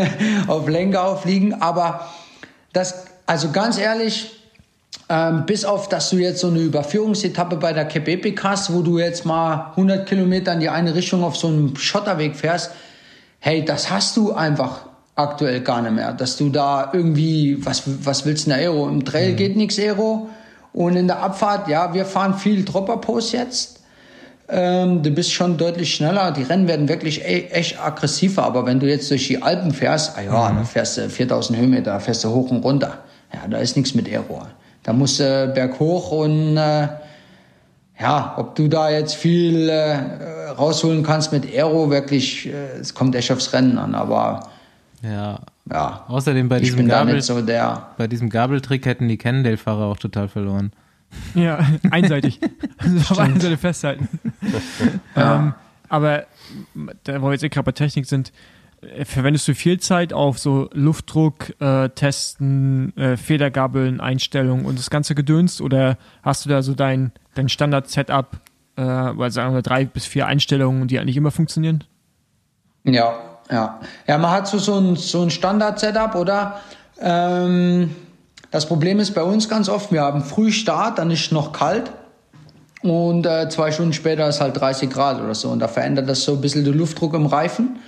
[0.46, 1.60] auf Lenker aufliegen.
[1.60, 2.08] Aber
[2.72, 4.35] das, also ganz ehrlich,
[5.08, 8.82] ähm, bis auf, dass du jetzt so eine Überführungsetappe bei der Cape Epic hast, wo
[8.82, 12.72] du jetzt mal 100 Kilometer in die eine Richtung auf so einem Schotterweg fährst,
[13.38, 16.12] hey, das hast du einfach aktuell gar nicht mehr.
[16.12, 18.88] Dass du da irgendwie, was, was willst du in der Aero?
[18.88, 20.28] Im Trail geht nichts Aero.
[20.72, 23.80] Und in der Abfahrt, ja, wir fahren viel Dropper-Post jetzt.
[24.48, 26.32] Ähm, du bist schon deutlich schneller.
[26.32, 28.42] Die Rennen werden wirklich e echt aggressiver.
[28.42, 31.92] Aber wenn du jetzt durch die Alpen fährst, ah ja, da fährst du 4000 Höhenmeter,
[31.92, 32.98] da fährst du hoch und runter.
[33.32, 34.42] Ja, da ist nichts mit Aero.
[34.86, 36.86] Da musst du berghoch und äh,
[37.98, 39.96] ja, ob du da jetzt viel äh,
[40.56, 43.96] rausholen kannst mit Aero, wirklich, äh, es kommt echt aufs Rennen an.
[43.96, 44.48] Aber
[45.02, 45.40] Ja.
[45.68, 47.88] ja, Außerdem bei ich diesem Gabel, so der.
[47.98, 50.70] bei diesem Gabeltrick hätten die Cannondale-Fahrer auch total verloren.
[51.34, 51.58] Ja,
[51.90, 52.38] einseitig.
[53.10, 54.08] Auf einer Seite festhalten.
[55.16, 55.54] ähm,
[55.88, 56.26] aber
[57.02, 58.32] da, wo wir jetzt eh gerade bei Technik sind, äh,
[59.04, 65.14] verwendest du viel Zeit auf so Luftdruck, äh, Testen, äh, Federgabeln, Einstellungen und das ganze
[65.14, 65.60] Gedöns?
[65.60, 68.40] Oder hast du da so dein, dein Standard-Setup,
[68.76, 71.84] äh, weil sagen wir drei bis vier Einstellungen, die eigentlich immer funktionieren?
[72.84, 73.14] Ja,
[73.50, 73.80] ja.
[74.06, 76.60] Ja, man hat so, so ein, so ein Standard-Setup, oder?
[77.00, 77.94] Ähm,
[78.50, 81.92] das Problem ist bei uns ganz oft, wir haben Frühstart, dann ist noch kalt.
[82.82, 85.48] Und äh, zwei Stunden später ist halt 30 Grad oder so.
[85.48, 87.80] Und da verändert das so ein bisschen den Luftdruck im Reifen.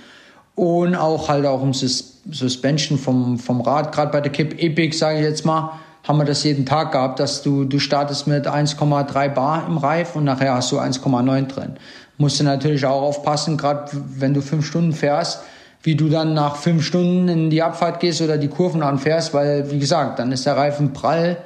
[0.59, 3.93] Und auch halt auch im Sus Suspension vom, vom Rad.
[3.93, 5.71] Gerade bei der Kip Epic, sage ich jetzt mal,
[6.05, 10.17] haben wir das jeden Tag gehabt, dass du, du startest mit 1,3 Bar im Reif
[10.17, 11.77] und nachher hast du 1,9 drin.
[12.17, 15.39] Musst du natürlich auch aufpassen, gerade wenn du fünf Stunden fährst,
[15.81, 19.71] wie du dann nach fünf Stunden in die Abfahrt gehst oder die Kurven anfährst, weil,
[19.71, 21.37] wie gesagt, dann ist der Reifen prall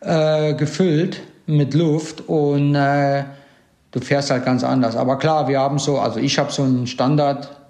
[0.00, 3.22] äh, gefüllt mit Luft und äh,
[3.92, 4.96] du fährst halt ganz anders.
[4.96, 6.88] Aber klar, wir haben so, also ich habe so ein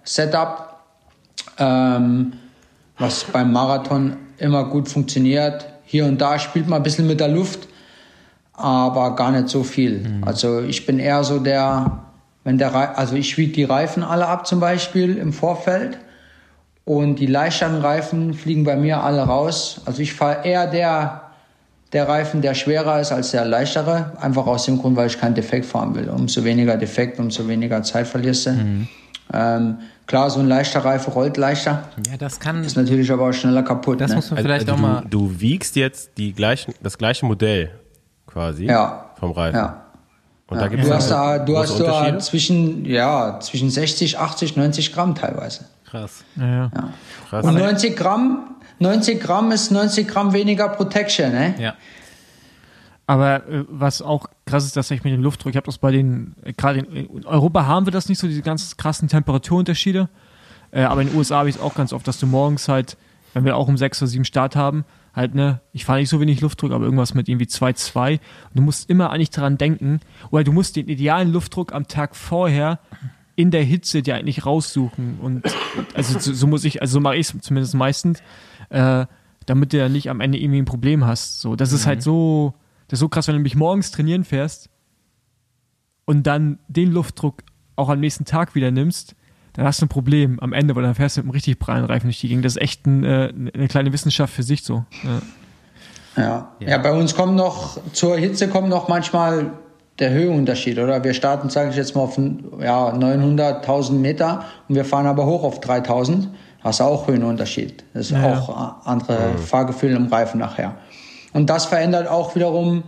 [0.04, 0.76] Standard-Setup,
[1.58, 2.32] ähm,
[2.98, 5.66] was beim Marathon immer gut funktioniert.
[5.84, 7.68] Hier und da spielt man ein bisschen mit der Luft,
[8.54, 10.20] aber gar nicht so viel.
[10.22, 11.98] Also ich bin eher so der,
[12.44, 15.98] wenn der, also ich wiege die Reifen alle ab zum Beispiel im Vorfeld
[16.84, 19.80] und die leichteren Reifen fliegen bei mir alle raus.
[19.84, 21.22] Also ich fahre eher der,
[21.92, 25.34] der Reifen, der schwerer ist als der leichtere, einfach aus dem Grund, weil ich keinen
[25.34, 26.08] Defekt fahren will.
[26.08, 28.50] Umso weniger Defekt, umso weniger Zeit verlierst du.
[29.32, 32.62] Ähm, klar, so ein leichter Reifen rollt leichter, Ja, das kann.
[32.64, 34.00] ist natürlich aber auch schneller kaputt.
[34.00, 34.16] Das ne?
[34.16, 35.02] muss man vielleicht also auch mal.
[35.08, 37.70] du, du wiegst jetzt die gleichen, das gleiche Modell
[38.26, 39.10] quasi Ja.
[39.18, 39.56] vom Reifen.
[39.56, 39.78] ja.
[40.48, 44.54] Und da gibt es Du hast da, du hast da zwischen, ja, zwischen 60, 80,
[44.56, 45.64] 90 Gramm teilweise.
[45.88, 46.24] Krass.
[46.36, 46.70] Ja, ja.
[47.30, 47.46] Krass.
[47.46, 51.54] Und 90 Gramm, 90 Gramm ist 90 Gramm weniger Protection, ne?
[51.58, 51.74] Ja.
[53.06, 55.90] Aber äh, was auch krass ist, dass ich mit dem Luftdruck, ich habe das bei
[55.90, 60.08] den, äh, gerade in, in Europa haben wir das nicht so, diese ganz krassen Temperaturunterschiede.
[60.70, 62.96] Äh, aber in den USA habe ich es auch ganz oft, dass du morgens halt,
[63.34, 64.84] wenn wir auch um 6 oder 7 Start haben,
[65.14, 68.12] halt, ne, ich fahre nicht so wenig Luftdruck, aber irgendwas mit irgendwie 2,2.
[68.12, 68.20] Und
[68.54, 70.00] du musst immer eigentlich daran denken,
[70.30, 72.78] oder du musst den idealen Luftdruck am Tag vorher
[73.36, 75.18] in der Hitze dir eigentlich raussuchen.
[75.20, 75.42] Und
[75.94, 78.22] also so, so muss ich, also so mache ich es zumindest meistens,
[78.70, 79.06] äh,
[79.46, 81.40] damit du ja nicht am Ende irgendwie ein Problem hast.
[81.40, 82.54] So, das ist halt so,
[82.92, 84.68] das ist so krass, wenn du nämlich morgens trainieren fährst
[86.04, 87.42] und dann den Luftdruck
[87.74, 89.14] auch am nächsten Tag wieder nimmst,
[89.54, 91.86] dann hast du ein Problem am Ende, weil dann fährst du mit einem richtig prallen
[91.86, 92.44] Reifen durch die Gegend.
[92.44, 94.84] Das ist echt ein, äh, eine kleine Wissenschaft für sich so.
[95.04, 96.22] Ja.
[96.22, 96.52] Ja.
[96.60, 99.52] ja, bei uns kommt noch, zur Hitze kommt noch manchmal
[99.98, 101.02] der Höheunterschied, oder?
[101.02, 102.18] Wir starten, sage ich jetzt mal, auf
[102.60, 106.28] ja, 900, 1000 Meter und wir fahren aber hoch auf 3000.
[106.60, 107.84] Hast du auch Höhenunterschied.
[107.94, 110.74] Das ist Ja, auch andere Fahrgefühl im Reifen nachher.
[111.32, 112.84] Und das verändert auch wiederum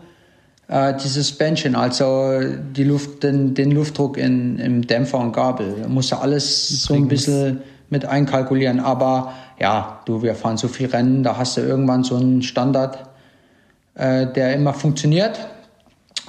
[0.68, 5.76] äh, dieses Bändchen, also die Luft, den, den Luftdruck in, im Dämpfer und Gabel.
[5.82, 8.80] Da musst du alles so ein bisschen mit einkalkulieren.
[8.80, 12.98] Aber ja, du, wir fahren so viel Rennen, da hast du irgendwann so einen Standard,
[13.94, 15.38] äh, der immer funktioniert.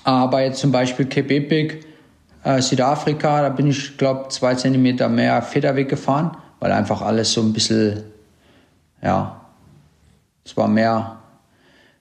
[0.04, 1.80] Aber jetzt zum Beispiel Cape Epic,
[2.44, 7.42] äh, Südafrika, da bin ich, glaube zwei Zentimeter mehr Federweg gefahren, weil einfach alles so
[7.42, 8.04] ein bisschen,
[9.02, 9.42] ja,
[10.46, 11.18] es war mehr,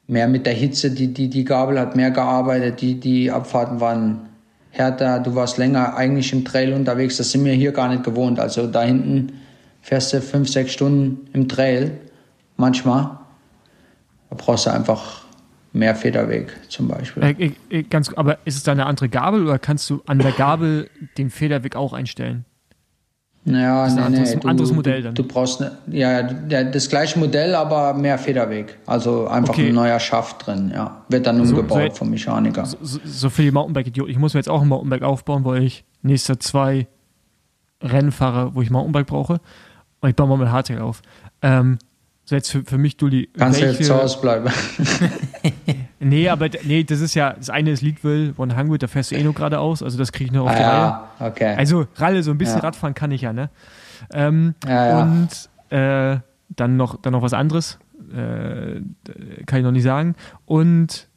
[0.07, 4.29] mehr mit der Hitze, die, die, die Gabel hat mehr gearbeitet, die, die Abfahrten waren
[4.71, 8.39] härter, du warst länger eigentlich im Trail unterwegs, das sind wir hier gar nicht gewohnt.
[8.39, 9.41] Also da hinten
[9.83, 11.93] fährst du fünf, sechs Stunden im Trail,
[12.57, 13.19] manchmal.
[14.31, 15.23] Da brauchst du einfach
[15.73, 17.23] mehr Federweg zum Beispiel.
[17.23, 20.33] Äh, äh, ganz, aber ist es da eine andere Gabel oder kannst du an der
[20.33, 22.45] Gabel den Federweg auch einstellen?
[23.47, 25.15] Ja, ist ein nee, anderes- nee, du, anderes Modell dann.
[25.15, 28.79] du brauchst ne, ja, das gleiche Modell, aber mehr Federweg.
[28.87, 29.69] Also einfach Okay.
[29.69, 31.03] ein neuer Schaft drin, ja.
[31.11, 32.65] Wird dann So- umgebaut so- vom Mechaniker.
[32.65, 34.11] So, so für die Mountainbike-Idioten.
[34.11, 36.87] Ich muss mir jetzt auch ein Mountainbike aufbauen, weil ich nächste zwei
[37.83, 39.41] Rennen fahre, wo ich Mountainbike brauche.
[40.01, 41.03] Und ich baue mal mein Hardtail auf.
[41.43, 41.79] Ähm,
[42.25, 44.49] so jetzt für, für mich, Dulli, Kannst du welche- jetzt zu Hause bleiben.
[46.01, 49.15] Nee, aber nee, das ist ja, das eine ist Leadville, One Hungry, da fährst du
[49.17, 50.71] eh nur geradeaus, also das kriege ich noch auf ah, die Reihe.
[50.71, 51.55] ja, okay.
[51.57, 52.63] Also Ralle, so ein bisschen Ja.
[52.65, 53.49] Radfahren kann ich ja, ne?
[54.13, 55.01] Ähm, Ja.
[55.03, 55.29] Und
[55.71, 56.19] äh,
[56.51, 57.79] dann, noch, dann noch was anderes,
[58.13, 58.81] äh,
[59.47, 60.15] kann ich noch nicht sagen.
[60.45, 61.09] Und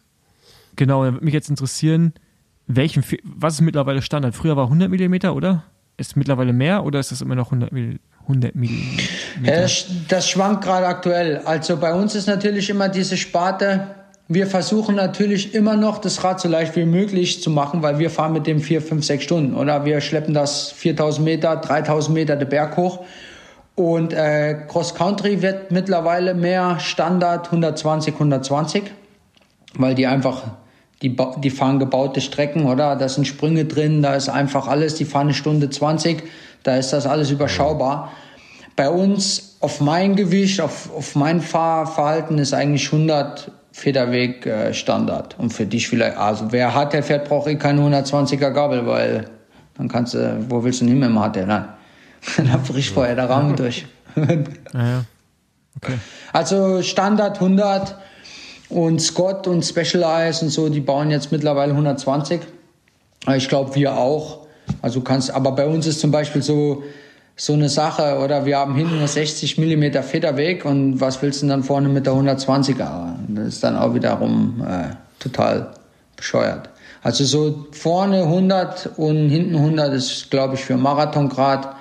[0.77, 2.13] genau, da würde mich jetzt interessieren,
[2.67, 4.35] welchen, was ist mittlerweile Standard?
[4.35, 5.63] Früher war 100 mm, oder?
[5.97, 7.95] Ist mittlerweile mehr oder ist das immer noch 100 mm?
[8.27, 8.65] 100 mm?
[9.43, 9.67] Ja,
[10.09, 11.41] das, schwankt gerade aktuell.
[11.45, 13.87] Also bei uns ist natürlich immer diese Sparte.
[14.27, 18.09] Wir versuchen natürlich immer noch das Rad so leicht wie möglich zu machen, weil wir
[18.09, 19.55] fahren mit dem 4, 5, 6 Stunden.
[19.55, 23.05] Oder wir schleppen das 4000 Meter, 3000 Meter den Berg hoch.
[23.75, 28.83] Und äh, Cross Country wird mittlerweile mehr Standard 120, 120,
[29.75, 30.43] weil die einfach,
[31.03, 32.95] die, die fahren gebaute Strecken, oder?
[32.95, 36.23] Da sind Sprünge drin, da ist einfach alles, die fahren eine Stunde 20,
[36.67, 38.11] da ist das alles überschaubar.
[38.75, 45.39] Bei uns auf mein Gewicht, auf, auf mein Fahrverhalten ist eigentlich 100 Federweg äh, Standard.
[45.39, 49.29] Und für dich vielleicht, also wer Hardtail fährt, braucht eh keine 120er Gabel, weil
[49.77, 51.47] dann kannst du, wo willst du denn hin mit dem?
[51.47, 51.69] Nein.
[52.37, 53.85] dann bricht vorher der Rahmen durch.
[54.15, 55.05] Naja.
[55.77, 55.93] Okay.
[56.33, 57.95] Also Standard 100
[58.67, 62.41] und Scott und Specialized und so, die bauen jetzt mittlerweile 120.
[63.35, 64.46] Ich glaube, wir auch.
[64.81, 66.83] Also kannst, aber bei uns ist zum Beispiel so,
[67.35, 71.45] so eine Sache, oder wir haben hinten nur 60 Millimeter Federweg und was willst du
[71.45, 73.15] denn dann vorne mit der 120er?
[73.29, 75.71] Das ist dann auch wiederum äh, total
[76.15, 76.69] bescheuert.
[77.03, 81.75] Also so vorne 100 und hinten 100 ist, glaube ich, für Marathongrad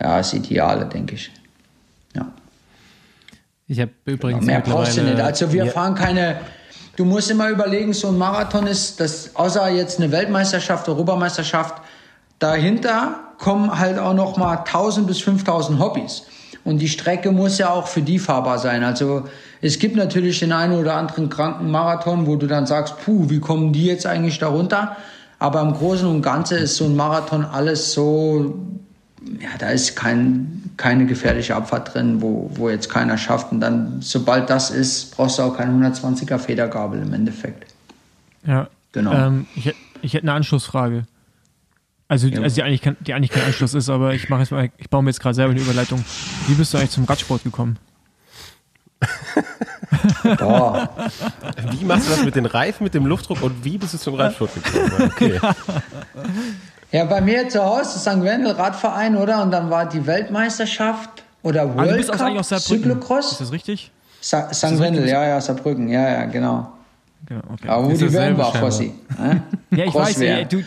[0.00, 1.30] ja, das Ideale, denke ich.
[2.14, 2.26] Ja.
[3.68, 5.20] Ich habe übrigens Mehr brauchst du nicht.
[5.20, 5.70] Also wir Ja.
[5.70, 6.40] fahren keine.
[6.96, 11.80] Du musst immer überlegen, so ein Marathon ist, das, außer jetzt eine Weltmeisterschaft, Europameisterschaft,
[12.40, 16.24] dahinter kommen halt auch noch mal 1000 bis 5000 Hobbys.
[16.64, 18.84] Und die Strecke muss ja auch für die fahrbar sein.
[18.84, 19.24] Also
[19.62, 23.40] es gibt natürlich den einen oder anderen kranken Marathon, wo du dann sagst, puh, wie
[23.40, 24.96] kommen die jetzt eigentlich da runter?
[25.38, 28.58] Aber im Großen und Ganzen ist so ein Marathon alles so,
[29.40, 33.52] ja, da ist kein, keine gefährliche Abfahrt drin, wo, wo jetzt keiner schafft.
[33.52, 37.72] Und dann, sobald das ist, brauchst du auch keine 120er Federgabel im Endeffekt.
[38.46, 38.68] Ja.
[38.92, 39.12] Genau.
[39.12, 41.04] Ähm, ich, ich hätte eine Anschlussfrage.
[42.10, 42.42] Also, Ja.
[42.42, 44.90] also die, eigentlich kein, die eigentlich kein Anschluss ist, aber ich mache jetzt mal, ich
[44.90, 46.04] baue mir jetzt gerade selber eine Überleitung.
[46.48, 47.78] Wie bist du eigentlich zum Radsport gekommen?
[50.38, 50.90] Boah.
[51.70, 54.14] Wie machst du das mit den Reifen, mit dem Luftdruck und wie bist du zum
[54.14, 55.10] Radsport gekommen?
[55.12, 55.40] Okay.
[56.92, 58.20] Ja, bei mir zu Hause, St.
[58.24, 59.42] Wendel Radverein, oder?
[59.44, 62.82] Und dann war die Weltmeisterschaft oder Ah, du World bist aus, eigentlich Cup aus Saarbrücken.
[62.90, 63.32] Cyclocross.
[63.32, 63.92] Ist das richtig?
[64.20, 64.76] Sa- St.
[64.80, 66.72] Wendel, ja, ja, Saarbrücken, ja, ja, genau.
[67.30, 67.68] Genau, okay.
[67.68, 68.52] Aber wo die WM war.
[68.52, 68.92] Fossi.
[69.16, 69.42] ne?
[69.70, 70.64] Ja, ich weiß, ey, du,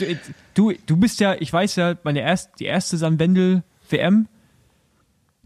[0.54, 4.30] du, du, bist ja, ich weiß ja, meine erst, die erste San Wendel WM,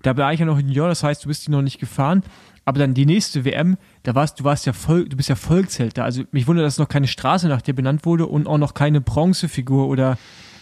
[0.03, 2.21] da war ich ja noch in Junior, das heißt, du bist die noch nicht gefahren.
[2.65, 5.97] Aber dann die nächste WM, da warst du warst ja voll, du bist ja Volksheld
[5.97, 6.03] da.
[6.03, 9.01] Also mich wundert, dass noch keine Straße nach dir benannt wurde und auch noch keine
[9.01, 10.19] Bronzefigur oder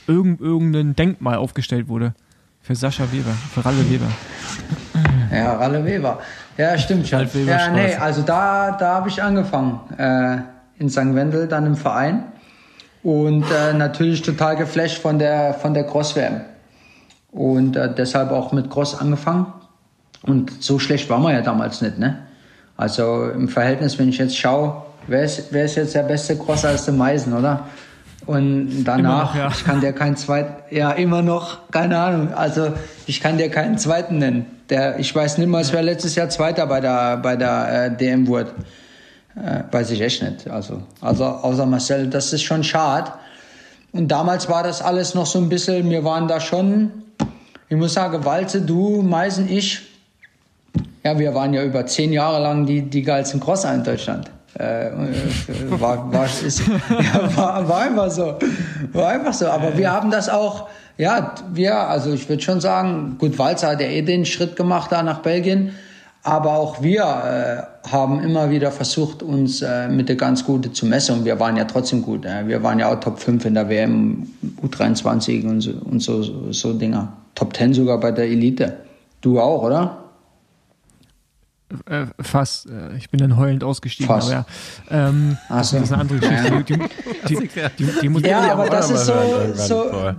[0.07, 2.13] irgend, irgendein Denkmal aufgestellt wurde.
[2.61, 4.07] Für Sascha Weber, für Ralle Weber.
[5.31, 6.19] Ja, Ralle Weber.
[6.57, 7.33] Ja, stimmt schon.
[7.33, 9.79] Weber Ja, nee, also da, da habe ich angefangen.
[9.97, 10.37] Äh,
[10.77, 11.15] in St.
[11.15, 12.23] Wendel, dann im Verein.
[13.03, 16.41] Und äh, natürlich total geflasht von der, von der Cross-WM.
[17.31, 19.47] Und äh, deshalb auch mit Cross angefangen.
[20.23, 22.19] Und so schlecht waren wir ja damals nicht, ne?
[22.77, 26.69] Also im Verhältnis, wenn ich jetzt schaue, wer ist, wer ist jetzt der beste Crosser
[26.69, 27.67] als der Meisen, oder?
[28.25, 29.47] Und danach, noch, ja.
[29.49, 32.33] ich kann dir keinen zweiten, ja, immer noch, keine Ahnung.
[32.33, 32.73] Also
[33.05, 34.47] ich kann dir keinen zweiten nennen.
[34.69, 38.25] Der, ich weiß nicht mal, wer letztes Jahr Zweiter bei der, bei der äh, DM
[38.25, 38.51] wurde.
[39.35, 40.49] Äh, weiß ich echt nicht.
[40.49, 43.11] Also, also außer Marcel, das ist schon schade.
[43.91, 46.91] Und damals war das alles noch so ein bisschen, wir waren da schon,
[47.69, 49.81] ich muss sagen, Walze, du, Meisen, ich,
[51.03, 54.31] ja, wir waren ja über zehn Jahre lang die, die geilsten Crosser in Deutschland.
[54.57, 54.89] Äh,
[55.69, 58.35] war, war, ist, ja, war, war einfach so.
[58.93, 59.47] War einfach so.
[59.47, 63.81] Aber wir haben das auch, ja, wir, also ich würde schon sagen, gut, Walzer hat
[63.81, 65.71] ja eh den Schritt gemacht da nach Belgien.
[66.23, 70.85] Aber auch wir äh, haben immer wieder versucht, uns äh, mit der ganz Gute zu
[70.85, 71.19] messen.
[71.19, 72.25] Und wir waren ja trotzdem gut.
[72.25, 72.47] Äh.
[72.47, 74.27] Wir waren ja auch Top 5 in der WM,
[74.63, 77.11] U23 und so, und so, so, so Dinger.
[77.35, 78.73] Top 10 sogar bei der Elite.
[79.21, 80.04] Du auch, oder?
[81.89, 82.67] Äh, fast.
[82.67, 84.07] Äh, ich bin dann heulend ausgestiegen.
[84.07, 84.31] Fast.
[84.31, 84.45] Aber
[84.89, 85.55] ja, ähm, so.
[85.55, 86.63] das ist eine andere Geschichte.
[86.63, 86.77] Die,
[87.27, 89.13] die, die, die, die muss Ja, aber auch das ist so,
[89.53, 90.13] so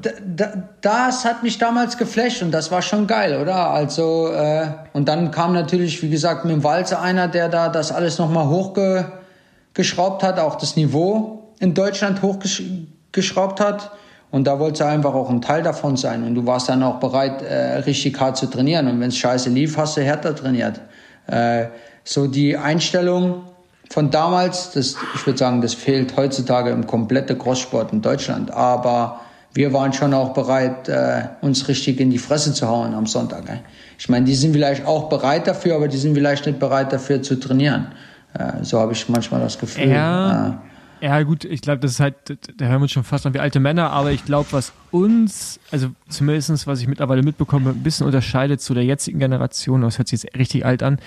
[0.81, 3.71] das hat mich damals geflasht und das war schon geil, oder?
[3.71, 7.93] Also äh, und dann kam natürlich, wie gesagt, mit dem Walzer einer, der da das
[7.93, 13.91] alles nochmal hochgeschraubt hat, auch das Niveau in Deutschland hochgeschraubt hat.
[14.31, 16.25] Und da wollte er einfach auch ein Teil davon sein.
[16.25, 18.89] Und du warst dann auch bereit, äh, richtig hart zu trainieren.
[18.89, 20.81] Und wenn es scheiße lief, hast du härter trainiert.
[21.27, 21.67] Äh,
[22.05, 23.43] so die Einstellung
[23.91, 28.51] von damals, das, ich würde sagen, das fehlt heutzutage im kompletten Crosssport in Deutschland.
[28.51, 29.21] Aber
[29.53, 33.45] wir waren schon auch bereit, äh, uns richtig in die Fresse zu hauen am Sonntag.
[33.49, 33.61] Ey.
[33.99, 37.23] Ich meine, die sind vielleicht auch bereit dafür, aber die sind vielleicht nicht bereit dafür
[37.23, 37.89] zu trainieren.
[38.35, 39.89] Äh, so habe ich manchmal das Gefühl.
[39.89, 40.61] Ja.
[41.01, 42.15] Ja, gut, ich glaube, das ist halt,
[42.57, 45.61] da hören wir uns schon fast an wie alte Männer, aber ich glaube, was uns,
[45.71, 50.09] also zumindest was ich mittlerweile mitbekomme, ein bisschen unterscheidet zu der jetzigen Generation, das hört
[50.09, 50.99] sich jetzt richtig alt an,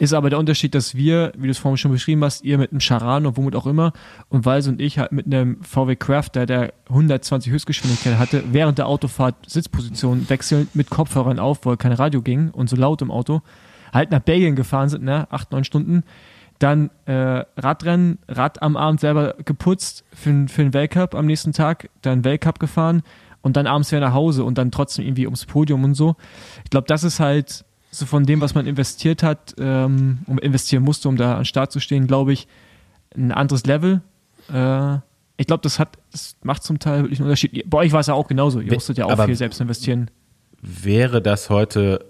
[0.00, 2.72] ist aber der Unterschied, dass wir, wie du es vorhin schon beschrieben hast, ihr mit
[2.72, 3.92] einem Charan und womit auch immer
[4.30, 8.88] und Walse und ich halt mit einem VW Crafter, der 120 Höchstgeschwindigkeit hatte, während der
[8.88, 13.42] Autofahrt Sitzposition wechselnd mit Kopfhörern auf, weil kein Radio ging und so laut im Auto,
[13.92, 16.02] halt nach Belgien gefahren sind, ne, acht, neun Stunden,
[16.58, 21.52] dann äh, Radrennen, Rad am Abend selber geputzt für, den- für den Weltcup am nächsten
[21.52, 23.02] Tag, dann Weltcup gefahren
[23.42, 26.16] und dann abends wieder nach Hause und dann trotzdem irgendwie ums Podium und so.
[26.64, 30.82] Ich glaube, das ist halt so von dem, was man investiert hat, ähm, um investieren
[30.82, 32.46] musste, um da an den Start zu stehen, glaube ich,
[33.16, 34.00] ein anderes Level.
[34.52, 34.96] Äh,
[35.38, 37.68] ich glaube, das hat, das macht zum Teil wirklich einen Unterschied.
[37.68, 38.60] Bei euch war es ja auch genauso.
[38.60, 40.10] Ihr musstet ja auch aber- viel selbst investieren.
[40.62, 42.04] Wäre das heute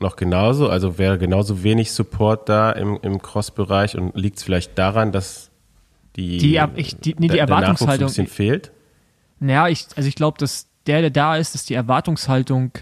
[0.00, 0.68] noch genauso?
[0.68, 5.50] Also wäre genauso wenig Support da im, im Cross-Bereich und liegt es vielleicht daran, dass
[6.16, 8.72] die, Die ich- die- nee, die der- der Erwartungshaltung- ein bisschen fehlt?
[9.38, 12.72] Naja, ich, also ich glaube, dass der, der da ist, dass die Erwartungshaltung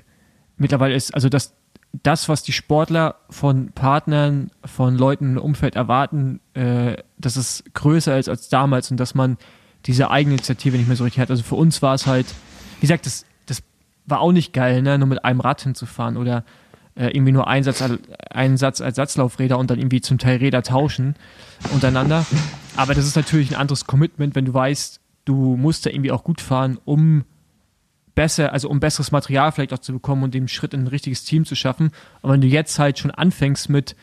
[0.56, 1.54] mittlerweile ist, also dass
[2.02, 8.18] das, was die Sportler von Partnern, von Leuten im Umfeld erwarten, äh, dass es größer
[8.18, 9.36] ist als damals und dass man
[9.86, 11.30] diese Eigeninitiative nicht mehr so richtig hat.
[11.30, 12.26] Also für uns war es halt,
[12.78, 13.62] wie gesagt, das, das
[14.06, 14.98] war auch nicht geil, ne?
[14.98, 16.44] nur mit einem Rad hinzufahren oder
[16.98, 17.82] äh, irgendwie nur einen Satz,
[18.30, 21.14] einen Satz als Satzlaufräder und dann irgendwie zum Teil Räder tauschen
[21.72, 22.26] untereinander.
[22.76, 26.24] Aber das ist natürlich ein anderes Commitment, wenn du weißt, du musst da irgendwie auch
[26.24, 27.24] gut fahren, um
[28.14, 31.22] besser, also um besseres Material vielleicht auch zu bekommen und den Schritt in ein richtiges
[31.24, 31.92] Team zu schaffen.
[32.20, 33.94] Aber wenn du jetzt halt schon anfängst mit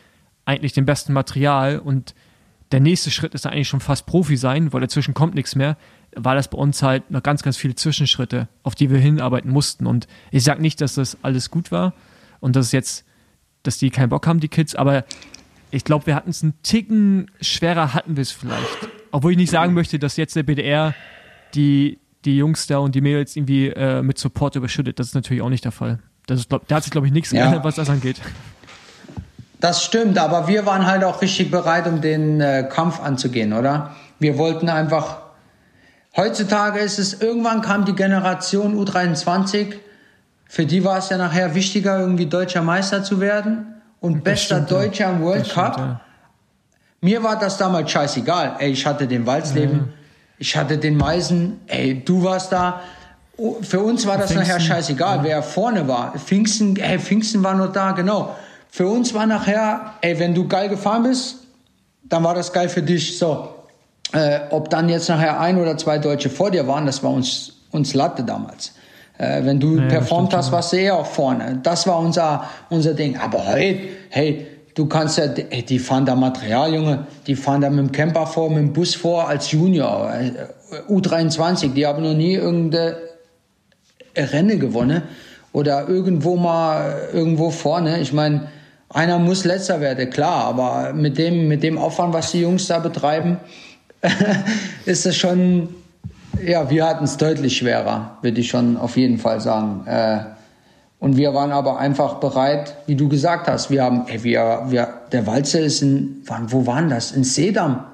[0.46, 2.14] eigentlich dem besten Material und
[2.72, 5.76] der nächste Schritt ist dann eigentlich schon fast Profi sein, weil dazwischen kommt nichts mehr,
[6.14, 9.86] war das bei uns halt noch ganz, ganz viele Zwischenschritte, auf die wir hinarbeiten mussten.
[9.86, 11.92] Und ich sage nicht, dass das alles gut war
[12.40, 13.04] und dass es jetzt,
[13.62, 15.04] dass die keinen Bock haben, die Kids, aber
[15.70, 18.88] ich glaube, wir hatten es einen Ticken schwerer, hatten wir es vielleicht.
[19.10, 20.94] Obwohl ich nicht sagen möchte, dass jetzt der BDR
[21.54, 24.98] die, die Jungs da und die Mädels irgendwie äh, mit Support überschüttet.
[24.98, 25.98] Das ist natürlich auch nicht der Fall.
[26.26, 27.42] Das ist, glaub, da hat sich, glaube ich, nichts Ja.
[27.42, 28.20] geändert, was das angeht.
[29.60, 33.94] Das stimmt, aber wir waren halt auch richtig bereit, um den äh, Kampf anzugehen, oder?
[34.18, 35.18] Wir wollten einfach.
[36.16, 39.74] Heutzutage ist es, irgendwann kam die Generation U23,
[40.48, 44.70] für die war es ja nachher wichtiger, irgendwie deutscher Meister zu werden und bester stimmt,
[44.70, 44.78] ja.
[44.78, 45.72] Deutscher im World Das Cup.
[45.74, 46.00] stimmt, ja.
[47.00, 48.56] Mir war das damals scheißegal.
[48.58, 49.92] Ey, ich hatte den Walzleben,
[50.38, 52.80] ich hatte den Meisen, ey, du warst da.
[53.36, 56.14] Oh, Für uns war das Pfingsten, nachher scheißegal, wer vorne war.
[56.18, 58.34] Pfingsten, ey, Pfingsten war nur da, genau.
[58.70, 61.36] Für uns war nachher, ey, wenn du geil gefahren bist,
[62.02, 63.18] dann war das geil für dich.
[63.18, 63.54] So,
[64.12, 67.52] äh, ob dann jetzt nachher ein oder zwei Deutsche vor dir waren, das war uns,
[67.72, 68.72] uns Latte damals.
[69.18, 71.60] Äh, wenn du Ja, performt hast, warst du eh auch vorne.
[71.62, 73.16] Das war unser, unser Ding.
[73.16, 73.80] Aber heute,
[74.10, 77.06] hey, du kannst ja, ey, die fahren da Material, Junge.
[77.26, 80.12] Die fahren da mit dem Camper vor, mit dem Bus vor als Junior.
[80.12, 80.32] Äh,
[80.90, 82.96] U23, die haben noch nie irgendeine
[84.16, 85.02] Rennen gewonnen
[85.52, 88.00] oder irgendwo mal irgendwo vorne.
[88.00, 88.48] Ich meine,
[88.88, 92.78] einer muss letzter werden, klar, aber mit dem, mit dem Aufwand, was die Jungs da
[92.78, 93.38] betreiben,
[94.84, 95.68] ist es schon,
[96.44, 99.86] ja, wir hatten es deutlich schwerer, würde ich schon auf jeden Fall sagen.
[99.86, 100.18] Äh,
[100.98, 103.70] und wir waren aber einfach bereit, wie du gesagt hast.
[103.70, 107.12] Wir haben, ey, wir, wir, der Walze ist in, wann, wo waren das?
[107.12, 107.84] In Sedam.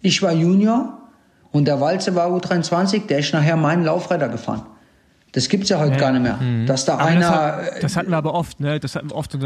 [0.00, 0.98] Ich war Junior
[1.50, 4.62] und der Walze war U23, der ist nachher meinen Laufräder gefahren.
[5.32, 5.98] Das gibt's ja heute Ja.
[5.98, 6.38] gar nicht mehr.
[6.64, 7.20] Dass da Aber einer.
[7.20, 7.30] das,
[7.74, 8.78] hat, das hatten wir aber oft, ne?
[8.78, 9.42] Das hatten wir oft dass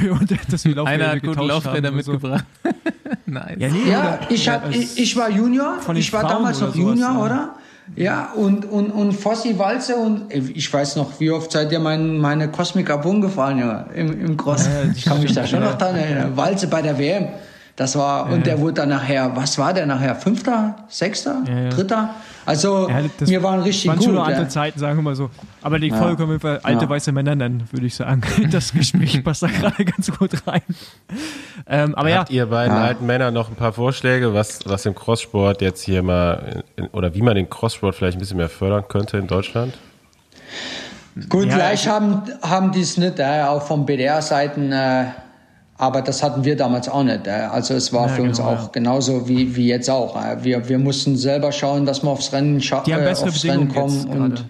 [0.00, 0.18] wir,
[0.50, 2.12] dass wir Laufräder Einer hat gute getauscht Laufräder haben und so.
[2.12, 2.44] mitgebracht.
[3.26, 3.56] nice.
[3.58, 6.68] Ja, nee, Ja, ich, hab, es- ich, ich war Junior, ich war Frauen damals noch
[6.68, 7.18] sowas, Junior, ja.
[7.18, 7.54] oder?
[7.96, 12.18] Ja, und, und, und Fossi Walze und ich weiß noch, wie oft seid ihr mein,
[12.18, 14.66] meine Cosmic Abun gefahren, Junge, im, im Cross.
[14.66, 15.70] Ja, ich kann mich da schon ja.
[15.70, 16.36] noch dran erinnern.
[16.36, 17.28] Walze bei der WM.
[17.74, 20.14] Das war, und der wurde dann nachher, was war der nachher?
[20.14, 20.76] Fünfter?
[20.88, 21.42] Sechster?
[21.48, 21.68] Ja, ja.
[21.70, 22.14] Dritter?
[22.44, 24.04] Also, Ja, wir waren richtig waren gut.
[24.04, 24.22] schon ja.
[24.24, 25.30] andere Zeiten, sagen wir mal so.
[25.62, 26.90] Aber die Folge können wir alte Ja.
[26.90, 28.20] weiße Männer nennen, würde ich sagen.
[28.50, 30.60] Das Gespräch passt da gerade ganz gut rein.
[31.66, 34.94] Ähm, aber ja, Habt ihr beiden alten Männer noch ein paar Vorschläge, was, was im
[34.94, 38.84] Crosssport jetzt hier mal, in, oder wie man den Crosssport vielleicht ein bisschen mehr fördern
[38.86, 39.78] könnte in Deutschland?
[41.28, 45.04] Gut, Ja, gleich also- haben, haben die es nicht, äh, auch von BDR-Seiten, äh,
[45.82, 47.26] aber das hatten wir damals auch nicht.
[47.26, 48.70] Äh, also es war Ja, für uns genau, auch ja.
[48.72, 50.14] genauso wie, wie jetzt auch.
[50.14, 53.30] Äh, wir, wir mussten selber schauen, dass wir aufs Rennen, scha die haben äh, bessere
[53.30, 54.04] aufs Rennen kommen.
[54.06, 54.44] Und gerade.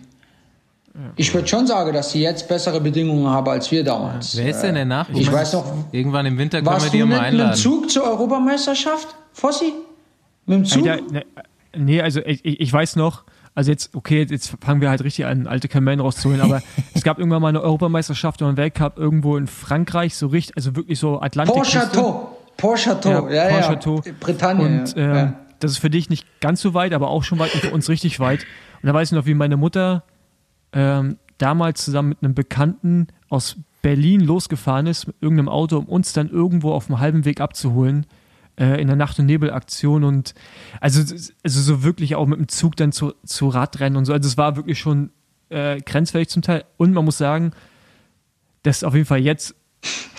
[1.17, 4.37] ich würde schon sagen, dass sie jetzt bessere Bedingungen haben als wir damals.
[4.37, 5.21] Wer ist denn der Nachwuchs?
[5.21, 7.57] Ich weiß noch, Irgendwann im Winter können wir die ja mal nicht mit dem einladen.
[7.57, 9.73] Zug zur Europameisterschaft, Fossi?
[10.45, 10.87] Mit dem Zug?
[10.87, 11.25] Alter, ne,
[11.75, 13.25] nee, also ich ich weiß noch,
[13.55, 16.63] also jetzt, okay, jetzt fangen wir halt richtig an, alte Kamellen rauszuholen, aber
[16.95, 20.75] es gab irgendwann mal eine Europameisterschaft und einen Weltcup irgendwo in Frankreich, so richtig, also
[20.77, 21.57] wirklich so Atlantik.
[21.57, 22.39] Port-Chateau.
[22.57, 23.49] Port-Chateau, ja, ja.
[23.49, 24.03] Port-Chateau.
[24.21, 24.81] Britannien.
[24.81, 25.15] Und ja.
[25.15, 25.33] ja.
[25.59, 27.89] das ist für dich nicht ganz so weit, aber auch schon weit und für uns
[27.89, 28.47] richtig weit.
[28.83, 30.05] Und da weiß ich noch, wie meine Mutter
[30.73, 36.13] ähm, damals zusammen mit einem Bekannten aus Berlin losgefahren ist mit irgendeinem Auto, um uns
[36.13, 38.07] dann irgendwo auf dem halben Weg abzuholen
[38.57, 40.35] äh, in der Nacht- und Nebelaktion und
[40.81, 41.01] also,
[41.43, 44.13] also so wirklich auch mit dem Zug dann zu, zu Radrennen und so.
[44.13, 45.11] Also es war wirklich schon
[45.49, 46.65] äh, grenzwertig zum Teil.
[46.77, 47.53] Und man muss sagen,
[48.63, 49.55] dass auf jeden Fall jetzt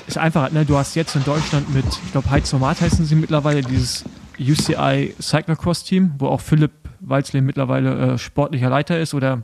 [0.07, 3.61] ist einfach, ne, du hast jetzt in Deutschland mit, ich glaube, Heiznomat heißen sie mittlerweile,
[3.61, 4.03] dieses
[4.39, 9.43] UCI Cyclocross Team, wo auch Philipp Walzlin mittlerweile äh, sportlicher Leiter ist oder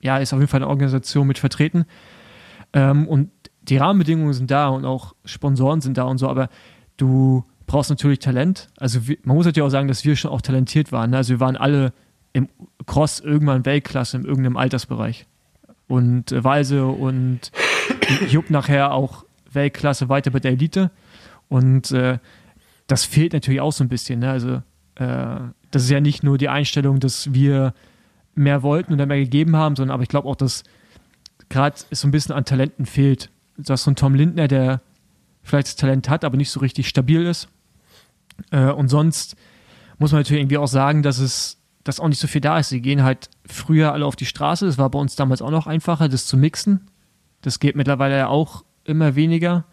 [0.00, 1.86] ja, ist auf jeden Fall eine Organisation mit vertreten.
[2.72, 3.30] Ähm, und
[3.62, 6.48] die Rahmenbedingungen sind da und auch Sponsoren sind da und so, aber
[6.96, 8.68] du brauchst natürlich Talent.
[8.76, 11.10] Also man muss natürlich auch sagen, dass wir schon auch talentiert waren.
[11.10, 11.18] Ne?
[11.18, 11.92] Also wir waren alle
[12.32, 12.48] im
[12.86, 15.26] Cross irgendwann Weltklasse in irgendeinem Altersbereich.
[15.88, 17.52] Und äh, Walse und
[18.28, 20.90] Jupp nachher auch Weltklasse weiter bei der Elite.
[21.48, 22.18] Und äh,
[22.86, 24.20] das fehlt natürlich auch so ein bisschen.
[24.20, 24.30] Ne?
[24.30, 24.62] Also
[24.96, 25.40] äh,
[25.70, 27.74] das ist ja nicht nur die Einstellung, dass wir
[28.34, 30.62] mehr wollten oder mehr gegeben haben, sondern aber ich glaube auch, dass
[31.48, 33.30] gerade so ein bisschen an Talenten fehlt.
[33.56, 34.82] Du hast so einen Tom Lindner, der
[35.42, 37.48] vielleicht das Talent hat, aber nicht so richtig stabil ist.
[38.50, 39.36] Äh, und sonst
[39.98, 41.56] muss man natürlich irgendwie auch sagen, dass es
[41.86, 42.70] dass auch nicht so viel da ist.
[42.70, 44.66] Sie gehen halt früher alle auf die Straße.
[44.66, 46.90] Das war bei uns damals auch noch einfacher, das zu mixen.
[47.42, 49.64] Das geht mittlerweile ja auch immer weniger.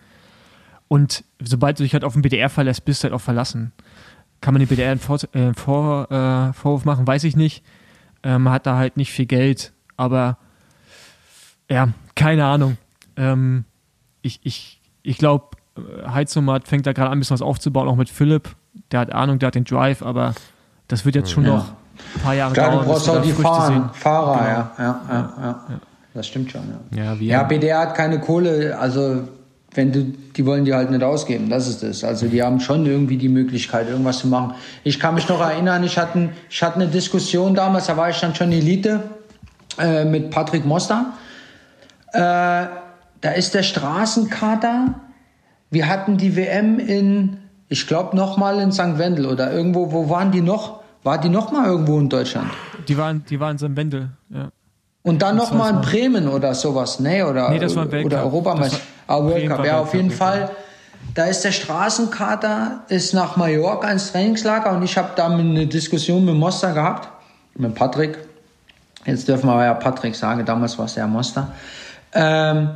[0.88, 3.72] Und sobald du dich halt auf den BDR verlässt, bist du halt auch verlassen.
[4.42, 7.64] Kann man den BDR einen Vor äh, Vor äh, Vorwurf machen, weiß ich nicht.
[8.22, 10.38] Äh, man hat da halt nicht viel Geld, aber
[11.70, 12.78] ja, keine Ahnung.
[13.16, 13.66] Ähm,
[14.22, 15.53] ich ich, ich glaube,
[16.08, 18.50] Heiznomat fängt da gerade an, ein bisschen was aufzubauen, auch mit Philipp.
[18.92, 20.34] Der hat Ahnung, der hat den Drive, aber
[20.88, 21.56] das wird jetzt schon Ja.
[21.56, 21.66] noch
[22.16, 22.86] ein paar Jahre Klar, dauern.
[22.86, 24.48] du brauchst auch die Früchte Fahrer, Genau.
[24.50, 24.72] ja.
[24.78, 25.80] Ja, ja, ja.
[26.14, 27.14] Das stimmt schon, ja.
[27.20, 29.22] Ja, BDR hat keine Kohle, also
[29.76, 30.04] wenn du,
[30.36, 32.04] die wollen die halt nicht ausgeben, das ist es.
[32.04, 34.54] Also die haben schon irgendwie die Möglichkeit, irgendwas zu machen.
[34.84, 38.20] Ich kann mich noch erinnern, ich hatte, ich hatte eine Diskussion damals, da war ich
[38.20, 39.02] dann schon Elite
[39.80, 41.08] äh, mit Patrick Moster.
[42.12, 44.94] Äh, da ist der Straßenkater.
[45.74, 47.38] Wir hatten die WM in,
[47.68, 49.00] ich glaube noch mal in St.
[49.00, 49.92] Wendel oder irgendwo.
[49.92, 50.82] Wo waren die noch?
[51.02, 52.52] War die noch mal irgendwo in Deutschland?
[52.88, 54.50] Die waren, die waren so im Wendel, ja.
[55.02, 55.82] Und dann noch war mal in.
[55.82, 57.26] Bremen oder sowas, ne?
[57.28, 58.14] Oder, Nee, das war Weltcup.
[58.14, 58.78] oder Europameister.
[59.08, 60.52] Ah, World Cup, ja, auf jeden Fall.
[61.16, 66.24] Da ist der Straßenkater, ist nach Mallorca ins Trainingslager und ich habe da eine Diskussion
[66.24, 67.10] mit Moster gehabt,
[67.56, 68.20] mit Patrick.
[69.06, 71.52] Jetzt dürfen wir ja Patrick sagen, damals war es ja Moster.
[72.14, 72.70] Ähm,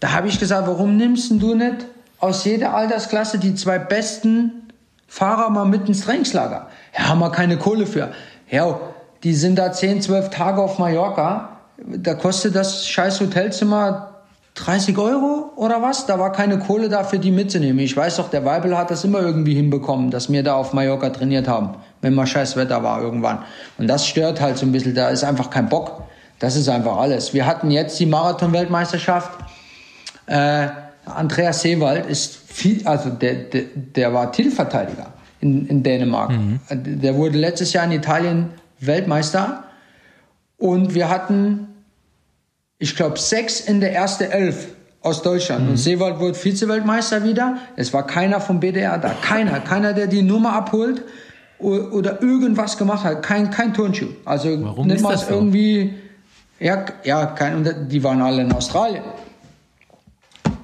[0.00, 1.86] da habe ich gesagt, warum nimmst denn du nicht
[2.20, 4.68] aus jeder Altersklasse die zwei besten
[5.06, 6.68] Fahrer mal mit ins Trainingslager?
[6.96, 8.12] Ja, haben wir keine Kohle für.
[8.50, 8.80] Ja,
[9.22, 11.58] die sind da 10, 12 Tage auf Mallorca.
[11.78, 14.08] Da kostet das scheiß Hotelzimmer
[14.54, 16.06] 30 Euro oder was?
[16.06, 17.78] Da war keine Kohle da für die mitzunehmen.
[17.78, 21.10] Ich weiß doch, der Weibel hat das immer irgendwie hinbekommen, dass wir da auf Mallorca
[21.10, 23.40] trainiert haben, wenn mal scheiß Wetter war irgendwann.
[23.78, 24.94] Und das stört halt so ein bisschen.
[24.94, 26.02] Da ist einfach kein Bock.
[26.40, 27.34] Das ist einfach alles.
[27.34, 29.30] Wir hatten jetzt die Marathon-Weltmeisterschaft.
[30.26, 30.68] Äh,
[31.16, 36.32] Andreas Seewald ist viel, also der, der, der war Titelverteidiger in, in Dänemark.
[36.70, 39.64] Der wurde letztes Jahr in Italien Weltmeister
[40.56, 41.68] und wir hatten,
[42.78, 44.68] ich glaube, sechs in der ersten Elf
[45.02, 45.68] aus Deutschland.
[45.68, 47.58] Und Seewald wurde Vize-Weltmeister wieder.
[47.76, 49.14] Es war keiner vom BDR da.
[49.22, 49.60] Keiner.
[49.60, 51.02] Keiner, der die Nummer abholt
[51.58, 53.22] oder irgendwas gemacht hat.
[53.22, 54.08] Kein, kein Turnschuh.
[54.24, 55.34] Also Warum mal das so?
[55.34, 55.94] irgendwie.
[56.60, 59.04] Ja, ja kein, die waren alle in Australien.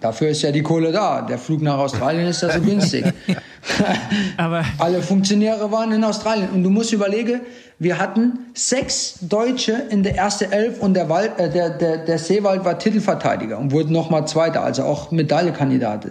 [0.05, 1.23] Dafür ist ja die Kohle da.
[1.23, 3.07] Der Flug nach Australien ist ja so günstig.
[4.37, 6.51] Aber Alle Funktionäre waren in Australien.
[6.51, 7.41] Und du musst überlegen,
[7.79, 12.19] wir hatten sechs Deutsche in der ersten Elf und der, Wald, äh, der, der, der
[12.19, 16.07] Seewald war Titelverteidiger und wurde nochmal Zweiter, also auch Medaillekandidat.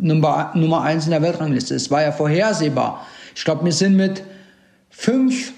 [0.00, 1.74] Nummer, Nummer eins in der Weltrangliste.
[1.74, 3.06] Es war ja vorhersehbar.
[3.36, 4.22] Ich glaube, wir sind mit
[4.88, 5.52] fünf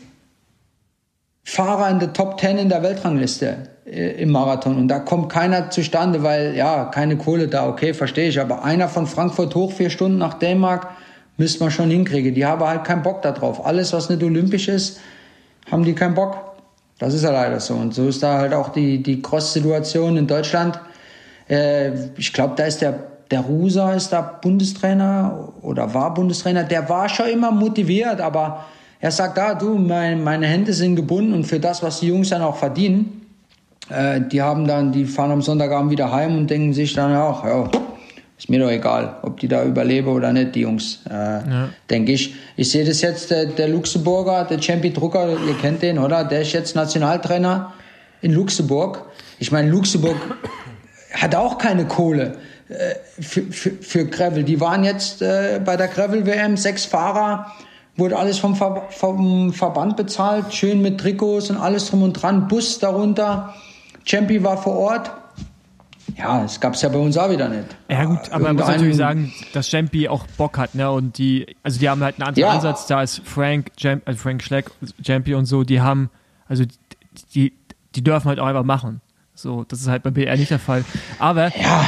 [1.45, 4.79] Fahrer in der Top Ten in der Weltrangliste im Marathon.
[4.79, 8.41] Und da kommt keiner zustande, weil, ja, keine Kohle da, okay, verstehe ich.
[8.41, 10.89] Aber einer von Frankfurt hoch, vier Stunden nach Dänemark,
[11.37, 12.35] müsste man schon hinkriegen.
[12.35, 13.65] Die haben halt keinen Bock da drauf.
[13.67, 15.01] Alles, was nicht olympisch ist,
[15.71, 16.37] haben die keinen Bock.
[16.99, 17.75] Das ist ja leider so.
[17.75, 20.81] Und so ist da halt auch die, die Cross-Situation in Deutschland.
[21.49, 22.99] Äh, ich glaube, da ist der,
[23.31, 26.65] der Rusa ist da Bundestrainer oder war Bundestrainer.
[26.65, 28.65] Der war schon immer motiviert, aber
[29.01, 32.31] er sagt, ah, du, mein, meine Hände sind gebunden und für das, was die Jungs
[32.31, 33.24] dann auch verdienen,
[33.91, 37.45] äh, die haben dann, die fahren am Sonntagabend wieder heim und denken sich dann auch,
[37.45, 37.71] ja,
[38.37, 41.41] ist mir doch egal, ob die da überleben oder nicht, die Jungs, äh,
[41.89, 42.35] denke ich.
[42.57, 46.25] Ich sehe das jetzt, der, der Luxemburger, der Champion Drucker, ihr kennt den, oder?
[46.25, 47.73] Der ist jetzt Nationaltrainer
[48.23, 49.05] in Luxemburg.
[49.39, 50.17] Ich meine, Luxemburg
[51.13, 52.37] hat auch keine Kohle
[52.69, 54.43] äh, für, für, für Gravel.
[54.43, 57.53] Die waren jetzt äh, bei der Gravel-WM sechs Fahrer,
[57.97, 62.49] wurde alles vom, Ver vom Verband bezahlt, schön mit Trikots und alles drum und dran,
[62.49, 63.55] Bus darunter.
[64.05, 65.11] Champi war vor Ort.
[66.17, 67.65] Ja, das gab's ja bei uns auch wieder nicht.
[67.89, 70.91] Ja gut, aber man muss natürlich sagen, dass Jampi auch Bock hat, ne?
[70.91, 72.55] Und die, also die haben halt einen anderen Ja.
[72.55, 72.87] Ansatz.
[72.87, 74.71] Da ist Frank, Jam, also Frank Schleck,
[75.03, 76.11] Jampi und so, die haben,
[76.47, 76.65] also
[77.35, 77.55] die,
[77.95, 79.01] die dürfen halt auch einfach machen.
[79.35, 80.85] So, das ist halt beim BR nicht der Fall.
[81.19, 81.87] Aber Ja,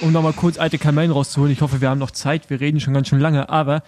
[0.00, 2.94] um nochmal kurz alte Kamellen rauszuholen, ich hoffe, wir haben noch Zeit, wir reden schon
[2.94, 3.82] ganz schön lange, aber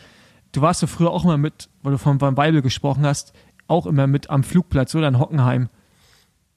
[0.52, 3.32] du warst so früher auch immer mit, weil du von Van Weibel gesprochen hast,
[3.68, 5.68] auch immer mit am Flugplatz oder in Hockenheim.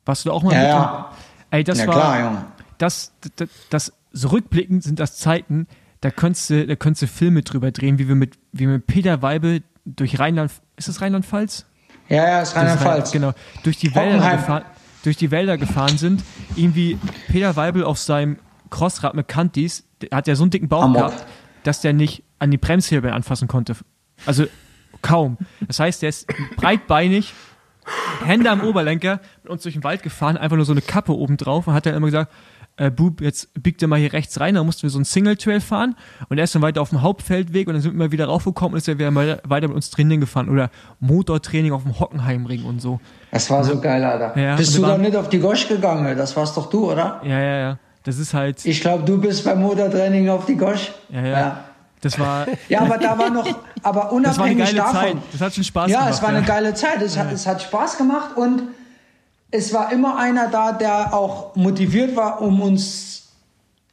[0.05, 0.67] Warst du da auch mal Ja, mit?
[0.69, 1.11] ja.
[1.51, 2.45] Ey, das ja war, klar, Junge.
[2.77, 5.67] das, das, das, so rückblickend sind das Zeiten,
[6.01, 8.87] da könntest du, da könntest du Filme drüber drehen, wie wir mit, wie wir mit
[8.87, 11.65] Peter Weibel durch Rheinland, ist das Rheinland-Pfalz?
[12.09, 13.11] Ja, ja, ist Rheinland-Pfalz.
[13.11, 13.33] Genau.
[13.63, 14.37] Durch die Wälder Hockenheim.
[14.39, 14.63] gefahren,
[15.03, 16.23] durch die Wälder gefahren sind.
[16.55, 16.97] Irgendwie
[17.29, 18.37] Peter Weibel auf seinem
[18.69, 20.97] Crossrad mit Kantis, der hat ja so einen dicken Bauch Amok.
[21.07, 21.25] gehabt,
[21.63, 23.75] dass der nicht an die Bremshebel anfassen konnte.
[24.25, 24.45] Also
[25.01, 25.37] kaum.
[25.67, 26.27] Das heißt, der ist
[26.57, 27.33] breitbeinig,
[28.25, 31.37] Hände am Oberlenker, mit uns durch den Wald gefahren, einfach nur so eine Kappe oben
[31.37, 32.31] drauf und hat dann immer gesagt,
[32.77, 35.37] äh, Bub, jetzt biegt er mal hier rechts rein, dann mussten wir so einen Single
[35.37, 35.95] Trail fahren
[36.29, 38.77] und er ist dann weiter auf dem Hauptfeldweg und dann sind wir wieder raufgekommen und
[38.79, 42.81] ist er wieder mal weiter mit uns Training gefahren oder Motortraining auf dem Hockenheimring und
[42.81, 42.99] so.
[43.31, 44.39] Das war so geil, Alter.
[44.41, 46.17] Ja, Bist du wir da waren- nicht auf die Gosch gegangen?
[46.17, 47.21] Das warst doch du, oder?
[47.23, 47.77] Ja, ja, ja.
[48.03, 50.91] Das ist halt, Ich glaube, du bist beim Motortraining auf die Gosch.
[51.09, 51.63] ja, ja.
[52.01, 53.47] Das war, Ja, aber da war noch,
[53.81, 54.93] aber das war eine unabhängig geile davon.
[54.99, 55.17] Zeit.
[55.31, 56.13] Das hat schon Spaß ja, gemacht.
[56.15, 57.01] es war eine geile Zeit.
[57.01, 58.63] Es, hat, es hat Spaß gemacht und
[59.53, 63.27] es war immer einer da, der auch motiviert war, um uns,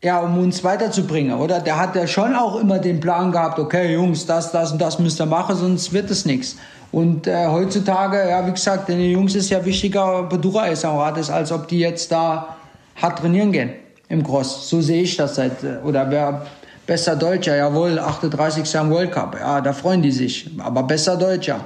[0.02, 1.60] ja, um uns weiterzubringen, oder?
[1.60, 4.98] Der hat ja schon auch immer den Plan gehabt, okay, Jungs, das, das und das
[4.98, 6.56] müsst ihr machen, sonst wird es nichts.
[6.92, 11.18] Und äh, heutzutage, ja, wie gesagt, den Jungs ist ja wichtiger, Bedura ist auch hart
[11.18, 12.56] ist, als ob die jetzt da
[12.96, 13.70] hart trainieren gehen
[14.08, 14.66] im Cross.
[14.66, 16.46] So sehe ich das seit, äh, oder wer
[16.86, 18.78] besser Deutscher, jawohl, 38.
[18.78, 21.60] am World Cup, ja, da freuen die sich, aber besser Deutscher.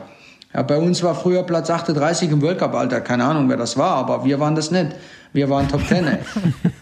[0.55, 3.77] Ja, bei uns war früher Platz 38 im World Cup, Alter, keine Ahnung, wer das
[3.77, 4.95] war, aber wir waren das nicht.
[5.33, 6.19] Wir waren Top 10, ey.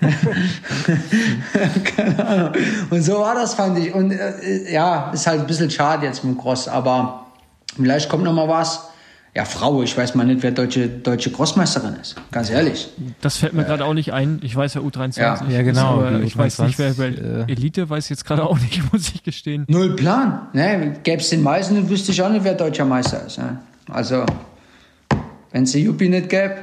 [1.96, 2.52] keine Ahnung.
[2.90, 3.94] Und so war das, fand ich.
[3.94, 7.24] Und äh, ja, ist halt ein bisschen schade jetzt mit dem Cross, aber
[7.74, 8.88] vielleicht kommt noch mal was.
[9.34, 12.16] Ja, Frau, ich weiß mal nicht, wer deutsche, deutsche Crossmeisterin ist.
[12.32, 12.90] Ganz ehrlich.
[13.22, 14.40] Das fällt mir gerade auch nicht ein.
[14.42, 15.20] Ich weiß ja U23.
[15.20, 15.42] Ja.
[15.48, 18.26] Ja, genau, Aber die ich weiß nicht, wer, U23, wer äh, Elite weiß ich jetzt
[18.26, 19.64] gerade auch nicht, muss ich gestehen.
[19.68, 20.48] Null Plan.
[20.52, 20.98] Ne?
[21.02, 23.38] Gäbe es den Meißen, wüsste ich auch nicht, wer deutscher Meister ist.
[23.38, 23.59] Ne?
[23.88, 24.26] Also,
[25.50, 26.56] wenn es die Juppie nicht gäbe,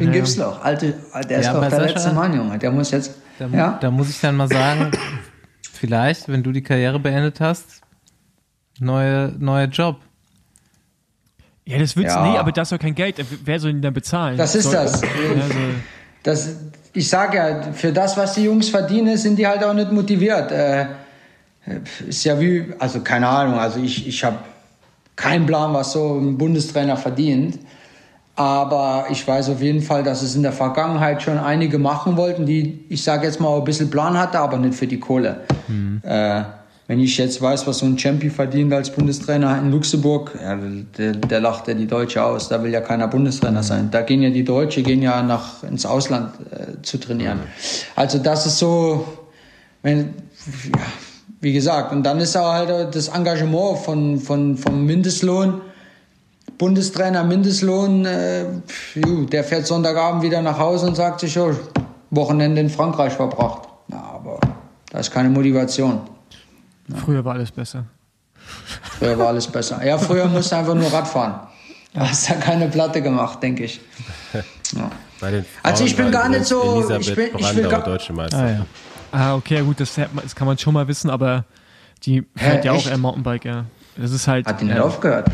[0.00, 0.12] den Ja.
[0.14, 0.64] gibt's doch.
[0.64, 0.92] Alte,
[1.28, 2.58] der ist Ja, doch der Sascha- letzte Mann, Junge.
[2.58, 3.12] Der muss jetzt.
[3.38, 3.78] Da, ja?
[3.80, 4.90] da muss ich dann mal sagen,
[5.72, 7.80] vielleicht, wenn du die Karriere beendet hast,
[8.80, 10.00] neue, neuer Job.
[11.66, 12.30] Ja, das wird's, Ja.
[12.30, 13.16] nee, aber das ist doch kein Geld.
[13.44, 14.36] Wer soll ihn dann bezahlen?
[14.36, 15.02] Das ist soll, das.
[16.22, 16.48] Das,
[16.92, 20.50] ich sage ja, für das, was die Jungs verdienen, sind die halt auch nicht motiviert.
[20.52, 20.86] Äh,
[22.08, 24.38] ist ja wie, also keine Ahnung, also ich, ich habe
[25.16, 27.58] keinen Plan, was so ein Bundestrainer verdient.
[28.36, 32.44] Aber ich weiß auf jeden Fall, dass es in der Vergangenheit schon einige machen wollten,
[32.44, 35.40] die, ich sage jetzt mal, ein bisschen Plan hatte, aber nicht für die Kohle.
[36.02, 36.42] Äh,
[36.88, 40.56] wenn ich jetzt weiß, was so ein Champi verdient als Bundestrainer in Luxemburg, ja,
[40.96, 42.48] der, der lacht ja die Deutsche aus.
[42.48, 43.90] Da will ja keiner Bundestrainer sein.
[43.90, 47.40] Da gehen ja die Deutsche, gehen ja nach ins Ausland äh, zu trainieren.
[47.96, 49.04] Also das ist so,
[49.82, 50.14] wenn,
[50.64, 50.82] ja,
[51.40, 55.62] wie gesagt, und dann ist auch halt das Engagement von, von, vom Mindestlohn.
[56.56, 58.44] Bundestrainer Mindestlohn, äh,
[58.94, 61.50] ju, der fährt Sonntagabend wieder nach Hause und sagt sich, oh,
[62.10, 63.68] Wochenende in Frankreich verbracht.
[63.90, 64.38] Ja, aber
[64.90, 66.00] da ist keine Motivation.
[66.94, 67.84] Früher war alles besser.
[68.98, 69.84] Früher war alles besser.
[69.84, 71.48] Ja, früher musste einfach nur Rad fahren.
[71.92, 73.80] Da hast du ja keine Platte gemacht, denke ich.
[74.74, 74.90] Ja.
[75.62, 78.38] Also ich bin gar nicht so- Elisabeth ich bin- ich will Brandau gar- deutsche Meister.
[78.38, 78.66] Ah, ja.
[79.12, 81.44] Ah, okay, gut, das, das kann man schon mal wissen, aber
[82.04, 82.86] die fährt ja echt?
[82.86, 83.64] auch eher Mountainbike, ja.
[83.96, 84.46] Das ist halt.
[84.46, 85.28] Hat die nicht ja, aufgehört?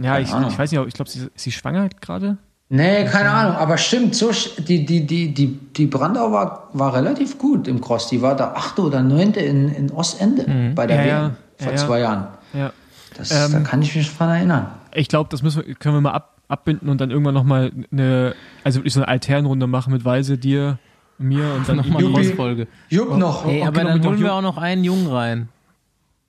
[0.00, 0.50] Ja, ich, Ahnung.
[0.50, 2.36] ich weiß nicht, ich glaube, sie, ist sie schwanger gerade?
[2.70, 6.94] Nee, keine Ahnung, aber stimmt, so, sch- die, die, die, die, die Brandau war, war
[6.94, 8.08] relativ gut im Cross.
[8.08, 11.06] Die war da achte oder neunte in, in Ostende bei der Mhm.
[11.08, 11.86] Ja, WM ja, vor ja, ja.
[11.86, 12.26] zwei Jahren.
[12.52, 12.72] Ja.
[13.16, 14.66] Das, Ähm, da kann ich mich dran erinnern.
[14.92, 18.34] Ich glaube, das müssen wir, können wir mal ab, abbinden und dann irgendwann nochmal eine,
[18.64, 20.78] also wirklich so eine Alternrunde machen mit Weise, dir,
[21.16, 22.66] mir und dann Nochmal eine Cross-Folge.
[22.90, 23.46] Jupp noch.
[23.46, 25.48] Ey, okay, aber noch dann holen noch wir auch noch einen Jungen rein,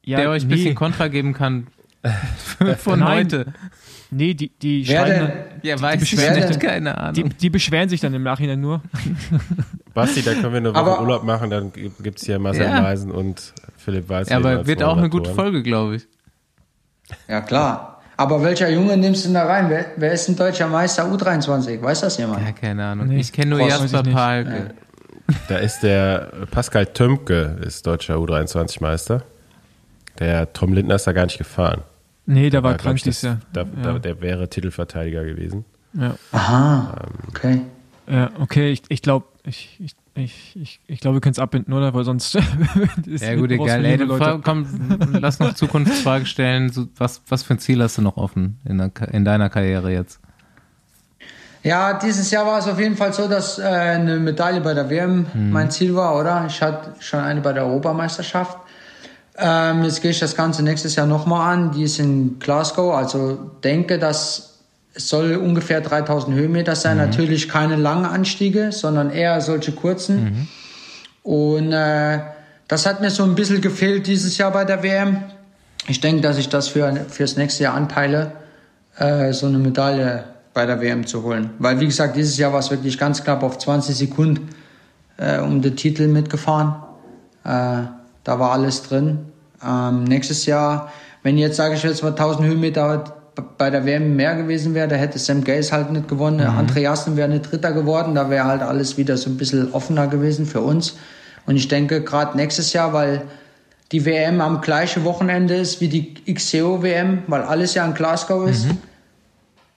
[0.05, 1.67] ja, der euch ein nee, bisschen Kontra geben kann
[2.79, 3.17] von Nein.
[3.25, 3.45] heute.
[4.11, 5.31] Nee, die, die Wer schreiben denn?
[5.61, 7.13] Ja, weiß ich beschweren sich dann- keine Ahnung.
[7.13, 8.81] die, die beschweren sich dann im Nachhinein nur.
[9.93, 12.81] Basti, da können wir eine Woche Aber- Urlaub machen, dann gibt es hier Marcel Ja.
[12.81, 14.29] Meisen und Philipp Weiß.
[14.29, 16.07] ja, aber wird auch eine gute Folge, glaube ich.
[17.27, 18.01] Ja, klar.
[18.17, 19.69] Aber welcher Junge nimmst du denn da rein?
[19.69, 21.81] Wer, wer ist ein deutscher Meister U23?
[21.81, 22.45] Weiß das jemand?
[22.45, 23.07] Ja, keine Ahnung.
[23.07, 23.19] Nee.
[23.19, 24.03] Ich kenne nur Jasper.
[24.03, 24.71] Palke.
[25.47, 29.23] Da ist der Pascal Tömke, ist deutscher U23-Meister.
[30.19, 31.81] Der Tom Lindner ist da gar nicht gefahren.
[32.31, 33.39] Nee, der war glaub krank dieses Jahr.
[33.53, 33.67] Da, Ja.
[33.93, 35.65] da, der wäre Titelverteidiger gewesen.
[35.93, 36.93] Ja, Aha,
[37.27, 37.61] okay.
[38.07, 41.73] ja okay, ich, ich glaube, ich, ich, ich, ich, ich glaube, wir können es abbinden,
[41.73, 41.91] oder?
[41.95, 42.35] Weil sonst.
[43.07, 43.83] ist Ja, gut, egal.
[43.83, 44.41] Ey, Leute.
[44.43, 44.67] komm,
[45.13, 46.69] lass noch Zukunftsfrage stellen.
[46.69, 49.91] So, was, was für ein Ziel hast du noch offen in, der, in deiner Karriere
[49.91, 50.19] jetzt?
[51.63, 54.89] Ja, dieses Jahr war es auf jeden Fall so, dass äh, eine Medaille bei der
[54.89, 56.45] WM mein Ziel war, oder?
[56.47, 58.57] Ich hatte schon eine bei der Europameisterschaft.
[59.39, 61.71] Ähm, jetzt gehe ich das Ganze nächstes Jahr nochmal an.
[61.71, 64.59] Die ist in Glasgow, also denke, dass
[64.93, 66.97] es soll ungefähr 3000 Höhenmeter sein.
[66.97, 70.47] Natürlich keine langen Anstiege, sondern eher solche kurzen.
[71.23, 72.19] Und äh,
[72.67, 75.23] das hat mir so ein bisschen gefehlt dieses Jahr bei der WM.
[75.87, 78.33] Ich denke, dass ich das für fürs nächste Jahr anpeile,
[78.97, 81.51] äh, so eine Medaille bei der WM zu holen.
[81.59, 84.49] Weil, wie gesagt, dieses Jahr war es wirklich ganz knapp auf 20 Sekunden
[85.17, 86.75] äh, um den Titel mitgefahren.
[87.45, 89.19] Äh, da war alles drin.
[89.65, 90.91] Ähm, nächstes Jahr,
[91.23, 93.03] wenn jetzt, sage ich jetzt mal, 1000 Höhenmeter
[93.57, 96.37] bei der WM mehr gewesen wäre, da hätte Sam Gaze halt nicht gewonnen.
[96.37, 96.57] Mhm.
[96.57, 98.15] Andreasen wäre nicht Dritter geworden.
[98.15, 100.97] Da wäre halt alles wieder so ein bisschen offener gewesen für uns.
[101.45, 103.23] Und ich denke, gerade nächstes Jahr, weil
[103.91, 108.67] die WM am gleichen Wochenende ist wie die XCO-WM, weil alles ja in Glasgow ist,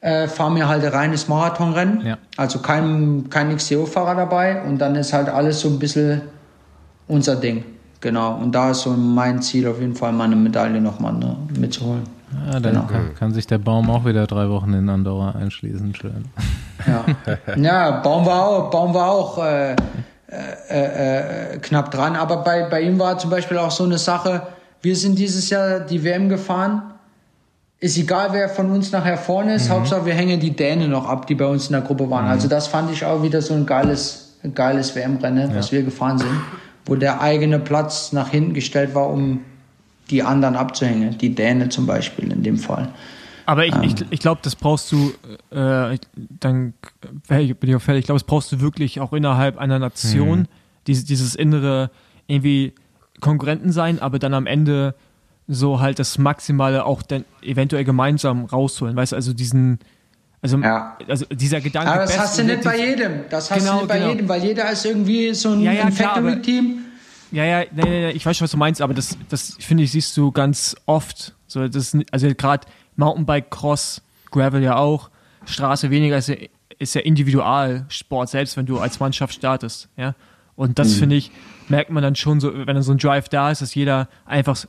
[0.01, 2.05] äh, fahren wir halt ein reines Marathonrennen.
[2.05, 2.19] Ja.
[2.37, 4.63] Also kein, kein XCO-Fahrer dabei.
[4.63, 6.23] Und dann ist halt alles so ein bisschen
[7.09, 7.65] unser Ding.
[8.03, 8.35] Genau.
[8.35, 12.03] Und da ist so mein Ziel auf jeden Fall, meine Medaille nochmal ne, mitzuholen.
[12.47, 12.87] Ja, dann Genau.
[12.87, 15.95] kann, kann sich der Baum auch wieder drei Wochen in Andorra einschließen.
[15.95, 16.25] Schön.
[16.87, 17.05] Ja,
[17.57, 19.77] ja Baum war auch, Baum war auch äh,
[20.69, 22.17] äh, äh, knapp dran.
[22.17, 24.43] Aber bei, bei ihm war zum Beispiel auch so eine Sache,
[24.81, 26.83] wir sind dieses Jahr die WM gefahren.
[27.79, 29.69] Ist egal, wer von uns nachher vorne ist.
[29.71, 32.27] Hauptsache, wir hängen die Dänen noch ab, die bei uns in der Gruppe waren.
[32.27, 36.19] Also das fand ich auch wieder so ein geiles, ein geiles WM-Rennen, was wir gefahren
[36.19, 36.31] sind,
[36.87, 39.41] wo der eigene Platz nach hinten gestellt war, um
[40.11, 41.17] die anderen abzuhängen.
[41.19, 42.93] Die Dänen zum Beispiel in dem Fall.
[43.47, 45.13] Aber ich, ich, ich glaube, das brauchst du,
[45.51, 45.99] äh,
[46.41, 46.75] dann
[47.29, 48.01] ich bin ich auch fertig.
[48.01, 50.47] Ich glaube, das brauchst du wirklich auch innerhalb einer Nation, Mhm.
[50.87, 51.91] dieses, dieses innere
[52.27, 52.73] irgendwie
[53.21, 54.95] Konkurrenten sein, aber dann am Ende
[55.49, 58.97] so halt das Maximale auch dann eventuell gemeinsam rausholen.
[58.97, 59.81] Weißt du, also diesen,
[60.43, 60.99] also, Ja.
[61.09, 61.91] also dieser Gedanke.
[61.91, 63.21] Aber das hast du nicht bei jedem.
[63.31, 64.11] Das hast Genau, du nicht bei genau.
[64.11, 66.79] jedem, weil jeder ist irgendwie so ein, Ja, ja, Factory-Team.
[67.31, 69.93] Ja, ja, nee, nee, ich weiß schon, was du meinst, aber das, das finde ich,
[69.93, 71.35] siehst du ganz oft.
[71.47, 72.67] So, das, also gerade
[72.97, 75.11] Mountainbike, Cross, Gravel ja auch,
[75.47, 76.37] Straße weniger ist ja,
[76.79, 79.89] ist ja Individualsport, selbst wenn du als Mannschaft startest.
[79.97, 80.15] Ja?
[80.57, 80.75] Und Mhm.
[80.75, 81.31] das finde ich,
[81.69, 84.67] merkt man dann schon so, wenn dann so ein Drive da ist, dass jeder einfach,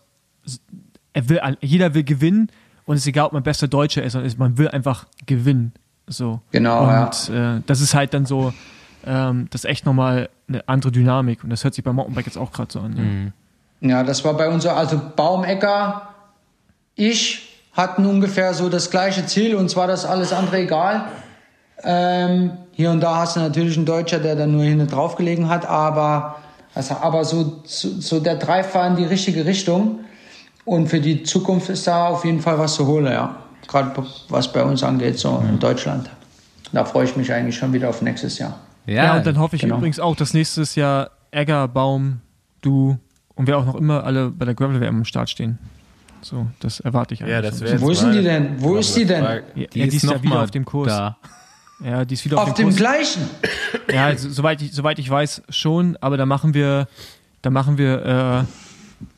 [1.14, 2.50] er will, jeder will gewinnen
[2.86, 5.74] und es ist egal, ob man bester Deutscher ist, sondern man will einfach gewinnen.
[6.08, 6.42] So.
[6.52, 8.54] Genau, Und äh, das ist halt dann so,
[9.06, 12.38] ähm, das ist echt nochmal eine andere Dynamik und das hört sich beim Mountainbike jetzt
[12.38, 12.96] auch gerade so an.
[12.98, 13.32] Ja.
[13.84, 14.70] Ja, das war bei uns so.
[14.70, 16.14] Also Baumecker,
[16.96, 21.06] ich hatten ungefähr so das gleiche Ziel und zwar das alles andere egal.
[21.84, 25.50] Ähm, hier und da hast du natürlich einen Deutscher, der dann nur hinten drauf gelegen
[25.50, 26.38] hat, aber,
[26.74, 30.00] also, aber so, so, so der Drive war in die richtige Richtung.
[30.66, 33.36] Und für die Zukunft ist da auf jeden Fall was zu holen, ja.
[33.68, 33.92] Gerade
[34.30, 36.10] was bei uns angeht, so in Deutschland.
[36.72, 38.60] Da freue ich mich eigentlich schon wieder auf nächstes Jahr.
[38.86, 39.78] Ja, und dann hoffe ich genau.
[39.78, 42.20] übrigens auch, dass nächstes Jahr Egger, Baum,
[42.62, 42.98] du
[43.36, 45.58] und wer auch noch immer alle bei der Gravel WM am Start stehen.
[46.22, 47.34] So, das erwarte ich eigentlich.
[47.34, 47.68] Ja, das schon.
[47.68, 48.56] wäre Wo ist die denn?
[48.58, 49.24] Wo ist die denn?
[49.24, 50.88] ja, Die, ja, die ist, ja noch wieder auf dem Kurs.
[50.88, 51.18] Da.
[51.84, 52.78] Ja, die ist wieder auf, Auf dem dem Kurs.
[52.78, 53.30] gleichen.
[53.92, 56.88] Ja, also, soweit, ich, soweit ich weiß schon, aber da machen wir,
[57.42, 58.63] da machen wir, äh,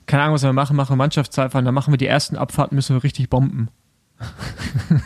[0.05, 2.95] keine Ahnung, was wir machen, machen wir Mannschaftszeitfahren, da machen wir die ersten Abfahrten, müssen
[2.95, 3.69] wir richtig bomben.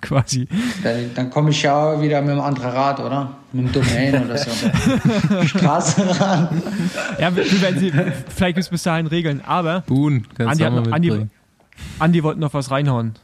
[0.00, 0.46] Quasi.
[0.82, 3.36] Dann, dann komme ich ja wieder mit einem anderen Rad, oder?
[3.52, 4.50] Mit dem Domain oder so.
[5.46, 6.52] Straßenrad.
[7.18, 10.80] Ja, wir, wir werden sie, vielleicht gibt es bis dahin Regeln, aber Boon, kannst Andi,
[10.80, 11.26] noch, Andi.
[11.98, 13.14] Andi wollte noch was reinhauen.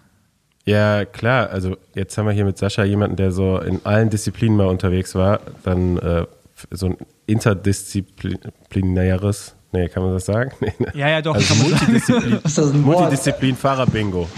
[0.65, 1.51] Ja, klar.
[1.51, 5.15] Also jetzt haben wir hier mit Sascha jemanden, der so in allen Disziplinen mal unterwegs
[5.15, 5.41] war.
[5.65, 6.25] Dann äh,
[6.71, 6.97] so ein
[7.27, 10.53] interdisziplinäres, nee, kann man das sagen?
[10.61, 10.93] Nee, ne?
[10.95, 11.35] Ja, ja, doch.
[11.35, 11.55] Also.
[11.55, 12.99] Multidisziplin, Ist das ein Wort?
[12.99, 14.29] Multidisziplin Fahrer-Bingo.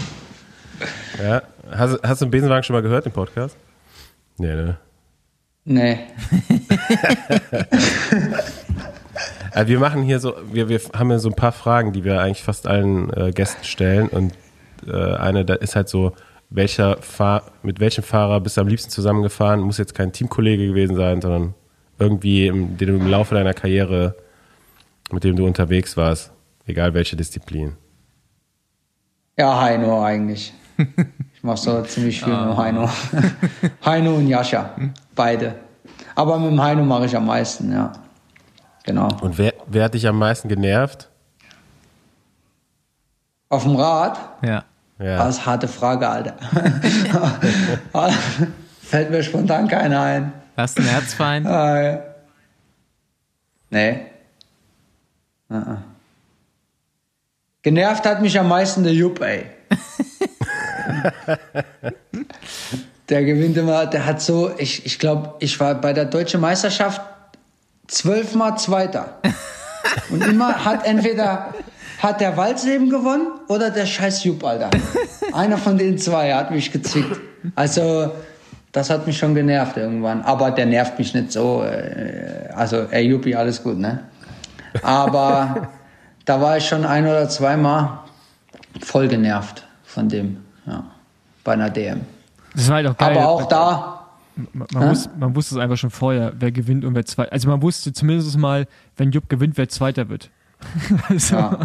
[1.21, 1.41] Ja.
[1.71, 3.55] Hast, hast du den Besenwagen schon mal gehört, den Podcast?
[4.37, 4.77] Nee, ne?
[5.65, 5.99] Nee.
[9.53, 12.19] Also wir machen hier so, wir, wir haben ja so ein paar Fragen, die wir
[12.19, 14.07] eigentlich fast allen äh, Gästen stellen.
[14.07, 14.33] Und
[14.87, 16.13] äh, eine, da ist halt so,
[16.49, 19.61] welcher Fahr mit welchem Fahrer bist du am liebsten zusammengefahren?
[19.61, 21.53] Muss jetzt kein Teamkollege gewesen sein, sondern
[21.99, 24.15] irgendwie, im, den du im Laufe deiner Karriere,
[25.13, 26.31] mit dem du unterwegs warst,
[26.65, 27.77] egal welche Disziplin.
[29.37, 30.53] Ja, Heino eigentlich.
[31.35, 32.89] Ich mache so ziemlich viel mit Heino.
[33.85, 34.69] Heino und Jascha,
[35.13, 35.55] beide.
[36.15, 37.91] Aber mit dem Heino mache ich am meisten, ja.
[38.85, 39.09] Genau.
[39.19, 41.09] Und wer, wer hat dich am meisten genervt?
[43.49, 44.17] Auf dem Rad?
[44.41, 44.63] Ja.
[44.99, 45.17] Ja.
[45.17, 46.35] Das ist eine harte Frage, Alter.
[48.81, 50.33] Fällt mir spontan keiner ein.
[50.55, 51.45] Hast du einen Erzfeind?
[51.45, 51.99] Ah, ja.
[53.69, 54.12] Nee.
[55.53, 55.77] Uh -uh.
[57.61, 59.45] Genervt hat mich am meisten der Jupp, ey.
[63.09, 67.01] der gewinnt immer, der hat so, ich, ich glaube, ich war bei der deutschen Meisterschaft
[67.87, 69.19] zwölfmal Zweiter.
[70.09, 71.53] Und immer hat entweder
[71.99, 74.69] hat der Walsleben gewonnen oder der scheiß Jupp, Alter.
[75.31, 77.17] Einer von den zwei hat mich gezickt.
[77.55, 78.11] Also,
[78.73, 80.21] das hat mich schon genervt irgendwann.
[80.23, 81.63] Aber der nervt mich nicht so.
[81.63, 83.99] äh, Also, ey, Juppi, alles gut, ne?
[84.81, 85.69] Aber
[86.25, 87.99] da war ich schon ein oder zweimal
[88.81, 90.83] voll genervt von dem, ja,
[91.43, 92.01] bei einer DM.
[92.55, 93.17] Das war halt auch geil.
[93.17, 96.95] Aber auch da, Man, man, wusste, man wusste es einfach schon vorher, wer gewinnt und
[96.95, 97.31] wer zweiter.
[97.31, 98.67] Also man wusste zumindest mal,
[98.97, 100.29] wenn Jupp gewinnt, wer zweiter wird.
[101.09, 101.59] also, ja.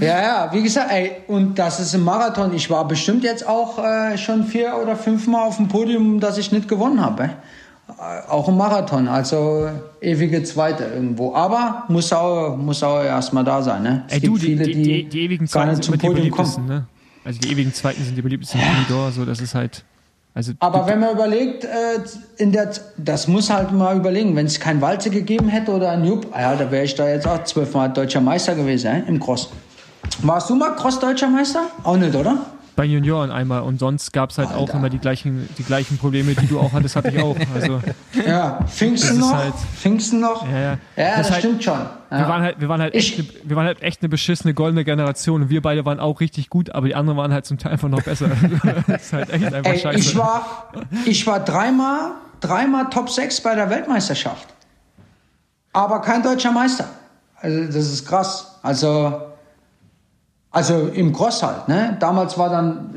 [0.00, 2.54] Ja, ja, wie gesagt, ey, und das ist ein Marathon.
[2.54, 6.52] Ich war bestimmt jetzt auch äh, schon vier oder fünfmal auf dem Podium, dass ich
[6.52, 7.30] nicht gewonnen habe.
[8.28, 9.68] Auch ein Marathon, also
[10.00, 11.34] ewige Zweite irgendwo.
[11.34, 13.82] Aber muss auch, muss auch erstmal da sein.
[13.82, 14.04] Ne?
[14.06, 16.66] Es Ey, gibt du, die, viele, die, die, die ewigen Zweiten sind zum Podium kommen.
[16.66, 16.86] ne?
[17.24, 18.66] Also die ewigen Zweiten sind die beliebtesten ja.
[18.78, 19.84] Midor, so das ist halt.
[20.34, 21.68] Also Aber wenn man überlegt, äh,
[22.36, 26.04] in der, das muss halt mal überlegen, wenn es kein Walze gegeben hätte oder ein
[26.04, 29.50] Jupp, ja, da wäre ich da jetzt auch zwölfmal deutscher Meister gewesen äh, im Cross.
[30.22, 31.62] Warst du mal Cross-Deutscher Meister?
[31.82, 32.38] Auch nicht, oder?
[32.78, 34.74] Bei Junioren einmal und sonst gab es halt auch Alter.
[34.74, 37.34] immer die gleichen, die gleichen Probleme, die du auch hattest, hatte ich auch.
[37.52, 37.82] Also
[38.24, 39.36] Ja, Pfingsten Das noch?
[39.36, 40.46] halt- Pfingsten noch?
[40.48, 40.78] ja, ja.
[40.96, 41.78] Ja, das, ist halt, stimmt schon.
[42.10, 42.18] Ja.
[42.20, 44.54] Wir waren halt, wir waren halt echt, Ich- ne, wir waren halt echt eine beschissene
[44.54, 47.58] goldene Generation und wir beide waren auch richtig gut, aber die anderen waren halt zum
[47.58, 48.28] Teil einfach noch besser.
[48.86, 49.98] das ist halt echt einfach Ey, scheiße.
[49.98, 50.68] ich war,
[51.04, 54.46] ich war dreimal, dreimal Top 6 bei der Weltmeisterschaft.
[55.72, 56.88] Aber kein deutscher Meister.
[57.40, 58.58] Also, das ist krass.
[58.62, 59.20] Also,
[60.58, 61.96] also im Cross halt, ne?
[62.00, 62.90] Damals war dann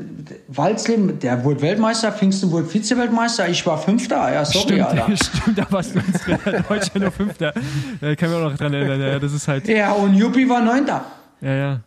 [0.48, 4.32] Walzleben, der wurde Weltmeister, Pfingsten wurde Vize-Weltmeister, ich war Fünfter.
[4.32, 5.16] Ja, sorry, Stimmt, Alter.
[5.16, 7.52] stimmt, da warst du unsere Deutsche nur Fünfter.
[8.00, 9.00] Da kann mich auch noch dran erinnern.
[9.00, 11.04] Ja, das ist halt, Ja, und Juppie war Neunter.
[11.40, 11.80] ja, ja.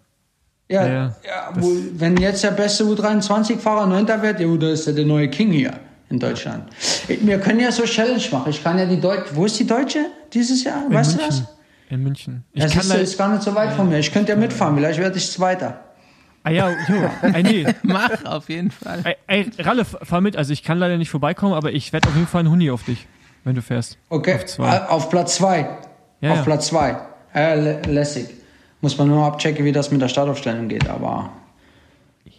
[0.68, 1.49] Ja, Ja, ja, ja.
[1.57, 5.52] wo, wenn jetzt der beste U23-Fahrer Neunter wird, ja, da ist er der neue King
[5.52, 5.73] hier
[6.10, 6.64] in Deutschland.
[7.07, 8.49] Wir können ja so Challenge machen.
[8.49, 10.85] Ich kann ja die Deutsche, wo ist die Deutsche dieses Jahr?
[10.88, 11.45] In weißt du München.
[11.47, 11.55] das?
[11.90, 12.44] In München.
[12.53, 13.99] Ich Das kann ist, da, ist gar nicht so weit von mir.
[13.99, 15.80] Ich könnte ja mitfahren, vielleicht werde ich Zweiter.
[16.44, 17.66] ah ja, jo, ey, nee.
[17.84, 19.02] Mach auf jeden Fall.
[19.03, 20.36] Ey, ey, Ralle, fahr mit.
[20.36, 22.84] Also ich kann leider nicht vorbeikommen, aber ich wette auf jeden Fall einen Huni auf
[22.84, 23.07] dich,
[23.44, 23.98] wenn du fährst.
[24.10, 24.76] Okay, Auf zwei.
[24.76, 25.70] Äh, auf Platz zwei.
[26.22, 26.44] Ja, auf ja.
[26.44, 26.98] Platz zwei.
[27.34, 28.28] Äh, lä- lässig.
[28.82, 30.88] Muss man nur abchecken, wie das mit der Startaufstellung geht.
[30.90, 31.32] Aber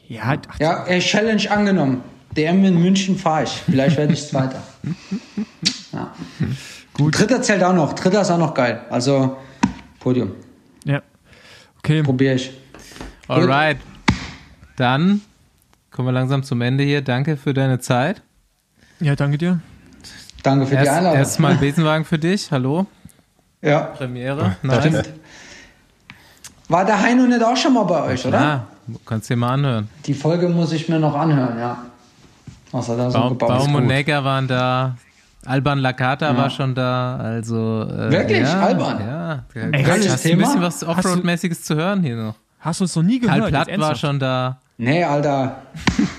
[0.09, 2.03] Ja, ach, ja, äh, Challenge angenommen.
[2.37, 3.51] DM in München fahre ich.
[3.51, 4.63] Vielleicht werde ich Zweiter.
[5.93, 6.13] Ja.
[6.97, 7.19] Gut.
[7.19, 7.93] Dritter zählt auch noch.
[7.93, 8.81] Dritter ist auch noch geil.
[8.91, 9.37] Also
[10.01, 10.33] Podium.
[10.85, 11.03] ja.
[11.79, 12.51] Okay, Probiere ich.
[13.29, 13.77] Alright.
[14.77, 15.21] Dann
[15.93, 17.01] kommen wir langsam zum Ende hier.
[17.03, 18.23] Danke für deine Zeit.
[18.99, 19.61] Ja, danke dir.
[20.43, 21.19] Danke für die Erst, Einladung.
[21.19, 22.51] erstmal ein Besenwagen für dich.
[22.51, 22.87] Hallo.
[23.63, 24.57] ja, Premiere.
[24.63, 24.79] Nice.
[24.81, 25.11] stimmt.
[26.69, 28.41] War der Heino nicht auch schon mal bei euch, oder?
[28.41, 28.67] Ja,
[29.05, 29.89] kannst dir mal anhören.
[30.07, 31.79] Die Folge muss ich mir noch anhören, ja.
[32.73, 33.93] Was er da so Baum, gebaut Baum und gut.
[33.93, 34.97] Neger waren da.
[35.47, 36.37] Alban Lakata Ja.
[36.37, 37.17] war schon da.
[37.17, 38.41] Also, äh, Wirklich?
[38.41, 39.01] Ja, Alban?
[39.01, 39.45] Ja.
[39.55, 40.43] Ey, welches hast du ein Thema?
[40.47, 42.35] bisschen was Offroad-mäßiges zu hören hier noch.
[42.61, 43.39] Hast du uns noch nie gehört?
[43.39, 44.59] Karl Platt war schon da.
[44.79, 45.57] Nee, Alter.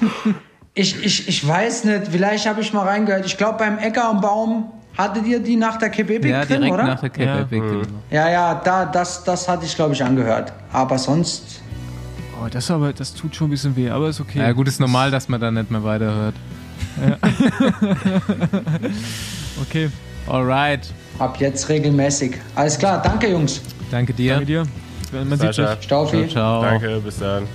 [0.74, 3.26] ich, ich, ich weiß nicht, vielleicht habe ich mal reingehört.
[3.26, 6.74] Ich glaube, beim Ecker und Baum hattet ihr die nach der KBB Ja, drin, direkt
[6.74, 6.84] oder?
[6.86, 7.40] nach der Cape Ja.
[7.41, 7.60] Epic.
[7.62, 7.84] genau.
[8.10, 10.54] Ja, ja, da, das, das hatte ich, glaube ich, angehört.
[10.72, 11.62] Aber sonst,
[12.40, 14.38] Oh, das aber, das tut schon ein bisschen weh, aber ist okay.
[14.40, 16.36] Ja, gut, ist normal, dass man da nicht mehr weiterhört.
[19.61, 19.90] Okay,
[20.28, 20.88] Alright.
[21.19, 22.38] ab jetzt regelmäßig.
[22.56, 23.61] Alles klar, danke, Jungs.
[23.90, 24.34] Danke dir.
[24.34, 24.64] danke dir.
[25.11, 25.65] Man sieht sich.
[25.82, 26.28] Staufi.
[26.28, 26.61] Ciao, ciao.
[26.64, 27.48] danke, bis dann.